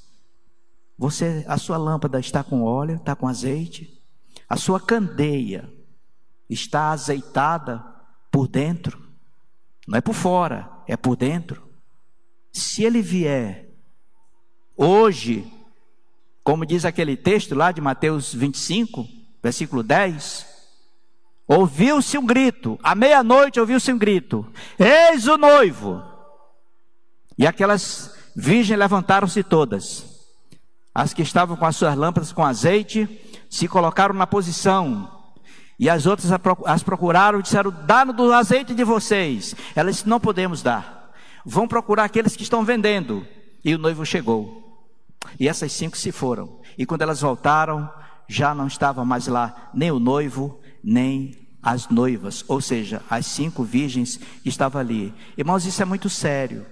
Você, 0.96 1.44
a 1.48 1.58
sua 1.58 1.76
lâmpada 1.76 2.20
está 2.20 2.44
com 2.44 2.62
óleo, 2.62 2.94
está 2.94 3.16
com 3.16 3.26
azeite. 3.26 4.00
A 4.48 4.56
sua 4.56 4.78
candeia 4.78 5.68
está 6.48 6.92
azeitada 6.92 7.84
por 8.30 8.46
dentro. 8.46 9.04
Não 9.88 9.98
é 9.98 10.00
por 10.00 10.14
fora, 10.14 10.70
é 10.86 10.96
por 10.96 11.16
dentro. 11.16 11.68
Se 12.52 12.84
ele 12.84 13.02
vier 13.02 13.68
hoje, 14.76 15.52
como 16.44 16.64
diz 16.64 16.84
aquele 16.84 17.16
texto 17.16 17.56
lá 17.56 17.72
de 17.72 17.80
Mateus 17.80 18.32
25, 18.32 19.08
versículo 19.42 19.82
10, 19.82 20.46
Ouviu-se 21.52 22.16
um 22.16 22.24
grito, 22.24 22.78
à 22.80 22.94
meia-noite 22.94 23.58
ouviu-se 23.58 23.92
um 23.92 23.98
grito: 23.98 24.46
Eis 24.78 25.26
o 25.26 25.36
noivo! 25.36 26.00
E 27.36 27.44
aquelas 27.44 28.14
virgens 28.36 28.78
levantaram-se 28.78 29.42
todas. 29.42 30.06
As 30.94 31.12
que 31.12 31.22
estavam 31.22 31.56
com 31.56 31.66
as 31.66 31.74
suas 31.74 31.96
lâmpadas 31.96 32.32
com 32.32 32.44
azeite 32.44 33.08
se 33.50 33.66
colocaram 33.66 34.14
na 34.14 34.28
posição. 34.28 35.10
E 35.76 35.90
as 35.90 36.06
outras 36.06 36.30
as 36.66 36.84
procuraram 36.84 37.40
e 37.40 37.42
disseram: 37.42 37.74
Dá-nos 37.84 38.14
do 38.14 38.32
azeite 38.32 38.72
de 38.72 38.84
vocês. 38.84 39.56
Elas 39.74 40.04
Não 40.04 40.20
podemos 40.20 40.62
dar. 40.62 41.10
Vão 41.44 41.66
procurar 41.66 42.04
aqueles 42.04 42.36
que 42.36 42.44
estão 42.44 42.64
vendendo. 42.64 43.26
E 43.64 43.74
o 43.74 43.78
noivo 43.78 44.06
chegou. 44.06 44.86
E 45.38 45.48
essas 45.48 45.72
cinco 45.72 45.96
se 45.96 46.12
foram. 46.12 46.60
E 46.78 46.86
quando 46.86 47.02
elas 47.02 47.20
voltaram, 47.20 47.90
já 48.28 48.54
não 48.54 48.68
estava 48.68 49.04
mais 49.04 49.26
lá 49.26 49.70
nem 49.74 49.90
o 49.90 49.98
noivo, 49.98 50.59
nem 50.82 51.36
as 51.62 51.88
noivas, 51.88 52.44
ou 52.48 52.60
seja, 52.60 53.02
as 53.08 53.26
cinco 53.26 53.62
virgens 53.62 54.18
estavam 54.44 54.80
ali. 54.80 55.12
Irmãos, 55.36 55.66
isso 55.66 55.82
é 55.82 55.84
muito 55.84 56.08
sério. 56.08 56.64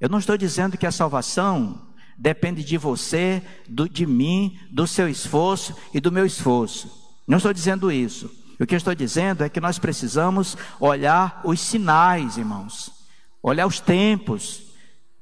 Eu 0.00 0.08
não 0.08 0.18
estou 0.18 0.36
dizendo 0.36 0.78
que 0.78 0.86
a 0.86 0.92
salvação 0.92 1.88
depende 2.18 2.64
de 2.64 2.78
você, 2.78 3.42
do, 3.68 3.88
de 3.88 4.06
mim, 4.06 4.58
do 4.70 4.86
seu 4.86 5.08
esforço 5.08 5.76
e 5.92 6.00
do 6.00 6.12
meu 6.12 6.24
esforço. 6.24 6.90
Não 7.26 7.36
estou 7.36 7.52
dizendo 7.52 7.92
isso. 7.92 8.30
O 8.58 8.66
que 8.66 8.74
eu 8.74 8.78
estou 8.78 8.94
dizendo 8.94 9.44
é 9.44 9.48
que 9.48 9.60
nós 9.60 9.78
precisamos 9.78 10.56
olhar 10.78 11.40
os 11.44 11.60
sinais, 11.60 12.36
irmãos, 12.36 12.92
olhar 13.42 13.66
os 13.66 13.80
tempos. 13.80 14.62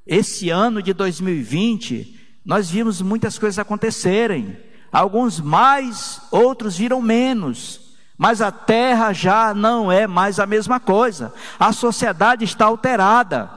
Esse 0.06 0.50
ano 0.50 0.82
de 0.82 0.92
2020, 0.92 2.18
nós 2.44 2.70
vimos 2.70 3.00
muitas 3.00 3.38
coisas 3.38 3.58
acontecerem. 3.58 4.58
Alguns 4.92 5.40
mais, 5.40 6.20
outros 6.30 6.76
viram 6.76 7.00
menos. 7.00 7.80
Mas 8.18 8.42
a 8.42 8.50
terra 8.50 9.12
já 9.12 9.54
não 9.54 9.90
é 9.90 10.06
mais 10.06 10.38
a 10.38 10.46
mesma 10.46 10.78
coisa. 10.78 11.32
A 11.58 11.72
sociedade 11.72 12.44
está 12.44 12.66
alterada. 12.66 13.50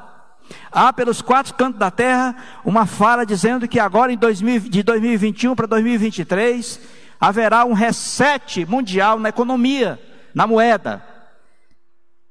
Há 0.72 0.94
pelos 0.94 1.22
quatro 1.22 1.54
cantos 1.56 1.80
da 1.80 1.92
terra 1.92 2.36
uma 2.64 2.86
fala 2.86 3.26
dizendo 3.26 3.68
que 3.68 3.80
agora 3.80 4.12
em 4.12 4.18
2000, 4.18 4.62
de 4.62 4.84
2021 4.84 5.56
para 5.56 5.68
2023 5.68 6.80
haverá 7.20 7.66
um 7.66 7.74
reset 7.74 8.66
mundial 8.66 9.20
na 9.20 9.30
economia, 9.30 10.00
na 10.34 10.46
moeda. 10.46 11.04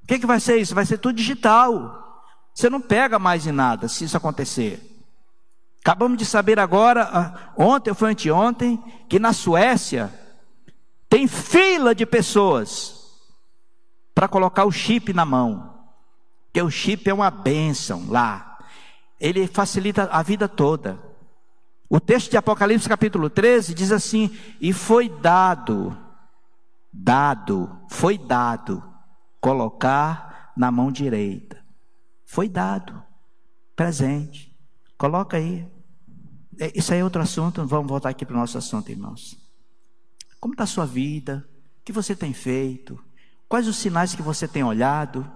O 0.03 0.07
que, 0.07 0.19
que 0.19 0.27
vai 0.27 0.41
ser 0.41 0.59
isso? 0.59 0.75
Vai 0.75 0.85
ser 0.85 0.99
tudo 0.99 1.17
digital. 1.17 2.25
Você 2.55 2.69
não 2.69 2.81
pega 2.81 3.19
mais 3.19 3.47
em 3.47 3.53
nada 3.53 3.89
se 3.89 4.05
isso 4.05 4.17
acontecer. 4.17 4.92
Acabamos 5.83 6.17
de 6.17 6.25
saber 6.25 6.61
agora, 6.61 7.03
ah, 7.13 7.53
ontem 7.57 7.91
ou 7.91 7.97
foi 7.97 8.13
anteontem, 8.13 8.83
que 9.09 9.19
na 9.19 9.33
Suécia 9.33 10.13
Tem 11.09 11.27
fila 11.27 11.95
de 11.95 12.07
pessoas 12.07 13.21
para 14.15 14.27
colocar 14.27 14.65
o 14.65 14.73
chip 14.73 15.13
na 15.13 15.27
mão. 15.27 15.91
Que 16.55 16.63
o 16.63 16.71
chip 16.71 17.11
é 17.11 17.13
uma 17.13 17.31
bênção 17.31 18.07
lá. 18.09 18.59
Ele 19.21 19.47
facilita 19.47 20.09
a 20.11 20.23
vida 20.23 20.49
toda. 20.49 20.99
O 21.87 22.01
texto 22.01 22.31
de 22.31 22.39
Apocalipse 22.39 22.89
capítulo 22.89 23.29
13 23.29 23.75
diz 23.75 23.93
assim: 23.93 24.35
"E 24.59 24.73
foi 24.73 25.11
dado 25.11 25.95
dado, 26.93 27.79
foi 27.89 28.19
dado 28.19 28.83
colocar 29.41 30.53
na 30.57 30.71
mão 30.71 30.93
direita. 30.93 31.63
Foi 32.25 32.49
dado 32.49 33.03
presente. 33.75 34.52
Coloca 35.03 35.37
aí. 35.37 35.67
É, 36.61 36.79
isso 36.79 36.93
aí 36.93 37.01
é 37.01 37.03
outro 37.03 37.21
assunto, 37.21 37.67
vamos 37.67 37.89
voltar 37.89 38.11
aqui 38.11 38.25
para 38.25 38.37
o 38.37 38.39
nosso 38.39 38.57
assunto, 38.57 38.89
irmãos. 38.89 39.37
Como 40.39 40.55
está 40.55 40.63
a 40.63 40.67
sua 40.69 40.87
vida? 40.87 41.45
O 41.81 41.85
que 41.85 41.91
você 41.91 42.15
tem 42.15 42.33
feito? 42.33 42.97
Quais 43.49 43.67
os 43.67 43.75
sinais 43.75 44.15
que 44.15 44.23
você 44.23 44.47
tem 44.47 44.63
olhado? 44.63 45.29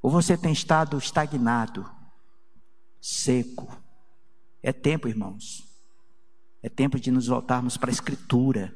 Ou 0.00 0.10
você 0.10 0.34
tem 0.34 0.50
estado 0.50 0.96
estagnado, 0.96 1.86
seco? 3.02 3.68
É 4.62 4.72
tempo, 4.72 5.08
irmãos. 5.08 5.62
É 6.62 6.70
tempo 6.70 6.98
de 6.98 7.10
nos 7.10 7.26
voltarmos 7.26 7.76
para 7.76 7.90
a 7.90 7.92
Escritura. 7.92 8.74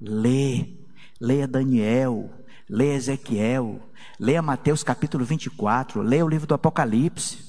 Ler. 0.00 0.88
Leia 1.20 1.46
Daniel. 1.46 2.32
Leia 2.66 2.94
Ezequiel. 2.94 3.90
Leia 4.18 4.40
Mateus 4.40 4.82
capítulo 4.82 5.22
24. 5.22 6.00
Leia 6.00 6.24
o 6.24 6.28
livro 6.30 6.46
do 6.46 6.54
Apocalipse. 6.54 7.47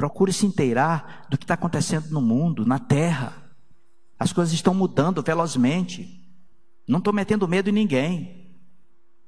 Procure 0.00 0.32
se 0.32 0.46
inteirar 0.46 1.26
do 1.28 1.36
que 1.36 1.44
está 1.44 1.52
acontecendo 1.52 2.08
no 2.08 2.22
mundo, 2.22 2.64
na 2.64 2.78
terra. 2.78 3.34
As 4.18 4.32
coisas 4.32 4.54
estão 4.54 4.72
mudando 4.72 5.22
velozmente. 5.22 6.08
Não 6.88 7.00
estou 7.00 7.12
metendo 7.12 7.46
medo 7.46 7.68
em 7.68 7.72
ninguém. 7.74 8.50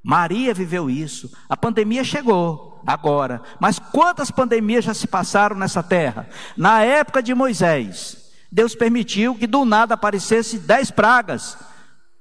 Maria 0.03 0.55
viveu 0.55 0.89
isso. 0.89 1.31
A 1.47 1.59
pandemia 1.59 2.03
chegou 2.03 2.83
agora. 2.87 3.43
Mas 3.61 3.79
quantas 3.79 4.31
pandemias 4.31 4.87
já 4.87 4.95
se 4.95 5.07
passaram 5.07 5.55
nessa 5.55 5.83
terra? 5.83 6.27
Na 6.57 6.81
época 6.81 7.23
de 7.23 7.35
Moisés, 7.35 8.33
Deus 8.51 8.75
permitiu 8.75 9.35
que 9.35 9.47
do 9.47 9.67
nada 9.67 9.93
aparecesse 9.93 10.59
dez 10.59 10.91
pragas 10.91 11.59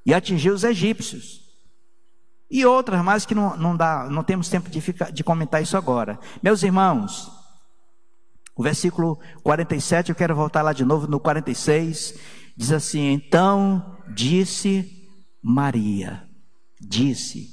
e 0.06 0.14
atingiu 0.14 0.54
os 0.54 0.66
egípcios. 0.66 1.40
E 2.50 2.66
outras 2.66 3.02
mais 3.02 3.26
que 3.26 3.34
não, 3.34 3.56
não, 3.56 3.78
dá, 3.78 4.10
não 4.10 4.26
temos 4.26 4.50
tempo 4.50 4.70
de, 4.70 4.82
ficar, 4.82 5.10
de 5.10 5.24
comentar 5.24 5.64
isso 5.64 5.78
agora. 5.78 6.20
Meus 6.44 6.64
irmãos, 6.64 7.40
o 8.62 8.64
versículo 8.64 9.20
47, 9.42 10.10
eu 10.10 10.16
quero 10.16 10.36
voltar 10.36 10.62
lá 10.62 10.72
de 10.72 10.86
novo 10.86 11.08
no 11.08 11.20
46, 11.20 12.14
diz 12.56 12.72
assim: 12.72 13.12
Então 13.12 13.98
disse 14.14 15.10
Maria, 15.42 16.24
disse. 16.80 17.48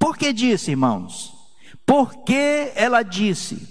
Por 0.00 0.18
que 0.18 0.32
disse, 0.32 0.72
irmãos? 0.72 1.32
Porque 1.86 2.72
ela 2.74 3.04
disse. 3.04 3.68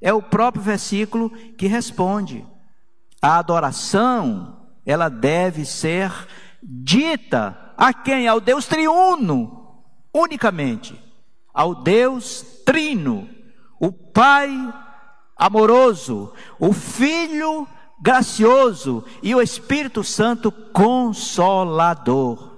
É 0.00 0.12
o 0.12 0.22
próprio 0.22 0.62
versículo 0.62 1.28
que 1.58 1.66
responde. 1.66 2.46
A 3.20 3.38
adoração, 3.38 4.70
ela 4.86 5.08
deve 5.08 5.64
ser 5.64 6.12
dita 6.62 7.74
a 7.76 7.92
quem? 7.92 8.28
Ao 8.28 8.40
Deus 8.40 8.64
triuno, 8.66 9.82
unicamente. 10.14 10.96
Ao 11.52 11.74
Deus 11.74 12.62
trino, 12.64 13.28
o 13.80 13.92
Pai 13.92 14.56
amoroso, 15.40 16.30
o 16.58 16.70
Filho 16.70 17.66
gracioso 17.98 19.02
e 19.22 19.34
o 19.34 19.40
Espírito 19.40 20.04
Santo 20.04 20.52
consolador. 20.52 22.50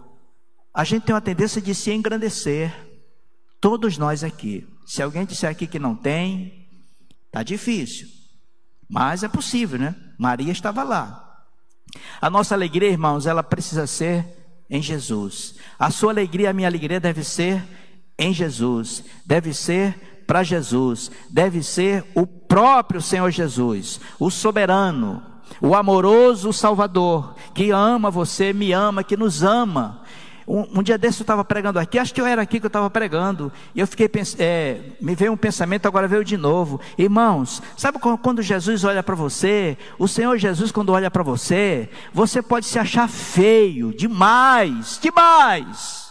A 0.74 0.82
gente 0.82 1.04
tem 1.04 1.14
uma 1.14 1.20
tendência 1.20 1.62
de 1.62 1.74
se 1.76 1.92
engrandecer, 1.92 2.74
todos 3.60 3.96
nós 3.96 4.24
aqui. 4.24 4.66
Se 4.84 5.00
alguém 5.00 5.24
disser 5.24 5.48
aqui 5.48 5.66
que 5.66 5.78
não 5.78 5.94
tem, 5.94 6.68
tá 7.30 7.44
difícil. 7.44 8.08
Mas 8.90 9.22
é 9.22 9.28
possível, 9.28 9.78
né? 9.78 9.94
Maria 10.18 10.50
estava 10.50 10.82
lá. 10.82 11.44
A 12.20 12.28
nossa 12.28 12.54
alegria, 12.54 12.88
irmãos, 12.88 13.26
ela 13.26 13.42
precisa 13.44 13.86
ser 13.86 14.26
em 14.68 14.82
Jesus. 14.82 15.54
A 15.78 15.90
sua 15.90 16.10
alegria, 16.10 16.50
a 16.50 16.52
minha 16.52 16.68
alegria 16.68 16.98
deve 16.98 17.22
ser 17.22 17.62
em 18.18 18.32
Jesus, 18.32 19.04
deve 19.24 19.54
ser 19.54 20.11
para 20.32 20.42
Jesus 20.42 21.10
deve 21.28 21.62
ser 21.62 22.06
o 22.14 22.26
próprio 22.26 23.02
Senhor 23.02 23.30
Jesus, 23.30 24.00
o 24.18 24.30
soberano, 24.30 25.22
o 25.60 25.74
amoroso 25.74 26.54
Salvador, 26.54 27.34
que 27.54 27.70
ama 27.70 28.10
você, 28.10 28.50
me 28.50 28.72
ama, 28.72 29.04
que 29.04 29.14
nos 29.14 29.42
ama. 29.42 30.00
Um, 30.48 30.78
um 30.78 30.82
dia 30.82 30.96
desse 30.96 31.20
eu 31.20 31.24
estava 31.24 31.44
pregando 31.44 31.78
aqui, 31.78 31.98
acho 31.98 32.14
que 32.14 32.20
eu 32.20 32.24
era 32.24 32.40
aqui 32.40 32.58
que 32.58 32.64
eu 32.64 32.68
estava 32.68 32.88
pregando, 32.88 33.52
e 33.74 33.80
eu 33.80 33.86
fiquei, 33.86 34.10
é, 34.38 34.80
me 35.02 35.14
veio 35.14 35.34
um 35.34 35.36
pensamento, 35.36 35.84
agora 35.84 36.08
veio 36.08 36.24
de 36.24 36.38
novo. 36.38 36.80
Irmãos, 36.96 37.62
sabe 37.76 37.98
quando 37.98 38.40
Jesus 38.40 38.84
olha 38.84 39.02
para 39.02 39.14
você, 39.14 39.76
o 39.98 40.08
Senhor 40.08 40.38
Jesus, 40.38 40.72
quando 40.72 40.94
olha 40.94 41.10
para 41.10 41.22
você, 41.22 41.90
você 42.10 42.40
pode 42.40 42.64
se 42.64 42.78
achar 42.78 43.06
feio, 43.06 43.94
demais, 43.94 44.98
demais. 44.98 46.01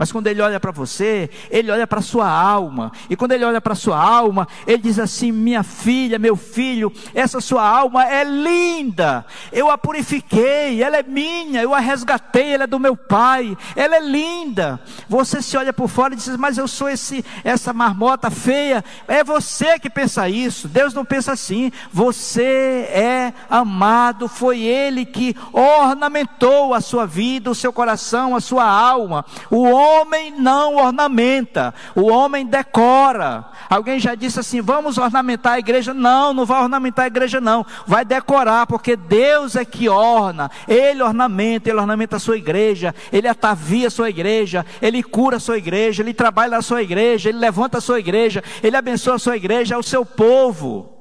Mas 0.00 0.10
quando 0.10 0.28
ele 0.28 0.40
olha 0.40 0.58
para 0.58 0.70
você, 0.70 1.28
ele 1.50 1.70
olha 1.70 1.86
para 1.86 1.98
a 1.98 2.02
sua 2.02 2.26
alma. 2.26 2.90
E 3.10 3.14
quando 3.14 3.32
ele 3.32 3.44
olha 3.44 3.60
para 3.60 3.74
a 3.74 3.76
sua 3.76 4.02
alma, 4.02 4.48
ele 4.66 4.78
diz 4.78 4.98
assim: 4.98 5.30
Minha 5.30 5.62
filha, 5.62 6.18
meu 6.18 6.36
filho, 6.36 6.90
essa 7.14 7.38
sua 7.38 7.68
alma 7.68 8.10
é 8.10 8.24
linda. 8.24 9.26
Eu 9.52 9.70
a 9.70 9.76
purifiquei, 9.76 10.82
ela 10.82 10.96
é 10.96 11.02
minha, 11.02 11.60
eu 11.60 11.74
a 11.74 11.80
resgatei, 11.80 12.54
ela 12.54 12.64
é 12.64 12.66
do 12.66 12.80
meu 12.80 12.96
pai, 12.96 13.54
ela 13.76 13.96
é 13.96 14.00
linda. 14.00 14.80
Você 15.06 15.42
se 15.42 15.54
olha 15.58 15.70
por 15.70 15.86
fora 15.86 16.14
e 16.14 16.16
diz: 16.16 16.34
Mas 16.34 16.56
eu 16.56 16.66
sou 16.66 16.88
esse, 16.88 17.22
essa 17.44 17.74
marmota 17.74 18.30
feia. 18.30 18.82
É 19.06 19.22
você 19.22 19.78
que 19.78 19.90
pensa 19.90 20.30
isso. 20.30 20.66
Deus 20.66 20.94
não 20.94 21.04
pensa 21.04 21.32
assim. 21.32 21.70
Você 21.92 22.88
é 22.90 23.34
amado, 23.50 24.28
foi 24.28 24.62
Ele 24.62 25.04
que 25.04 25.36
ornamentou 25.52 26.72
a 26.72 26.80
sua 26.80 27.04
vida, 27.04 27.50
o 27.50 27.54
seu 27.54 27.70
coração, 27.70 28.34
a 28.34 28.40
sua 28.40 28.64
alma. 28.64 29.26
O 29.50 29.64
homem 29.64 29.89
homem 29.90 30.30
não 30.30 30.76
ornamenta, 30.76 31.74
o 31.94 32.08
homem 32.10 32.46
decora. 32.46 33.50
Alguém 33.68 33.98
já 33.98 34.14
disse 34.14 34.40
assim: 34.40 34.60
vamos 34.60 34.98
ornamentar 34.98 35.54
a 35.54 35.58
igreja? 35.58 35.92
Não, 35.92 36.32
não 36.32 36.46
vai 36.46 36.62
ornamentar 36.62 37.04
a 37.04 37.08
igreja, 37.08 37.40
não. 37.40 37.64
Vai 37.86 38.04
decorar, 38.04 38.66
porque 38.66 38.96
Deus 38.96 39.56
é 39.56 39.64
que 39.64 39.88
orna. 39.88 40.50
Ele 40.68 41.02
ornamenta, 41.02 41.68
ele 41.68 41.78
ornamenta 41.78 42.16
a 42.16 42.20
sua 42.20 42.36
igreja, 42.36 42.94
ele 43.12 43.28
atavia 43.28 43.88
a 43.88 43.90
sua 43.90 44.10
igreja, 44.10 44.64
ele 44.80 45.02
cura 45.02 45.36
a 45.36 45.40
sua 45.40 45.58
igreja, 45.58 46.02
ele 46.02 46.14
trabalha 46.14 46.56
na 46.56 46.62
sua 46.62 46.82
igreja, 46.82 47.28
ele 47.28 47.38
levanta 47.38 47.78
a 47.78 47.80
sua 47.80 47.98
igreja, 47.98 48.42
ele 48.62 48.76
abençoa 48.76 49.14
a 49.14 49.18
sua 49.18 49.36
igreja, 49.36 49.74
é 49.74 49.78
o 49.78 49.82
seu 49.82 50.04
povo. 50.04 50.96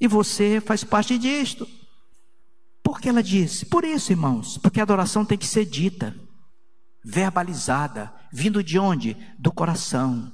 E 0.00 0.06
você 0.06 0.60
faz 0.60 0.84
parte 0.84 1.18
disto. 1.18 1.68
Por 2.82 3.00
que 3.00 3.08
ela 3.08 3.22
disse? 3.22 3.66
Por 3.66 3.84
isso, 3.84 4.12
irmãos, 4.12 4.56
porque 4.58 4.80
a 4.80 4.82
adoração 4.82 5.24
tem 5.24 5.36
que 5.36 5.46
ser 5.46 5.64
dita 5.64 6.14
verbalizada, 7.04 8.12
vindo 8.32 8.62
de 8.62 8.78
onde? 8.78 9.16
Do 9.38 9.52
coração. 9.52 10.32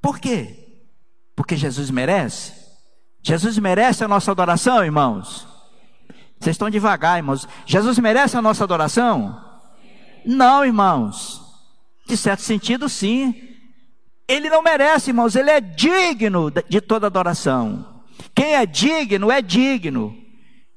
Por 0.00 0.18
quê? 0.18 0.82
Porque 1.34 1.56
Jesus 1.56 1.90
merece? 1.90 2.52
Jesus 3.22 3.58
merece 3.58 4.04
a 4.04 4.08
nossa 4.08 4.30
adoração, 4.30 4.84
irmãos? 4.84 5.48
Vocês 6.38 6.54
estão 6.54 6.68
devagar, 6.68 7.16
irmãos. 7.16 7.48
Jesus 7.64 7.98
merece 7.98 8.36
a 8.36 8.42
nossa 8.42 8.64
adoração? 8.64 9.42
Não, 10.26 10.64
irmãos. 10.64 11.40
De 12.06 12.16
certo 12.16 12.42
sentido, 12.42 12.88
sim. 12.88 13.34
Ele 14.28 14.50
não 14.50 14.62
merece, 14.62 15.10
irmãos. 15.10 15.34
Ele 15.34 15.50
é 15.50 15.60
digno 15.60 16.50
de 16.50 16.80
toda 16.80 17.06
adoração. 17.06 18.02
Quem 18.34 18.56
é 18.56 18.66
digno, 18.66 19.30
é 19.30 19.40
digno. 19.40 20.14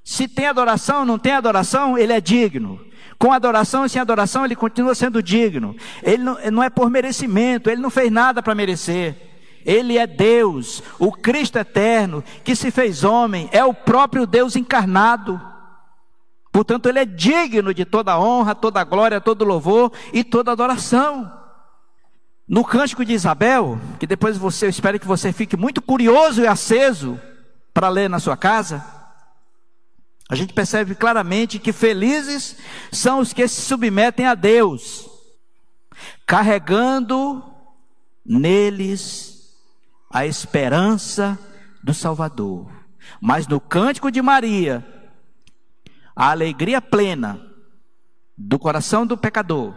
Se 0.03 0.25
tem 0.25 0.47
adoração, 0.47 1.03
não 1.03 1.19
tem 1.19 1.33
adoração, 1.33 1.97
ele 1.97 2.13
é 2.13 2.21
digno. 2.21 2.79
Com 3.19 3.31
adoração 3.31 3.85
e 3.85 3.89
sem 3.89 4.01
adoração, 4.01 4.45
ele 4.45 4.55
continua 4.55 4.93
sendo 4.93 5.23
digno. 5.23 5.75
Ele 6.03 6.23
não, 6.23 6.37
não 6.51 6.63
é 6.63 6.69
por 6.69 6.89
merecimento, 6.89 7.69
ele 7.69 7.81
não 7.81 7.89
fez 7.89 8.11
nada 8.11 8.43
para 8.43 8.53
merecer. 8.53 9.15
Ele 9.65 9.97
é 9.97 10.07
Deus, 10.07 10.81
o 10.97 11.11
Cristo 11.11 11.57
eterno, 11.57 12.23
que 12.43 12.55
se 12.55 12.71
fez 12.71 13.03
homem, 13.03 13.49
é 13.51 13.65
o 13.65 13.73
próprio 13.73 14.25
Deus 14.25 14.55
encarnado. 14.55 15.41
Portanto, 16.51 16.87
ele 16.87 16.99
é 16.99 17.05
digno 17.05 17.73
de 17.73 17.83
toda 17.83 18.19
honra, 18.19 18.55
toda 18.55 18.83
glória, 18.83 19.19
todo 19.19 19.43
louvor 19.43 19.91
e 20.13 20.23
toda 20.23 20.51
adoração. 20.51 21.31
No 22.47 22.63
cântico 22.63 23.03
de 23.03 23.13
Isabel, 23.13 23.77
que 23.99 24.07
depois 24.07 24.37
você, 24.37 24.67
eu 24.67 24.69
espero 24.69 24.99
que 24.99 25.05
você 25.05 25.33
fique 25.33 25.57
muito 25.57 25.81
curioso 25.81 26.41
e 26.41 26.47
aceso 26.47 27.19
para 27.73 27.89
ler 27.89 28.09
na 28.09 28.19
sua 28.19 28.37
casa, 28.37 28.83
a 30.29 30.35
gente 30.35 30.53
percebe 30.53 30.93
claramente 30.93 31.59
que 31.59 31.71
felizes 31.71 32.57
são 32.91 33.19
os 33.19 33.31
que 33.31 33.47
se 33.47 33.61
submetem 33.61 34.25
a 34.25 34.35
Deus, 34.35 35.09
carregando 36.25 37.43
neles 38.25 39.55
a 40.11 40.25
esperança 40.25 41.39
do 41.81 41.93
Salvador. 41.93 42.69
Mas 43.21 43.47
no 43.47 43.59
cântico 43.59 44.11
de 44.11 44.21
Maria, 44.21 44.85
a 46.13 46.31
alegria 46.31 46.81
plena 46.81 47.41
do 48.37 48.59
coração 48.59 49.07
do 49.07 49.17
pecador, 49.17 49.73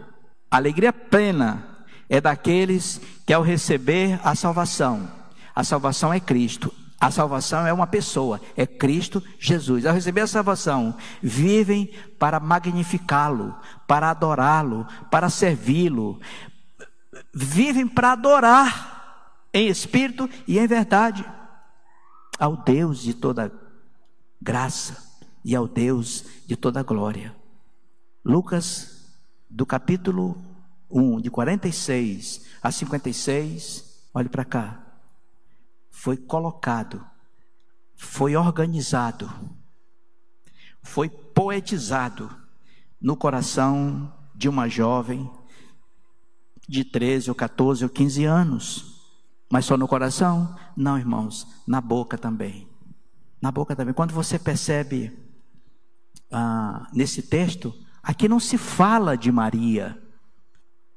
a 0.49 0.57
alegria 0.57 0.91
plena 0.91 1.85
é 2.09 2.19
daqueles 2.19 2.99
que 3.25 3.31
ao 3.31 3.41
receber 3.41 4.19
a 4.21 4.35
salvação, 4.35 5.09
a 5.55 5.63
salvação 5.63 6.13
é 6.13 6.19
Cristo, 6.19 6.73
a 7.01 7.09
salvação 7.09 7.65
é 7.65 7.73
uma 7.73 7.87
pessoa, 7.87 8.39
é 8.55 8.67
Cristo 8.67 9.23
Jesus. 9.39 9.87
Ao 9.87 9.93
receber 9.95 10.21
a 10.21 10.27
salvação, 10.27 10.95
vivem 11.19 11.87
para 12.19 12.39
magnificá-lo, 12.39 13.55
para 13.87 14.11
adorá-lo, 14.11 14.85
para 15.09 15.27
servi-lo. 15.27 16.21
Vivem 17.33 17.87
para 17.87 18.11
adorar 18.11 19.47
em 19.51 19.67
espírito 19.67 20.29
e 20.47 20.59
em 20.59 20.67
verdade 20.67 21.25
ao 22.37 22.55
Deus 22.55 22.99
de 22.99 23.15
toda 23.15 23.51
graça 24.39 24.95
e 25.43 25.55
ao 25.55 25.67
Deus 25.67 26.23
de 26.45 26.55
toda 26.55 26.83
glória. 26.83 27.35
Lucas, 28.23 29.09
do 29.49 29.65
capítulo 29.65 30.39
1, 30.87 31.19
de 31.19 31.31
46 31.31 32.45
a 32.61 32.71
56, 32.71 34.07
olhe 34.13 34.29
para 34.29 34.45
cá 34.45 34.80
foi 36.01 36.17
colocado, 36.17 37.05
foi 37.95 38.35
organizado, 38.35 39.31
foi 40.81 41.07
poetizado 41.07 42.27
no 42.99 43.15
coração 43.15 44.11
de 44.33 44.49
uma 44.49 44.67
jovem 44.67 45.29
de 46.67 46.83
13 46.83 47.29
ou 47.29 47.35
14 47.35 47.83
ou 47.83 47.89
15 47.91 48.25
anos. 48.25 49.13
Mas 49.51 49.65
só 49.65 49.77
no 49.77 49.87
coração? 49.87 50.57
Não, 50.75 50.97
irmãos, 50.97 51.45
na 51.67 51.79
boca 51.79 52.17
também. 52.17 52.67
Na 53.39 53.51
boca 53.51 53.75
também. 53.75 53.93
Quando 53.93 54.11
você 54.11 54.39
percebe 54.39 55.15
ah, 56.31 56.89
nesse 56.91 57.21
texto, 57.21 57.75
aqui 58.01 58.27
não 58.27 58.39
se 58.39 58.57
fala 58.57 59.15
de 59.15 59.31
Maria. 59.31 60.01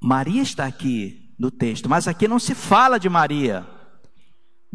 Maria 0.03 0.41
está 0.41 0.65
aqui 0.65 1.31
no 1.39 1.51
texto, 1.51 1.91
mas 1.91 2.09
aqui 2.09 2.27
não 2.27 2.39
se 2.39 2.55
fala 2.55 2.99
de 2.99 3.11
Maria. 3.11 3.74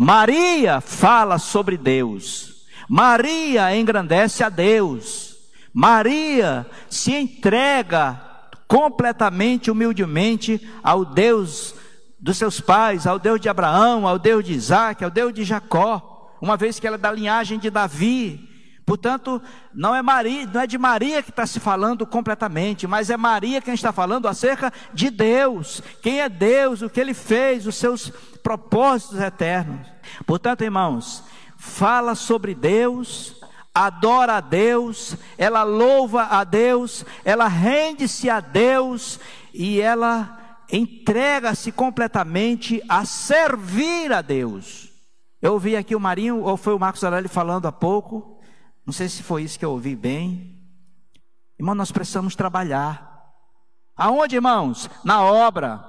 Maria 0.02 0.80
fala 0.80 1.38
sobre 1.38 1.76
Deus. 1.76 2.66
Maria 2.88 3.76
engrandece 3.76 4.46
a 4.46 4.48
Deus. 4.48 5.36
Maria 5.74 6.66
se 6.90 7.14
entrega 7.14 8.18
completamente, 8.66 9.70
humildemente 9.70 10.66
ao 10.82 11.04
Deus 11.04 11.76
dos 12.18 12.38
seus 12.38 12.62
pais, 12.62 13.06
ao 13.06 13.20
Deus 13.20 13.42
de 13.42 13.50
Abraão, 13.50 14.08
ao 14.08 14.18
Deus 14.18 14.46
de 14.46 14.54
Isaac, 14.54 15.04
ao 15.04 15.12
Deus 15.12 15.34
de 15.34 15.44
Jacó, 15.44 16.34
uma 16.42 16.56
vez 16.56 16.80
que 16.80 16.88
ela 16.88 16.96
é 16.96 17.00
da 17.00 17.12
linhagem 17.12 17.60
de 17.60 17.70
Davi. 17.70 18.49
Portanto, 18.90 19.40
não 19.72 19.94
é 19.94 20.02
Maria, 20.02 20.50
não 20.52 20.62
é 20.62 20.66
de 20.66 20.76
Maria 20.76 21.22
que 21.22 21.30
está 21.30 21.46
se 21.46 21.60
falando 21.60 22.08
completamente, 22.08 22.88
mas 22.88 23.12
é 23.12 23.16
Maria 23.16 23.62
quem 23.62 23.76
está 23.76 23.94
falando 23.94 24.28
acerca 24.28 24.74
de 24.92 25.12
Deus. 25.12 25.80
Quem 26.02 26.22
é 26.22 26.28
Deus, 26.28 26.82
o 26.82 26.90
que 26.90 27.00
ele 27.00 27.14
fez, 27.14 27.68
os 27.68 27.76
seus 27.76 28.10
propósitos 28.42 29.20
eternos. 29.20 29.86
Portanto, 30.26 30.64
irmãos, 30.64 31.24
fala 31.56 32.16
sobre 32.16 32.56
Deus, 32.56 33.40
adora 33.76 34.38
a 34.38 34.42
Deus, 34.42 35.16
ela 35.38 35.62
louva 35.62 36.24
a 36.24 36.44
Deus, 36.44 37.06
ela 37.24 37.48
rende-se 37.48 38.28
a 38.28 38.40
Deus 38.40 39.20
e 39.54 39.80
ela 39.80 40.64
entrega-se 40.72 41.72
completamente 41.72 42.82
a 42.90 43.06
servir 43.06 44.12
a 44.12 44.24
Deus. 44.24 44.90
Eu 45.40 45.54
ouvi 45.54 45.76
aqui 45.76 45.96
o 45.96 46.00
Marinho, 46.00 46.42
ou 46.42 46.58
foi 46.58 46.74
o 46.74 46.80
Marcos 46.80 47.04
Aurélio 47.04 47.30
falando 47.30 47.68
há 47.68 47.72
pouco, 47.72 48.39
não 48.90 48.94
sei 48.94 49.08
se 49.08 49.22
foi 49.22 49.44
isso 49.44 49.60
que 49.60 49.64
eu 49.64 49.70
ouvi 49.70 49.96
bem. 49.96 50.58
Irmão, 51.60 51.76
nós 51.76 51.92
precisamos 51.92 52.36
trabalhar. 52.36 53.24
Aonde, 53.96 54.34
irmãos? 54.34 54.90
Na 55.04 55.22
obra. 55.22 55.86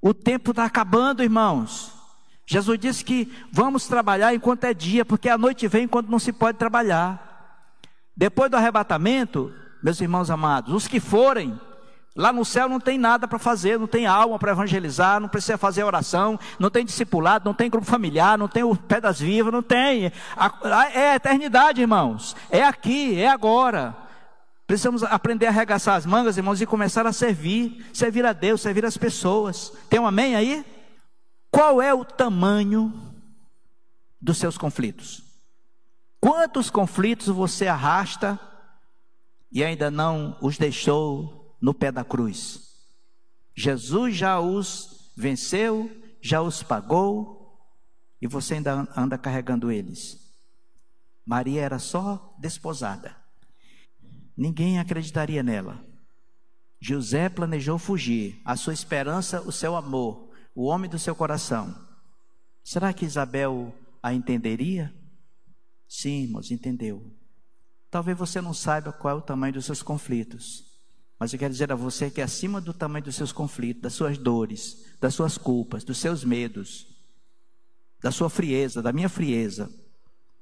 O 0.00 0.14
tempo 0.14 0.52
está 0.52 0.64
acabando, 0.64 1.22
irmãos. 1.22 1.92
Jesus 2.46 2.78
disse 2.78 3.04
que 3.04 3.30
vamos 3.52 3.86
trabalhar 3.86 4.34
enquanto 4.34 4.64
é 4.64 4.72
dia, 4.72 5.04
porque 5.04 5.28
a 5.28 5.36
noite 5.36 5.68
vem 5.68 5.86
quando 5.86 6.08
não 6.08 6.18
se 6.18 6.32
pode 6.32 6.56
trabalhar. 6.56 7.68
Depois 8.16 8.50
do 8.50 8.56
arrebatamento, 8.56 9.52
meus 9.82 10.00
irmãos 10.00 10.30
amados, 10.30 10.72
os 10.72 10.88
que 10.88 11.00
forem, 11.00 11.60
lá 12.14 12.32
no 12.32 12.44
céu 12.44 12.68
não 12.68 12.80
tem 12.80 12.98
nada 12.98 13.28
para 13.28 13.38
fazer, 13.38 13.78
não 13.78 13.86
tem 13.86 14.06
alma 14.06 14.38
para 14.38 14.52
evangelizar, 14.52 15.20
não 15.20 15.28
precisa 15.28 15.56
fazer 15.56 15.84
oração, 15.84 16.38
não 16.58 16.70
tem 16.70 16.84
discipulado, 16.84 17.44
não 17.44 17.54
tem 17.54 17.70
grupo 17.70 17.86
familiar, 17.86 18.36
não 18.36 18.48
tem 18.48 18.62
o 18.62 18.76
pé 18.76 19.00
das 19.00 19.20
vivas, 19.20 19.52
não 19.52 19.62
tem. 19.62 20.12
É 20.92 21.10
a 21.10 21.16
eternidade, 21.16 21.80
irmãos. 21.80 22.36
É 22.50 22.62
aqui, 22.62 23.20
é 23.20 23.28
agora. 23.28 23.96
Precisamos 24.66 25.02
aprender 25.02 25.46
a 25.46 25.48
arregaçar 25.48 25.96
as 25.96 26.06
mangas, 26.06 26.36
irmãos, 26.36 26.60
e 26.60 26.66
começar 26.66 27.06
a 27.06 27.12
servir, 27.12 27.84
servir 27.92 28.24
a 28.24 28.32
Deus, 28.32 28.60
servir 28.60 28.84
as 28.84 28.96
pessoas. 28.96 29.72
Tem 29.88 29.98
um 29.98 30.06
amém 30.06 30.36
aí? 30.36 30.64
Qual 31.50 31.82
é 31.82 31.92
o 31.92 32.04
tamanho 32.04 32.92
dos 34.20 34.38
seus 34.38 34.56
conflitos? 34.56 35.24
Quantos 36.20 36.70
conflitos 36.70 37.26
você 37.26 37.66
arrasta 37.66 38.38
e 39.50 39.64
ainda 39.64 39.90
não 39.90 40.36
os 40.40 40.56
deixou 40.58 41.39
no 41.60 41.74
pé 41.74 41.92
da 41.92 42.04
cruz? 42.04 42.70
Jesus 43.54 44.16
já 44.16 44.40
os 44.40 45.12
venceu, 45.16 45.90
já 46.20 46.40
os 46.40 46.62
pagou 46.62 47.40
e 48.20 48.26
você 48.26 48.54
ainda 48.54 48.88
anda 48.96 49.18
carregando 49.18 49.70
eles. 49.70 50.18
Maria 51.24 51.62
era 51.62 51.78
só 51.78 52.34
desposada. 52.38 53.16
Ninguém 54.36 54.78
acreditaria 54.78 55.42
nela. 55.42 55.84
José 56.80 57.28
planejou 57.28 57.78
fugir, 57.78 58.40
a 58.44 58.56
sua 58.56 58.72
esperança, 58.72 59.42
o 59.42 59.52
seu 59.52 59.76
amor, 59.76 60.30
o 60.54 60.64
homem 60.64 60.88
do 60.88 60.98
seu 60.98 61.14
coração. 61.14 61.76
Será 62.64 62.92
que 62.92 63.04
Isabel 63.04 63.74
a 64.02 64.14
entenderia? 64.14 64.94
Sim, 65.86 66.22
irmãos, 66.22 66.50
entendeu. 66.50 67.14
Talvez 67.90 68.16
você 68.16 68.40
não 68.40 68.54
saiba 68.54 68.92
qual 68.92 69.16
é 69.16 69.18
o 69.18 69.22
tamanho 69.22 69.52
dos 69.52 69.66
seus 69.66 69.82
conflitos, 69.82 70.69
mas 71.20 71.34
eu 71.34 71.38
quero 71.38 71.52
dizer 71.52 71.70
a 71.70 71.74
você 71.74 72.10
que 72.10 72.22
acima 72.22 72.62
do 72.62 72.72
tamanho 72.72 73.04
dos 73.04 73.14
seus 73.14 73.30
conflitos, 73.30 73.82
das 73.82 73.92
suas 73.92 74.16
dores, 74.16 74.86
das 74.98 75.12
suas 75.12 75.36
culpas, 75.36 75.84
dos 75.84 75.98
seus 75.98 76.24
medos, 76.24 76.86
da 78.00 78.10
sua 78.10 78.30
frieza, 78.30 78.80
da 78.80 78.90
minha 78.90 79.08
frieza, 79.10 79.70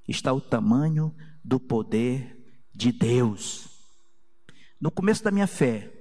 está 0.07 0.33
o 0.33 0.41
tamanho 0.41 1.13
do 1.43 1.59
poder 1.59 2.63
de 2.73 2.93
Deus. 2.93 3.69
No 4.81 4.89
começo 4.89 5.25
da 5.25 5.33
minha 5.33 5.49
fé, 5.49 5.93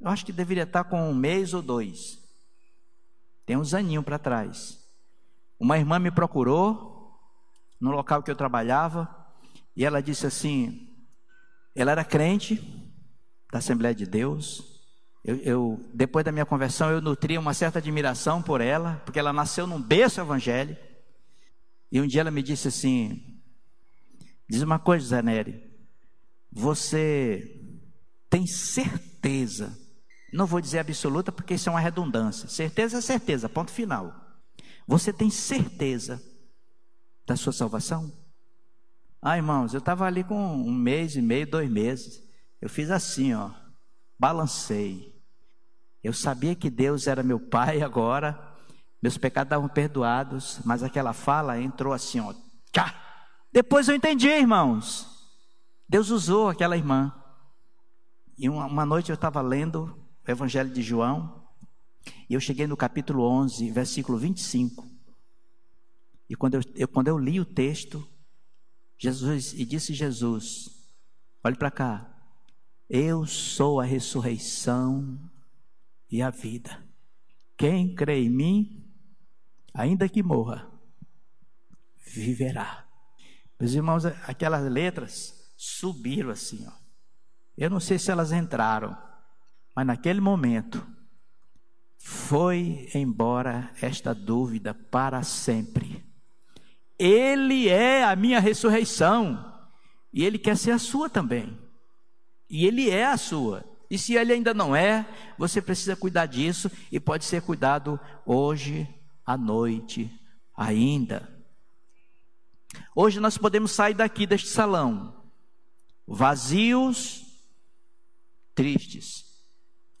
eu 0.00 0.10
acho 0.10 0.26
que 0.26 0.32
deveria 0.32 0.64
estar 0.64 0.82
com 0.82 1.08
um 1.08 1.14
mês 1.14 1.54
ou 1.54 1.62
dois. 1.62 2.18
Tem 3.46 3.56
uns 3.56 3.72
aninhos 3.72 4.04
para 4.04 4.18
trás. 4.18 4.84
Uma 5.60 5.78
irmã 5.78 6.00
me 6.00 6.10
procurou 6.10 7.16
no 7.80 7.92
local 7.92 8.20
que 8.20 8.32
eu 8.32 8.36
trabalhava 8.36 9.08
e 9.76 9.84
ela 9.84 10.02
disse 10.02 10.26
assim: 10.26 10.88
ela 11.72 11.92
era 11.92 12.04
crente 12.04 12.81
da 13.52 13.58
Assembleia 13.58 13.94
de 13.94 14.06
Deus. 14.06 14.80
Eu, 15.22 15.36
eu, 15.36 15.90
depois 15.92 16.24
da 16.24 16.32
minha 16.32 16.46
conversão, 16.46 16.90
eu 16.90 17.02
nutria 17.02 17.38
uma 17.38 17.52
certa 17.52 17.78
admiração 17.78 18.42
por 18.42 18.62
ela, 18.62 19.00
porque 19.04 19.18
ela 19.18 19.32
nasceu 19.32 19.66
num 19.66 19.80
berço 19.80 20.20
evangélico. 20.20 20.80
E 21.92 22.00
um 22.00 22.06
dia 22.06 22.22
ela 22.22 22.30
me 22.30 22.42
disse 22.42 22.68
assim: 22.68 23.40
Diz 24.48 24.62
uma 24.62 24.78
coisa, 24.78 25.06
Zé 25.06 25.22
Nery, 25.22 25.62
você 26.50 27.60
tem 28.30 28.46
certeza, 28.46 29.78
não 30.32 30.46
vou 30.46 30.60
dizer 30.60 30.78
absoluta 30.78 31.30
porque 31.30 31.54
isso 31.54 31.68
é 31.68 31.72
uma 31.72 31.78
redundância, 31.80 32.48
certeza 32.48 32.98
é 32.98 33.00
certeza, 33.02 33.48
ponto 33.50 33.70
final. 33.70 34.14
Você 34.88 35.12
tem 35.12 35.30
certeza 35.30 36.20
da 37.26 37.36
sua 37.36 37.52
salvação? 37.52 38.10
Ah, 39.20 39.36
irmãos, 39.36 39.74
eu 39.74 39.78
estava 39.78 40.06
ali 40.06 40.24
com 40.24 40.34
um 40.34 40.72
mês 40.72 41.14
e 41.14 41.22
meio, 41.22 41.48
dois 41.48 41.70
meses. 41.70 42.31
Eu 42.62 42.68
fiz 42.68 42.92
assim, 42.92 43.34
ó, 43.34 43.50
balancei. 44.16 45.12
Eu 46.00 46.12
sabia 46.12 46.54
que 46.54 46.70
Deus 46.70 47.08
era 47.08 47.20
meu 47.20 47.40
pai 47.40 47.82
agora, 47.82 48.40
meus 49.02 49.18
pecados 49.18 49.48
estavam 49.48 49.68
perdoados, 49.68 50.60
mas 50.64 50.84
aquela 50.84 51.12
fala 51.12 51.60
entrou 51.60 51.92
assim, 51.92 52.20
ó, 52.20 52.32
tchá. 52.72 52.94
Depois 53.52 53.88
eu 53.88 53.96
entendi, 53.96 54.28
irmãos. 54.28 55.08
Deus 55.88 56.10
usou 56.10 56.48
aquela 56.48 56.76
irmã. 56.76 57.12
E 58.38 58.48
uma, 58.48 58.66
uma 58.66 58.86
noite 58.86 59.10
eu 59.10 59.14
estava 59.14 59.40
lendo 59.40 59.98
o 60.26 60.30
Evangelho 60.30 60.70
de 60.70 60.82
João, 60.82 61.44
e 62.30 62.34
eu 62.34 62.40
cheguei 62.40 62.68
no 62.68 62.76
capítulo 62.76 63.24
11, 63.24 63.72
versículo 63.72 64.16
25. 64.18 64.88
E 66.30 66.36
quando 66.36 66.54
eu, 66.54 66.60
eu 66.76 66.86
quando 66.86 67.08
eu 67.08 67.18
li 67.18 67.40
o 67.40 67.44
texto, 67.44 68.06
Jesus, 68.96 69.52
e 69.52 69.64
disse 69.64 69.92
Jesus: 69.92 70.70
olhe 71.42 71.56
para 71.56 71.70
cá, 71.70 72.11
eu 72.94 73.24
sou 73.24 73.80
a 73.80 73.84
ressurreição 73.84 75.18
e 76.10 76.20
a 76.20 76.28
vida. 76.28 76.86
Quem 77.56 77.94
crê 77.94 78.24
em 78.24 78.28
mim, 78.28 78.84
ainda 79.72 80.06
que 80.10 80.22
morra, 80.22 80.70
viverá. 82.06 82.86
Meus 83.58 83.72
irmãos, 83.72 84.04
aquelas 84.04 84.70
letras 84.70 85.54
subiram 85.56 86.28
assim, 86.28 86.66
ó 86.66 86.72
Eu 87.56 87.70
não 87.70 87.80
sei 87.80 87.98
se 87.98 88.10
elas 88.10 88.30
entraram, 88.30 88.94
mas 89.74 89.86
naquele 89.86 90.20
momento 90.20 90.86
foi 91.96 92.90
embora 92.94 93.72
esta 93.80 94.14
dúvida 94.14 94.74
para 94.74 95.22
sempre. 95.22 96.04
Ele 96.98 97.70
é 97.70 98.04
a 98.04 98.14
minha 98.14 98.38
ressurreição 98.38 99.50
e 100.12 100.26
ele 100.26 100.38
quer 100.38 100.58
ser 100.58 100.72
a 100.72 100.78
sua 100.78 101.08
também. 101.08 101.71
E 102.52 102.66
ele 102.66 102.90
é 102.90 103.06
a 103.06 103.16
sua. 103.16 103.64
E 103.90 103.96
se 103.96 104.14
ele 104.14 104.34
ainda 104.34 104.52
não 104.52 104.76
é, 104.76 105.08
você 105.38 105.62
precisa 105.62 105.96
cuidar 105.96 106.26
disso 106.26 106.70
e 106.92 107.00
pode 107.00 107.24
ser 107.24 107.40
cuidado 107.40 107.98
hoje 108.26 108.86
à 109.24 109.38
noite 109.38 110.10
ainda. 110.54 111.34
Hoje 112.94 113.20
nós 113.20 113.38
podemos 113.38 113.72
sair 113.72 113.94
daqui 113.94 114.26
deste 114.26 114.48
salão 114.48 115.16
vazios, 116.06 117.22
tristes 118.54 119.24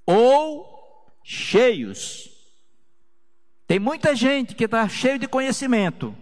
ou 0.04 1.10
cheios. 1.24 2.28
Tem 3.66 3.78
muita 3.78 4.14
gente 4.14 4.54
que 4.54 4.64
está 4.64 4.86
cheio 4.90 5.18
de 5.18 5.26
conhecimento, 5.26 6.14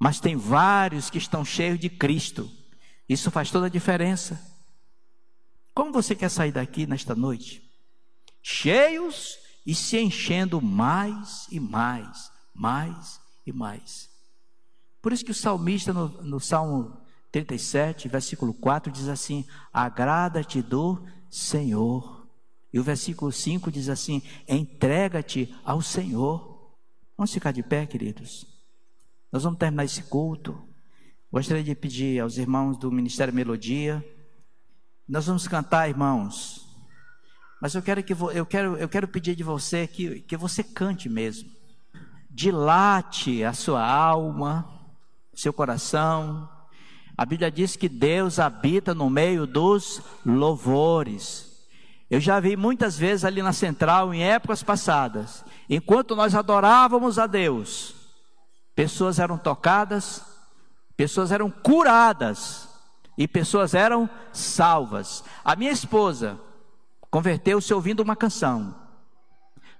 mas 0.00 0.18
tem 0.18 0.34
vários 0.34 1.10
que 1.10 1.18
estão 1.18 1.44
cheios 1.44 1.78
de 1.78 1.88
Cristo. 1.88 2.50
Isso 3.08 3.30
faz 3.30 3.52
toda 3.52 3.66
a 3.66 3.70
diferença. 3.70 4.49
Como 5.74 5.92
você 5.92 6.14
quer 6.14 6.28
sair 6.28 6.52
daqui 6.52 6.86
nesta 6.86 7.14
noite? 7.14 7.62
Cheios 8.42 9.38
e 9.64 9.74
se 9.74 9.98
enchendo 9.98 10.60
mais 10.60 11.46
e 11.50 11.60
mais, 11.60 12.30
mais 12.54 13.20
e 13.46 13.52
mais. 13.52 14.10
Por 15.00 15.12
isso 15.12 15.24
que 15.24 15.30
o 15.30 15.34
salmista 15.34 15.92
no, 15.92 16.08
no 16.22 16.40
Salmo 16.40 17.00
37, 17.30 18.08
versículo 18.08 18.52
4 18.52 18.92
diz 18.92 19.08
assim: 19.08 19.44
Agrada-te 19.72 20.60
do 20.60 21.04
Senhor. 21.28 22.28
E 22.72 22.78
o 22.78 22.82
versículo 22.82 23.30
5 23.30 23.70
diz 23.70 23.88
assim: 23.88 24.22
Entrega-te 24.48 25.54
ao 25.64 25.80
Senhor. 25.80 26.74
Vamos 27.16 27.32
ficar 27.32 27.52
de 27.52 27.62
pé, 27.62 27.86
queridos. 27.86 28.46
Nós 29.30 29.44
vamos 29.44 29.58
terminar 29.58 29.84
esse 29.84 30.02
culto. 30.02 30.68
Gostaria 31.30 31.62
de 31.62 31.74
pedir 31.74 32.20
aos 32.20 32.38
irmãos 32.38 32.76
do 32.76 32.90
Ministério 32.90 33.32
Melodia 33.32 34.04
nós 35.10 35.26
vamos 35.26 35.48
cantar, 35.48 35.88
irmãos. 35.88 36.68
Mas 37.60 37.74
eu 37.74 37.82
quero 37.82 38.00
que 38.00 38.12
eu 38.12 38.46
quero 38.46 38.76
eu 38.76 38.88
quero 38.88 39.08
pedir 39.08 39.34
de 39.34 39.42
você 39.42 39.88
que 39.88 40.20
que 40.20 40.36
você 40.36 40.62
cante 40.62 41.08
mesmo. 41.08 41.50
Dilate 42.30 43.42
a 43.42 43.52
sua 43.52 43.84
alma, 43.84 44.70
seu 45.34 45.52
coração. 45.52 46.48
A 47.18 47.26
Bíblia 47.26 47.50
diz 47.50 47.74
que 47.74 47.88
Deus 47.88 48.38
habita 48.38 48.94
no 48.94 49.10
meio 49.10 49.48
dos 49.48 50.00
louvores. 50.24 51.66
Eu 52.08 52.20
já 52.20 52.38
vi 52.38 52.56
muitas 52.56 52.96
vezes 52.96 53.24
ali 53.24 53.42
na 53.42 53.52
central, 53.52 54.14
em 54.14 54.22
épocas 54.22 54.62
passadas, 54.62 55.44
enquanto 55.68 56.14
nós 56.14 56.36
adorávamos 56.36 57.18
a 57.18 57.26
Deus, 57.26 57.94
pessoas 58.74 59.18
eram 59.18 59.36
tocadas, 59.36 60.24
pessoas 60.96 61.30
eram 61.30 61.50
curadas, 61.50 62.69
e 63.20 63.28
pessoas 63.28 63.74
eram 63.74 64.08
salvas. 64.32 65.22
A 65.44 65.54
minha 65.54 65.70
esposa 65.70 66.40
converteu-se 67.10 67.74
ouvindo 67.74 68.00
uma 68.00 68.16
canção. 68.16 68.74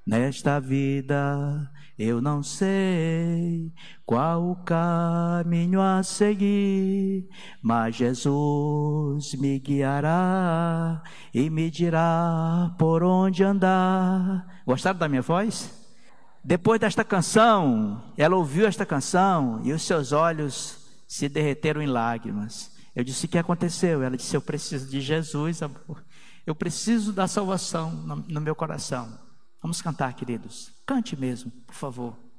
Nesta 0.07 0.61
vida 0.61 1.73
eu 1.99 2.21
não 2.21 2.43
sei 2.43 3.73
qual 4.05 4.51
o 4.51 4.57
caminho 4.57 5.81
a 5.81 6.03
seguir, 6.03 7.31
mas 7.63 7.97
Jesus 7.97 9.33
me 9.33 9.59
guiará 9.59 11.03
e 11.33 11.49
me 11.49 11.71
dirá 11.71 12.75
por 12.79 13.03
onde 13.03 13.43
andar. 13.43 14.63
Gostaram 14.67 14.99
da 14.99 15.09
minha 15.09 15.23
voz? 15.23 15.73
Depois 16.45 16.79
desta 16.79 17.05
canção, 17.05 18.03
ela 18.19 18.37
ouviu 18.37 18.67
esta 18.67 18.85
canção 18.85 19.63
e 19.65 19.73
os 19.73 19.81
seus 19.81 20.13
olhos 20.13 20.79
se 21.09 21.27
derreteram 21.27 21.81
em 21.81 21.87
lágrimas. 21.87 22.70
Eu 22.95 23.05
disse: 23.05 23.27
O 23.27 23.29
que 23.29 23.39
aconteceu? 23.39 24.03
Ela 24.03 24.17
disse: 24.17 24.37
Eu 24.37 24.43
preciso 24.43 24.89
de 24.89 25.01
Jesus, 25.01 25.63
amor. 25.63 26.05
Eu 26.47 26.55
preciso 26.55 27.13
da 27.13 27.29
salvação 27.29 27.91
no, 27.93 28.17
no 28.17 28.41
meu 28.41 28.55
coração. 28.55 29.19
Vamos 29.63 29.83
cantar, 29.83 30.13
queridos. 30.15 30.73
Cante 30.87 31.15
mesmo, 31.17 31.51
por 31.67 31.75
favor. 31.75 32.30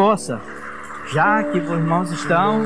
Força. 0.00 0.40
Já 1.12 1.44
que 1.44 1.58
os 1.58 1.70
irmãos 1.70 2.10
estão. 2.10 2.62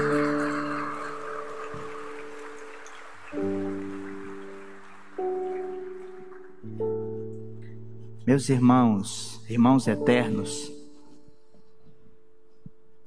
Meus 8.25 8.49
irmãos, 8.49 9.45
irmãos 9.51 9.89
eternos, 9.89 10.73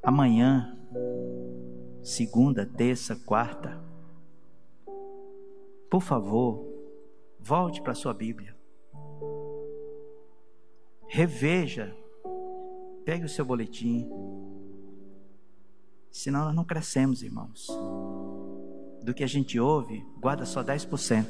amanhã, 0.03 0.77
segunda, 2.03 2.65
terça, 2.65 3.15
quarta, 3.25 3.81
por 5.89 6.01
favor, 6.01 6.67
volte 7.39 7.81
para 7.81 7.93
a 7.93 7.95
sua 7.95 8.13
Bíblia. 8.13 8.53
Reveja. 11.07 11.95
Pegue 13.07 13.23
o 13.23 13.29
seu 13.29 13.45
boletim. 13.45 14.05
Senão 16.27 16.43
nós 16.43 16.53
não 16.53 16.65
crescemos, 16.65 17.23
irmãos. 17.23 17.69
Do 19.01 19.13
que 19.13 19.23
a 19.23 19.27
gente 19.27 19.57
ouve, 19.57 20.05
guarda 20.19 20.43
só 20.43 20.61
10%. 20.61 21.25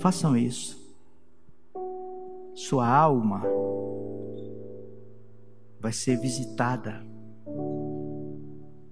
Façam 0.00 0.36
isso. 0.36 0.76
Sua 2.56 2.88
alma 2.88 3.44
vai 5.78 5.92
ser 5.92 6.18
visitada 6.18 7.06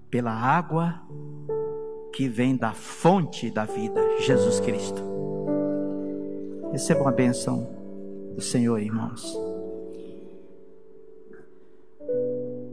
pela 0.09 0.30
água 0.30 1.03
que 2.14 2.28
vem 2.28 2.57
da 2.57 2.72
fonte 2.72 3.50
da 3.50 3.64
vida, 3.64 4.00
Jesus 4.20 4.61
Cristo. 4.61 5.03
Recebam 6.70 7.09
a 7.09 7.11
bênção 7.11 7.66
do 8.36 8.40
Senhor, 8.40 8.78
irmãos. 8.78 9.51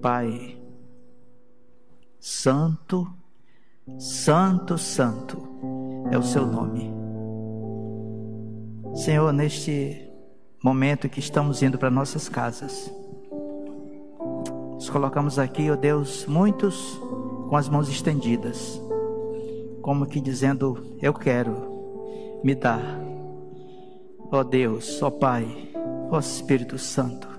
Pai, 0.01 0.57
Santo, 2.19 3.07
Santo, 3.97 4.77
Santo 4.77 5.47
é 6.11 6.17
o 6.17 6.23
seu 6.23 6.45
nome. 6.45 6.93
Senhor, 8.95 9.31
neste 9.31 10.09
momento 10.63 11.09
que 11.09 11.19
estamos 11.19 11.61
indo 11.61 11.77
para 11.77 11.89
nossas 11.89 12.27
casas, 12.27 12.91
nos 14.73 14.89
colocamos 14.89 15.37
aqui, 15.37 15.69
ó 15.69 15.73
oh 15.73 15.77
Deus, 15.77 16.25
muitos 16.25 16.99
com 17.49 17.55
as 17.55 17.69
mãos 17.69 17.89
estendidas, 17.89 18.81
como 19.81 20.05
que 20.05 20.19
dizendo: 20.21 20.97
Eu 21.01 21.13
quero, 21.13 22.39
me 22.43 22.55
dar 22.55 23.09
ó 24.31 24.43
Deus, 24.43 25.01
ó 25.01 25.09
Pai, 25.09 25.71
ó 26.09 26.19
Espírito 26.19 26.77
Santo. 26.77 27.38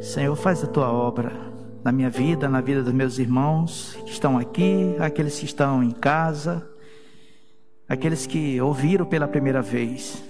Senhor, 0.00 0.36
faz 0.36 0.62
a 0.62 0.66
tua 0.66 0.92
obra 0.92 1.32
na 1.82 1.90
minha 1.90 2.08
vida, 2.08 2.48
na 2.48 2.60
vida 2.60 2.82
dos 2.82 2.92
meus 2.92 3.18
irmãos 3.18 3.98
que 4.04 4.12
estão 4.12 4.38
aqui, 4.38 4.94
aqueles 5.00 5.38
que 5.38 5.44
estão 5.44 5.82
em 5.82 5.90
casa, 5.90 6.68
aqueles 7.88 8.24
que 8.24 8.60
ouviram 8.60 9.04
pela 9.04 9.26
primeira 9.26 9.60
vez. 9.60 10.22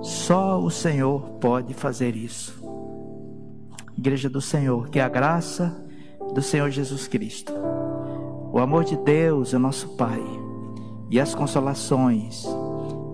Só 0.00 0.58
o 0.58 0.70
Senhor 0.70 1.20
pode 1.40 1.74
fazer 1.74 2.16
isso. 2.16 2.58
Igreja 3.96 4.30
do 4.30 4.40
Senhor, 4.40 4.88
que 4.88 4.98
a 4.98 5.08
graça 5.08 5.76
do 6.34 6.40
Senhor 6.40 6.70
Jesus 6.70 7.06
Cristo, 7.06 7.52
o 8.50 8.58
amor 8.58 8.84
de 8.84 8.96
Deus, 8.96 9.52
o 9.52 9.58
nosso 9.58 9.90
Pai, 9.90 10.22
e 11.10 11.20
as 11.20 11.34
consolações 11.34 12.46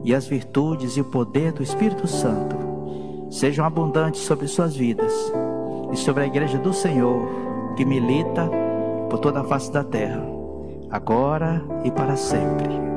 e 0.05 0.15
as 0.15 0.29
virtudes 0.29 0.97
e 0.97 1.01
o 1.01 1.05
poder 1.05 1.53
do 1.53 1.63
Espírito 1.63 2.07
Santo 2.07 2.57
sejam 3.31 3.65
abundantes 3.65 4.23
sobre 4.23 4.47
suas 4.47 4.77
vidas 4.77 5.13
e 5.93 5.97
sobre 5.97 6.25
a 6.25 6.27
igreja 6.27 6.59
do 6.59 6.73
Senhor 6.73 7.29
que 7.77 7.85
milita 7.85 8.51
por 9.09 9.19
toda 9.19 9.41
a 9.41 9.45
face 9.45 9.73
da 9.73 9.85
terra, 9.85 10.23
agora 10.91 11.63
e 11.85 11.91
para 11.91 12.17
sempre. 12.17 12.88